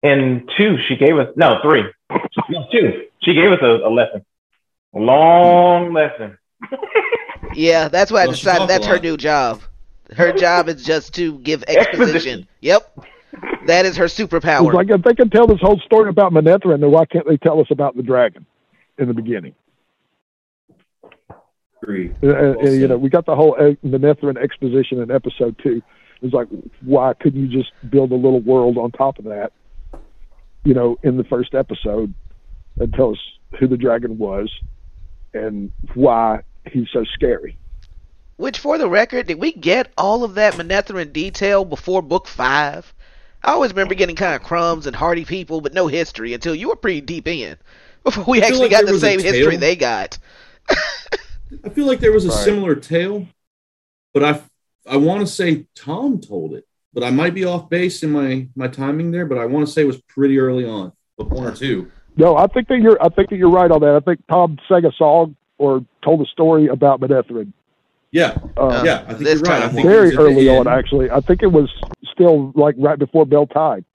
And 0.03 0.49
two, 0.57 0.77
she 0.87 0.95
gave 0.95 1.17
us 1.17 1.27
no 1.35 1.59
three, 1.61 1.83
no 2.49 2.65
two. 2.71 3.03
She 3.21 3.33
gave 3.33 3.51
us 3.51 3.59
a, 3.61 3.67
a 3.87 3.89
lesson, 3.89 4.25
a 4.95 4.99
long 4.99 5.93
lesson. 5.93 6.37
Yeah, 7.53 7.87
that's 7.87 8.11
why 8.11 8.23
I 8.23 8.25
Well, 8.27 8.35
she 8.35 8.43
decided 8.45 8.67
that's 8.67 8.87
her 8.87 8.99
new 8.99 9.15
job. 9.17 9.61
Her 10.11 10.33
job 10.33 10.67
is 10.67 10.83
just 10.83 11.13
to 11.15 11.37
give 11.39 11.63
exposition. 11.63 11.91
Exposition. 12.09 12.47
Yep, 12.61 12.99
that 13.67 13.85
is 13.85 13.95
her 13.97 14.05
It's 14.05 14.19
superpower. 14.19 14.73
like 14.73 14.89
if 14.89 15.01
they 15.03 15.13
can 15.13 15.29
tell 15.29 15.47
this 15.47 15.59
whole 15.61 15.79
story 15.79 16.09
about 16.09 16.33
Manetheren, 16.33 16.81
then 16.81 16.91
why 16.91 17.05
can't 17.05 17.27
they 17.27 17.37
tell 17.37 17.59
us 17.61 17.67
about 17.69 17.95
the 17.95 18.03
dragon 18.03 18.45
in 19.01 19.07
the 19.07 19.13
beginning? 19.13 19.55
Agree. 21.81 22.11
Uh, 22.23 22.27
uh, 22.27 22.53
Well 22.61 22.73
you 22.73 22.87
know, 22.87 22.97
we 22.97 23.09
got 23.09 23.25
the 23.25 23.35
whole 23.35 23.55
uh, 23.59 23.73
Manetheren 23.85 24.37
exposition 24.37 25.01
in 25.01 25.11
episode 25.11 25.59
two. 25.61 25.81
It's 26.21 26.33
like, 26.33 26.47
why 26.81 27.13
couldn't 27.15 27.41
you 27.41 27.47
just 27.47 27.71
build 27.89 28.11
a 28.11 28.15
little 28.15 28.39
world 28.39 28.77
on 28.77 28.91
top 28.91 29.17
of 29.17 29.25
that? 29.25 29.51
You 30.63 30.75
know, 30.75 30.99
in 31.01 31.17
the 31.17 31.23
first 31.23 31.55
episode, 31.55 32.13
and 32.79 32.93
tell 32.93 33.11
us 33.11 33.17
who 33.59 33.67
the 33.67 33.77
dragon 33.77 34.19
was 34.19 34.49
and 35.33 35.71
why 35.95 36.41
he's 36.71 36.87
so 36.93 37.03
scary. 37.15 37.57
Which, 38.37 38.59
for 38.59 38.77
the 38.77 38.87
record, 38.87 39.27
did 39.27 39.39
we 39.39 39.51
get 39.51 39.91
all 39.97 40.23
of 40.23 40.35
that 40.35 40.53
Manetheren 40.53 41.11
detail 41.11 41.65
before 41.65 42.01
book 42.03 42.27
five? 42.27 42.93
I 43.43 43.53
always 43.53 43.71
remember 43.71 43.95
getting 43.95 44.15
kind 44.15 44.35
of 44.35 44.43
crumbs 44.43 44.85
and 44.85 44.95
hardy 44.95 45.25
people, 45.25 45.61
but 45.61 45.73
no 45.73 45.87
history 45.87 46.33
until 46.33 46.53
you 46.53 46.69
were 46.69 46.75
pretty 46.75 47.01
deep 47.01 47.27
in. 47.27 47.57
Before 48.03 48.23
we 48.27 48.41
actually 48.41 48.59
like 48.61 48.71
got 48.71 48.85
the 48.85 48.99
same 48.99 49.19
history 49.19 49.57
they 49.57 49.75
got. 49.75 50.17
I 51.65 51.69
feel 51.69 51.85
like 51.85 51.99
there 51.99 52.11
was 52.11 52.25
a 52.25 52.29
Right. 52.29 52.37
similar 52.37 52.75
tale, 52.75 53.27
but 54.13 54.23
I 54.23 54.41
I 54.89 54.97
want 54.97 55.21
to 55.21 55.27
say 55.27 55.67
Thom 55.75 56.19
told 56.19 56.53
it, 56.53 56.65
but 56.93 57.03
I 57.03 57.11
might 57.11 57.33
be 57.33 57.45
off 57.45 57.69
base 57.69 58.03
in 58.03 58.11
my 58.11 58.47
my 58.55 58.67
timing 58.67 59.11
there. 59.11 59.25
But 59.25 59.37
I 59.37 59.45
want 59.45 59.65
to 59.67 59.71
say 59.71 59.81
it 59.81 59.85
was 59.85 60.01
pretty 60.01 60.39
early 60.39 60.65
on, 60.65 60.91
book 61.17 61.29
one 61.31 61.45
or 61.45 61.55
two. 61.55 61.91
No, 62.17 62.35
I 62.35 62.47
think 62.47 62.67
that 62.69 62.79
you're. 62.79 63.01
I 63.03 63.09
think 63.09 63.29
that 63.29 63.37
you're 63.37 63.49
right 63.51 63.69
on 63.71 63.81
that. 63.81 63.95
I 63.95 63.99
think 63.99 64.25
Thom 64.27 64.57
Sega 64.69 64.93
saw 64.97 65.27
or 65.57 65.85
told 66.03 66.21
a 66.21 66.25
story 66.25 66.67
about 66.67 66.99
Manetheren. 66.99 67.53
Yeah, 68.11 68.37
Uh, 68.57 68.81
yeah, 68.85 69.05
I 69.07 69.13
think 69.13 69.21
you're 69.29 69.39
right. 69.39 69.61
I 69.63 69.69
think 69.69 69.87
very 69.87 70.07
was 70.07 70.11
at 70.15 70.17
the 70.17 70.23
early 70.23 70.49
on, 70.49 70.67
actually. 70.67 71.09
I 71.09 71.21
think 71.21 71.43
it 71.43 71.47
was 71.51 71.69
still 72.11 72.51
like 72.55 72.75
right 72.77 72.99
before 72.99 73.25
Bel 73.25 73.45
Tine. 73.47 73.85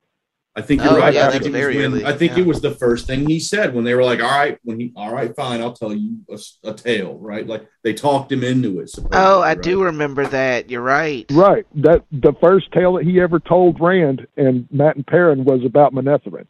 I 0.58 0.62
think 0.62 0.82
you're 0.82 0.94
Oh, 0.94 0.98
right. 0.98 1.12
yeah, 1.12 1.28
I 1.28 1.32
think, 1.32 1.44
it 1.44 1.52
was 1.52 1.76
when, 1.76 1.84
early, 1.84 2.04
I 2.06 2.12
think 2.12 2.32
yeah. 2.32 2.38
it 2.38 2.46
was 2.46 2.62
the 2.62 2.70
first 2.70 3.06
thing 3.06 3.28
he 3.28 3.38
said 3.38 3.74
when 3.74 3.84
they 3.84 3.94
were 3.94 4.02
like, 4.02 4.20
"All 4.20 4.30
right, 4.30 4.58
when 4.64 4.80
he, 4.80 4.90
all 4.96 5.12
right, 5.12 5.36
fine, 5.36 5.60
I'll 5.60 5.74
tell 5.74 5.92
you 5.92 6.16
a 6.64 6.72
tale." 6.72 7.18
Right? 7.18 7.46
Like 7.46 7.68
they 7.84 7.92
talked 7.92 8.32
him 8.32 8.42
into 8.42 8.80
it. 8.80 8.90
Oh, 9.12 9.42
I 9.42 9.48
right? 9.48 9.62
do 9.62 9.82
remember 9.84 10.26
that. 10.26 10.70
You're 10.70 10.80
right. 10.80 11.26
Right. 11.30 11.66
That 11.74 12.04
the 12.10 12.32
first 12.40 12.72
tale 12.72 12.94
that 12.94 13.04
he 13.04 13.20
ever 13.20 13.38
told 13.38 13.78
Rand 13.80 14.26
and 14.38 14.66
Mat 14.70 14.96
and 14.96 15.06
Perrin 15.06 15.44
was 15.44 15.62
about 15.62 15.92
Manetheren. 15.92 16.46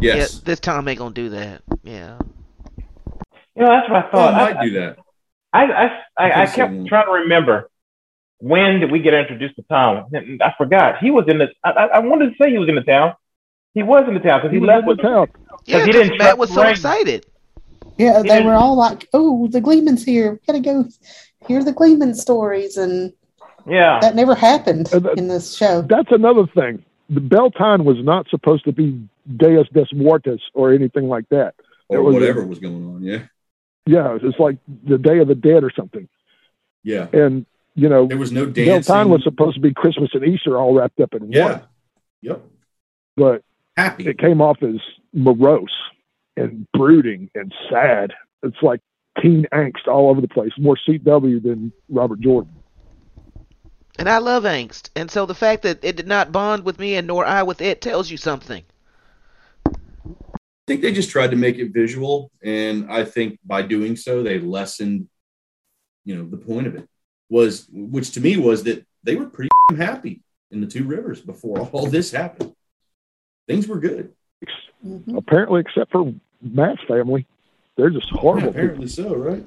Yes, 0.00 0.34
Yeah, 0.34 0.40
this 0.44 0.60
time 0.60 0.86
ain't 0.88 0.98
gonna 0.98 1.14
do 1.14 1.30
that. 1.30 1.62
Yeah. 1.82 2.18
You 3.56 3.64
know, 3.64 3.68
that's 3.70 3.88
what 3.88 4.04
I 4.04 4.10
thought. 4.10 4.34
I 4.34 4.44
might 4.44 4.56
I, 4.58 4.64
do 4.66 4.70
that. 4.72 4.98
I, 5.54 5.64
I, 5.64 5.84
I, 6.18 6.42
I 6.42 6.46
think 6.46 6.56
kept 6.56 6.86
trying 6.88 7.06
to 7.06 7.12
remember 7.12 7.70
when 8.38 8.80
did 8.80 8.90
we 8.90 9.00
get 9.00 9.14
introduced 9.14 9.56
to 9.56 9.62
Thom. 9.62 10.06
I 10.14 10.52
forgot. 10.56 10.98
He 10.98 11.10
was 11.10 11.24
in 11.28 11.38
the. 11.38 11.48
I, 11.64 11.70
I 11.70 11.84
I 11.86 11.98
wanted 12.00 12.30
to 12.30 12.36
say 12.42 12.50
he 12.50 12.58
was 12.58 12.68
in 12.68 12.74
the 12.76 12.82
town. 12.82 13.14
He 13.74 13.82
was 13.82 14.04
in 14.08 14.14
the 14.14 14.20
town 14.20 14.40
because 14.40 14.52
he, 14.52 14.58
He 14.60 14.64
left 14.64 14.86
was 14.86 14.96
with 14.96 15.04
in 15.06 15.12
town. 15.12 15.26
Yeah, 15.66 15.78
he 15.84 15.92
'cause 15.92 15.92
didn't 16.02 16.18
Mat 16.18 16.38
was 16.38 16.52
so 16.52 16.62
Rain. 16.62 16.70
excited. 16.72 17.26
Yeah, 17.96 18.22
they 18.22 18.28
didn't- 18.28 18.46
were 18.46 18.54
all 18.54 18.76
like, 18.76 19.08
"Oh, 19.12 19.48
the 19.48 19.60
Gleeman's 19.60 20.04
here. 20.04 20.32
We 20.32 20.38
gotta 20.46 20.60
go 20.60 20.84
hear 21.46 21.64
the 21.64 21.72
Gleeman 21.72 22.14
stories," 22.14 22.76
and 22.76 23.12
Yeah. 23.66 23.98
that 24.00 24.14
never 24.14 24.34
happened 24.34 24.88
Uh, 24.92 25.00
that- 25.00 25.18
in 25.18 25.28
this 25.28 25.56
show. 25.56 25.82
That's 25.82 26.10
another 26.12 26.46
thing. 26.46 26.84
The 27.10 27.20
Beltane 27.20 27.84
was 27.84 27.96
not 28.04 28.28
supposed 28.28 28.64
to 28.64 28.72
be 28.72 29.00
Deus 29.36 29.66
des 29.72 29.86
Mortis 29.94 30.40
or 30.54 30.72
anything 30.72 31.08
like 31.08 31.28
that. 31.30 31.54
Or 31.88 32.02
was- 32.02 32.14
whatever 32.14 32.46
was 32.46 32.58
going 32.60 32.84
on. 32.86 33.02
Yeah, 33.02 33.22
Yeah, 33.86 34.18
it's 34.22 34.38
like 34.38 34.58
the 34.84 34.98
Day 34.98 35.18
of 35.18 35.28
the 35.28 35.34
Dead 35.34 35.64
or 35.64 35.70
something. 35.70 36.08
yeah. 36.84 37.08
And 37.12 37.46
you 37.78 37.88
know, 37.88 38.06
There 38.06 38.18
was 38.18 38.32
no 38.32 38.44
dancing. 38.46 38.92
Beltane 38.92 39.08
was 39.08 39.22
supposed 39.22 39.54
to 39.54 39.60
be 39.60 39.72
Christmas 39.72 40.10
and 40.12 40.24
Easter 40.24 40.58
all 40.58 40.74
wrapped 40.74 40.98
up 41.00 41.14
in 41.14 41.30
yeah. 41.30 41.44
one, 41.52 41.62
Yep. 42.22 42.44
but 43.16 43.42
Happy. 43.76 44.08
it 44.08 44.18
came 44.18 44.40
off 44.40 44.60
as 44.62 44.76
morose 45.12 45.74
and 46.36 46.66
brooding 46.72 47.30
and 47.36 47.54
sad. 47.70 48.12
It's 48.42 48.56
like 48.62 48.80
teen 49.22 49.46
angst 49.52 49.86
all 49.86 50.10
over 50.10 50.20
the 50.20 50.26
place. 50.28 50.50
More 50.58 50.76
CW 50.88 51.40
than 51.42 51.72
Robert 51.88 52.20
Jordan. 52.20 52.52
And 53.98 54.08
I 54.08 54.18
love 54.18 54.42
angst. 54.44 54.90
And 54.96 55.08
so 55.10 55.24
the 55.26 55.34
fact 55.34 55.62
that 55.62 55.84
it 55.84 55.96
did 55.96 56.06
not 56.08 56.32
bond 56.32 56.64
with 56.64 56.78
me 56.80 56.96
and 56.96 57.06
nor 57.06 57.24
I 57.24 57.44
with 57.44 57.60
it 57.60 57.80
tells 57.80 58.10
you 58.10 58.16
something. 58.16 58.64
I 59.66 59.72
think 60.66 60.82
they 60.82 60.92
just 60.92 61.10
tried 61.10 61.30
to 61.30 61.36
make 61.36 61.56
it 61.58 61.72
visual, 61.72 62.30
and 62.42 62.90
I 62.90 63.04
think 63.04 63.38
by 63.46 63.62
doing 63.62 63.96
so, 63.96 64.22
they 64.22 64.38
lessened, 64.38 65.08
you 66.04 66.14
know, 66.16 66.28
the 66.28 66.36
point 66.36 66.66
of 66.66 66.74
it 66.76 66.88
was, 67.30 67.66
which 67.72 68.12
to 68.12 68.20
me 68.20 68.36
was 68.36 68.62
that 68.64 68.84
they 69.04 69.16
were 69.16 69.26
pretty 69.26 69.50
happy 69.76 70.20
in 70.50 70.60
the 70.60 70.66
two 70.66 70.84
rivers 70.84 71.20
before 71.20 71.60
all 71.72 71.86
this 71.86 72.10
happened. 72.10 72.54
Things 73.46 73.66
were 73.68 73.78
good. 73.78 74.12
Mhm. 74.86 75.16
Apparently, 75.16 75.60
except 75.60 75.90
for 75.92 76.12
Mat's 76.40 76.82
family, 76.86 77.26
they're 77.76 77.90
just 77.90 78.10
Yeah, 78.12 78.20
horrible. 78.20 78.48
people. 78.48 78.60
apparently 78.60 78.86
so, 78.88 79.14
right? 79.14 79.44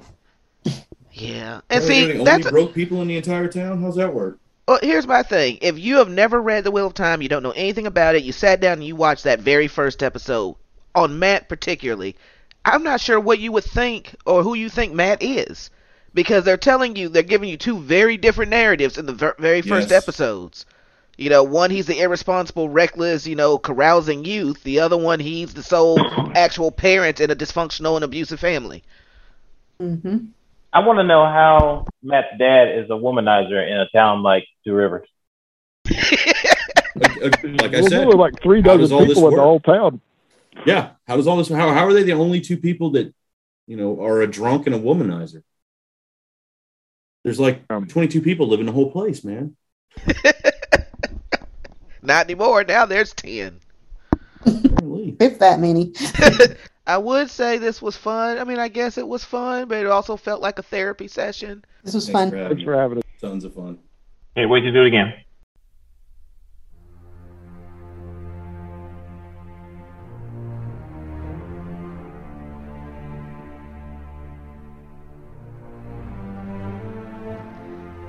Yeah. 1.12 1.60
And 1.70 1.80
Well, 1.80 1.88
see, 1.88 2.04
they 2.06 2.12
only 2.12 2.24
that's 2.24 2.50
broke 2.50 2.74
people 2.74 3.02
in 3.02 3.08
the 3.08 3.16
entire 3.16 3.48
town. 3.48 3.82
How's 3.82 3.96
that 3.96 4.14
work? 4.14 4.38
Well, 4.68 4.78
here's 4.82 5.06
my 5.06 5.22
thing. 5.22 5.58
If 5.60 5.78
you 5.78 5.96
have 5.96 6.08
never 6.08 6.40
read 6.40 6.64
The 6.64 6.70
Wheel 6.70 6.86
of 6.86 6.94
Time, 6.94 7.20
you 7.20 7.28
don't 7.28 7.42
know 7.42 7.50
anything 7.50 7.86
about 7.86 8.14
it, 8.14 8.22
you 8.22 8.32
sat 8.32 8.60
down 8.60 8.74
and 8.74 8.84
you 8.84 8.94
watched 8.96 9.24
that 9.24 9.40
very 9.40 9.66
first 9.68 10.02
episode, 10.02 10.54
on 10.94 11.18
Mat 11.18 11.48
particularly, 11.48 12.16
I'm 12.64 12.82
not 12.82 13.00
sure 13.00 13.18
what 13.18 13.40
you 13.40 13.50
would 13.52 13.64
think 13.64 14.14
or 14.24 14.42
who 14.42 14.54
you 14.54 14.68
think 14.68 14.92
Mat 14.92 15.22
is. 15.22 15.70
Because 16.14 16.44
they're 16.44 16.56
telling 16.56 16.96
you, 16.96 17.08
they're 17.08 17.22
giving 17.22 17.48
you 17.48 17.56
two 17.56 17.78
very 17.78 18.16
different 18.16 18.50
narratives 18.50 18.98
in 18.98 19.06
the 19.06 19.12
ver- 19.14 19.36
very 19.38 19.62
first 19.62 19.90
Yes. 19.90 19.92
episodes. 19.92 20.66
You 21.18 21.30
know, 21.30 21.42
one 21.42 21.70
he's 21.70 21.86
the 21.86 22.00
irresponsible, 22.00 22.68
reckless, 22.68 23.26
you 23.26 23.36
know, 23.36 23.58
carousing 23.58 24.24
youth. 24.24 24.62
The 24.62 24.80
other 24.80 24.96
one 24.96 25.20
he's 25.20 25.54
the 25.54 25.62
sole 25.62 26.10
actual 26.34 26.70
parent 26.72 27.20
in 27.20 27.30
a 27.30 27.36
dysfunctional 27.36 27.96
and 27.96 28.04
abusive 28.04 28.40
family. 28.40 28.82
hmm 29.80 30.16
I 30.74 30.78
want 30.86 30.98
to 31.00 31.04
know 31.04 31.24
how 31.24 31.86
Mat's 32.02 32.28
dad 32.38 32.78
is 32.78 32.88
a 32.88 32.94
womanizer 32.94 33.66
in 33.70 33.76
a 33.78 33.88
town 33.90 34.22
like 34.22 34.44
Two 34.64 34.74
Rivers. 34.74 35.06
Like, 36.94 37.16
like- 37.16 37.42
like 37.42 37.74
I 37.74 37.80
Well, 37.80 37.90
said, 37.90 38.00
there 38.00 38.06
were 38.08 38.16
like 38.16 38.42
three 38.42 38.62
dozen 38.62 38.88
people 39.06 39.28
in 39.28 39.34
the 39.34 39.42
work? 39.42 39.42
whole 39.42 39.60
town. 39.60 40.00
yeah. 40.66 40.90
How 41.06 41.16
does 41.16 41.26
all 41.26 41.36
this? 41.36 41.48
How 41.48 41.72
how 41.72 41.86
are 41.86 41.92
they 41.92 42.02
the 42.02 42.12
only 42.12 42.40
two 42.40 42.56
people 42.56 42.90
that 42.90 43.14
you 43.66 43.76
know 43.76 44.00
are 44.02 44.22
a 44.22 44.26
drunk 44.26 44.66
and 44.66 44.74
a 44.74 44.78
womanizer? 44.78 45.42
There's 47.24 47.40
like 47.40 47.62
Um, 47.70 47.86
22 47.86 48.20
people 48.20 48.48
living 48.48 48.66
the 48.66 48.72
whole 48.72 48.90
place, 48.90 49.24
man. 49.24 49.56
Not 52.02 52.26
anymore. 52.26 52.64
Now 52.64 52.86
there's 52.86 53.12
10. 53.14 53.60
Apparently. 54.44 55.16
If 55.20 55.38
that 55.38 55.60
many. 55.60 55.92
I 56.86 56.98
would 56.98 57.30
say 57.30 57.58
this 57.58 57.80
was 57.80 57.96
fun. 57.96 58.38
I 58.38 58.44
mean, 58.44 58.58
I 58.58 58.66
guess 58.68 58.98
it 58.98 59.06
was 59.06 59.24
fun, 59.24 59.68
but 59.68 59.78
it 59.78 59.86
also 59.86 60.16
felt 60.16 60.42
like 60.42 60.58
a 60.58 60.62
therapy 60.62 61.06
session. 61.06 61.64
This 61.84 61.94
was 61.94 62.06
Thanks 62.08 62.18
fun. 62.18 62.30
for 62.30 62.48
Thanks 62.48 62.64
for 62.64 62.76
having 62.76 62.98
us. 62.98 63.04
Tons 63.20 63.44
of 63.44 63.54
fun. 63.54 63.78
Can't 64.36 64.50
wait 64.50 64.62
to 64.62 64.72
do 64.72 64.82
it 64.82 64.88
again. 64.88 65.14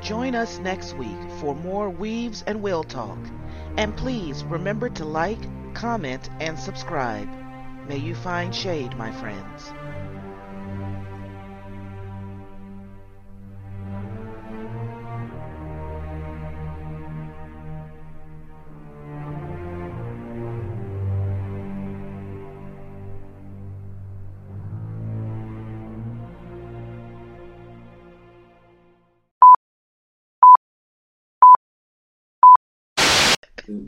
Join 0.03 0.35
us 0.35 0.59
next 0.59 0.97
week 0.97 1.17
for 1.39 1.55
more 1.55 1.89
Weaves 1.89 2.43
and 2.45 2.61
Will 2.61 2.83
Talk. 2.83 3.17
And 3.77 3.95
please 3.95 4.43
remember 4.43 4.89
to 4.89 5.05
like, 5.05 5.39
comment, 5.73 6.29
and 6.41 6.59
subscribe. 6.59 7.29
May 7.87 7.97
you 7.97 8.13
find 8.13 8.53
shade, 8.53 8.97
my 8.97 9.13
friends. 9.13 9.71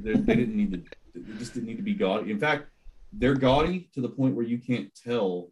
They, 0.03 0.13
they 0.13 0.35
didn't 0.35 0.55
need 0.55 0.71
to. 0.71 0.81
They 1.13 1.37
just 1.37 1.53
didn't 1.53 1.67
need 1.67 1.77
to 1.77 1.83
be 1.83 1.93
gaudy. 1.93 2.31
In 2.31 2.39
fact, 2.39 2.67
they're 3.13 3.35
gaudy 3.35 3.89
to 3.93 4.01
the 4.01 4.09
point 4.09 4.35
where 4.35 4.45
you 4.45 4.57
can't 4.57 4.89
tell 4.95 5.49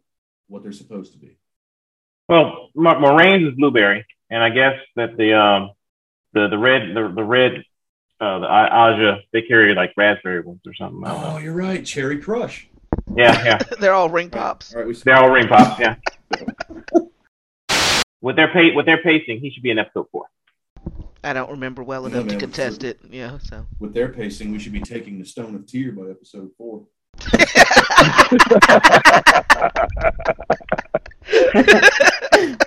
what 0.48 0.62
they're 0.62 0.72
supposed 0.72 1.12
to 1.12 1.18
be. 1.18 1.38
Well, 2.28 2.70
Mo- 2.74 2.94
Moiraine's 3.00 3.48
is 3.52 3.54
blueberry, 3.56 4.06
and 4.30 4.42
I 4.42 4.50
guess 4.50 4.74
that 4.96 5.16
the 5.16 5.34
um 5.38 5.70
the 6.32 6.48
the 6.48 6.58
red 6.58 6.94
the 6.94 7.12
the 7.14 7.24
red 7.24 7.52
uh 8.20 8.38
the 8.40 8.46
I- 8.46 8.90
Ajah 8.90 9.20
they 9.32 9.42
carry 9.42 9.74
like 9.74 9.92
raspberry 9.96 10.40
ones 10.40 10.60
or 10.66 10.74
something. 10.74 11.02
Oh, 11.06 11.32
know. 11.32 11.38
you're 11.38 11.54
right. 11.54 11.84
Cherry 11.84 12.18
Crush. 12.18 12.68
Yeah, 13.16 13.44
yeah. 13.44 13.58
They're 13.80 13.92
all 13.92 14.08
ring 14.08 14.30
pops. 14.30 14.74
All 14.74 14.82
right, 14.82 14.96
They're 15.04 15.16
all 15.16 15.30
ring 15.30 15.48
pops. 15.48 15.78
Yeah. 15.80 15.96
with 18.20 18.36
their 18.36 18.48
pa- 18.48 18.74
with 18.74 18.86
their 18.86 19.02
pacing, 19.02 19.40
he 19.40 19.50
should 19.50 19.62
be 19.62 19.70
in 19.70 19.78
episode 19.78 20.06
four. 20.10 20.26
I 21.24 21.32
don't 21.32 21.50
remember 21.50 21.82
well 21.82 22.08
Yeah, 22.08 22.18
enough 22.20 22.28
to 22.32 22.38
contest 22.38 22.82
so- 22.82 22.88
it. 22.88 23.00
Yeah, 23.10 23.38
so. 23.38 23.66
with 23.80 23.94
their 23.94 24.08
pacing, 24.10 24.52
we 24.52 24.58
should 24.58 24.72
be 24.72 24.80
taking 24.80 25.18
the 25.18 25.24
Stone 25.24 25.54
of 25.54 25.66
Tear 25.66 25.92
by 25.92 26.10
episode 26.10 26.50
four. 26.58 26.84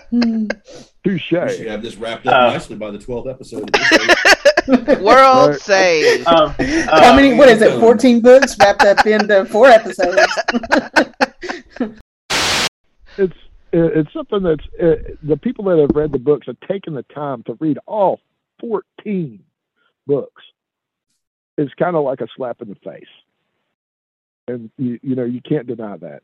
Hmm. 0.09 0.47
Touche. 1.03 1.31
We 1.31 1.49
should 1.55 1.67
have 1.67 1.81
this 1.81 1.95
wrapped 1.97 2.27
up 2.27 2.33
Uh, 2.33 2.51
nicely 2.53 2.75
by 2.75 2.91
the 2.91 2.97
12th 2.97 3.29
episode. 3.29 3.63
Of 3.63 3.71
this 3.71 3.91
week. 4.67 4.99
World 4.99 5.51
Right. 5.51 5.59
save. 5.61 6.27
Um, 6.27 6.49
How 6.59 7.13
uh, 7.13 7.15
many? 7.15 7.33
What 7.35 7.47
is 7.49 7.61
it? 7.61 7.79
Fourteen 7.79 8.19
books 8.21 8.57
wrapped 8.59 8.81
up 8.83 9.05
into 9.05 9.45
four 9.45 9.67
episodes. 9.67 10.19
It's 13.17 13.33
it's 13.71 14.11
something 14.13 14.43
that's 14.43 14.63
uh, 14.81 15.13
the 15.23 15.37
people 15.37 15.63
that 15.65 15.77
have 15.79 15.91
read 15.95 16.11
the 16.11 16.19
books 16.19 16.47
have 16.47 16.59
taken 16.67 16.95
the 16.95 17.03
time 17.03 17.43
to 17.43 17.53
read 17.61 17.77
all 17.85 18.19
14 18.59 19.43
books. 20.05 20.43
is 21.57 21.69
kind 21.79 21.95
of 21.95 22.03
like 22.03 22.21
a 22.21 22.27
slap 22.35 22.61
in 22.61 22.69
the 22.69 22.75
face, 22.75 23.03
and 24.47 24.69
you 24.77 24.99
you 25.01 25.15
know 25.15 25.25
you 25.25 25.41
can't 25.41 25.67
deny 25.67 25.97
that. 25.97 26.21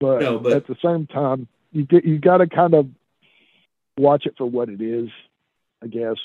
But, 0.00 0.20
No, 0.22 0.38
but- 0.38 0.52
at 0.52 0.66
the 0.66 0.76
same 0.82 1.06
time, 1.06 1.48
you 1.72 1.86
you 2.04 2.18
got 2.18 2.38
to 2.38 2.46
kind 2.46 2.74
of 2.74 2.88
watch 3.96 4.26
it 4.26 4.34
for 4.38 4.46
what 4.46 4.68
it 4.68 4.80
is. 4.80 5.08
I 5.82 5.86
guess. 5.86 6.16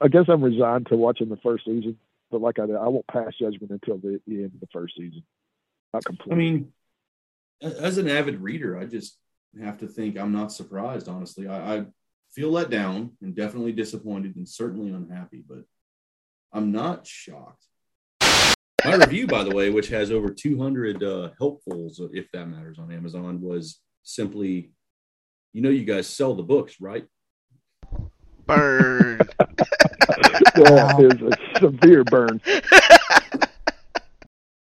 I 0.00 0.08
guess 0.08 0.24
I'm 0.28 0.42
resigned 0.44 0.86
to 0.88 0.96
watching 0.96 1.30
the 1.30 1.38
first 1.38 1.64
season, 1.64 1.96
but 2.30 2.42
like 2.42 2.58
I, 2.58 2.64
I 2.64 2.88
won't 2.88 3.06
pass 3.06 3.32
judgment 3.38 3.70
until 3.70 3.96
the, 3.96 4.20
the 4.26 4.42
end 4.42 4.52
of 4.54 4.60
the 4.60 4.66
first 4.72 4.94
season. 4.96 5.22
Not 5.94 6.04
I 6.30 6.34
mean, 6.34 6.72
as 7.62 7.96
an 7.96 8.08
avid 8.08 8.40
reader, 8.40 8.78
I 8.78 8.84
just 8.84 9.16
have 9.62 9.78
to 9.78 9.86
think 9.86 10.18
I'm 10.18 10.32
not 10.32 10.52
surprised, 10.52 11.08
honestly. 11.08 11.46
I, 11.48 11.76
I 11.76 11.84
feel 12.34 12.50
let 12.50 12.70
down 12.70 13.12
and 13.20 13.34
definitely 13.34 13.72
disappointed 13.72 14.36
and 14.36 14.48
certainly 14.48 14.90
unhappy, 14.90 15.44
but 15.46 15.64
I'm 16.52 16.72
not 16.72 17.06
shocked. 17.06 17.66
My 18.84 18.96
review, 18.96 19.26
by 19.26 19.44
the 19.44 19.54
way, 19.54 19.70
which 19.70 19.88
has 19.88 20.10
over 20.10 20.28
200 20.28 21.02
uh, 21.02 21.30
helpfuls, 21.38 22.00
if 22.12 22.30
that 22.32 22.46
matters, 22.46 22.78
on 22.78 22.90
Amazon, 22.90 23.40
was 23.40 23.80
simply, 24.02 24.72
you 25.52 25.62
know, 25.62 25.70
you 25.70 25.84
guys 25.84 26.08
sell 26.08 26.34
the 26.34 26.42
books, 26.42 26.76
right? 26.80 27.06
Burn. 28.46 29.18
that 29.38 30.96
is 30.98 31.22
a 31.22 31.60
severe 31.60 32.02
burn. 32.02 32.40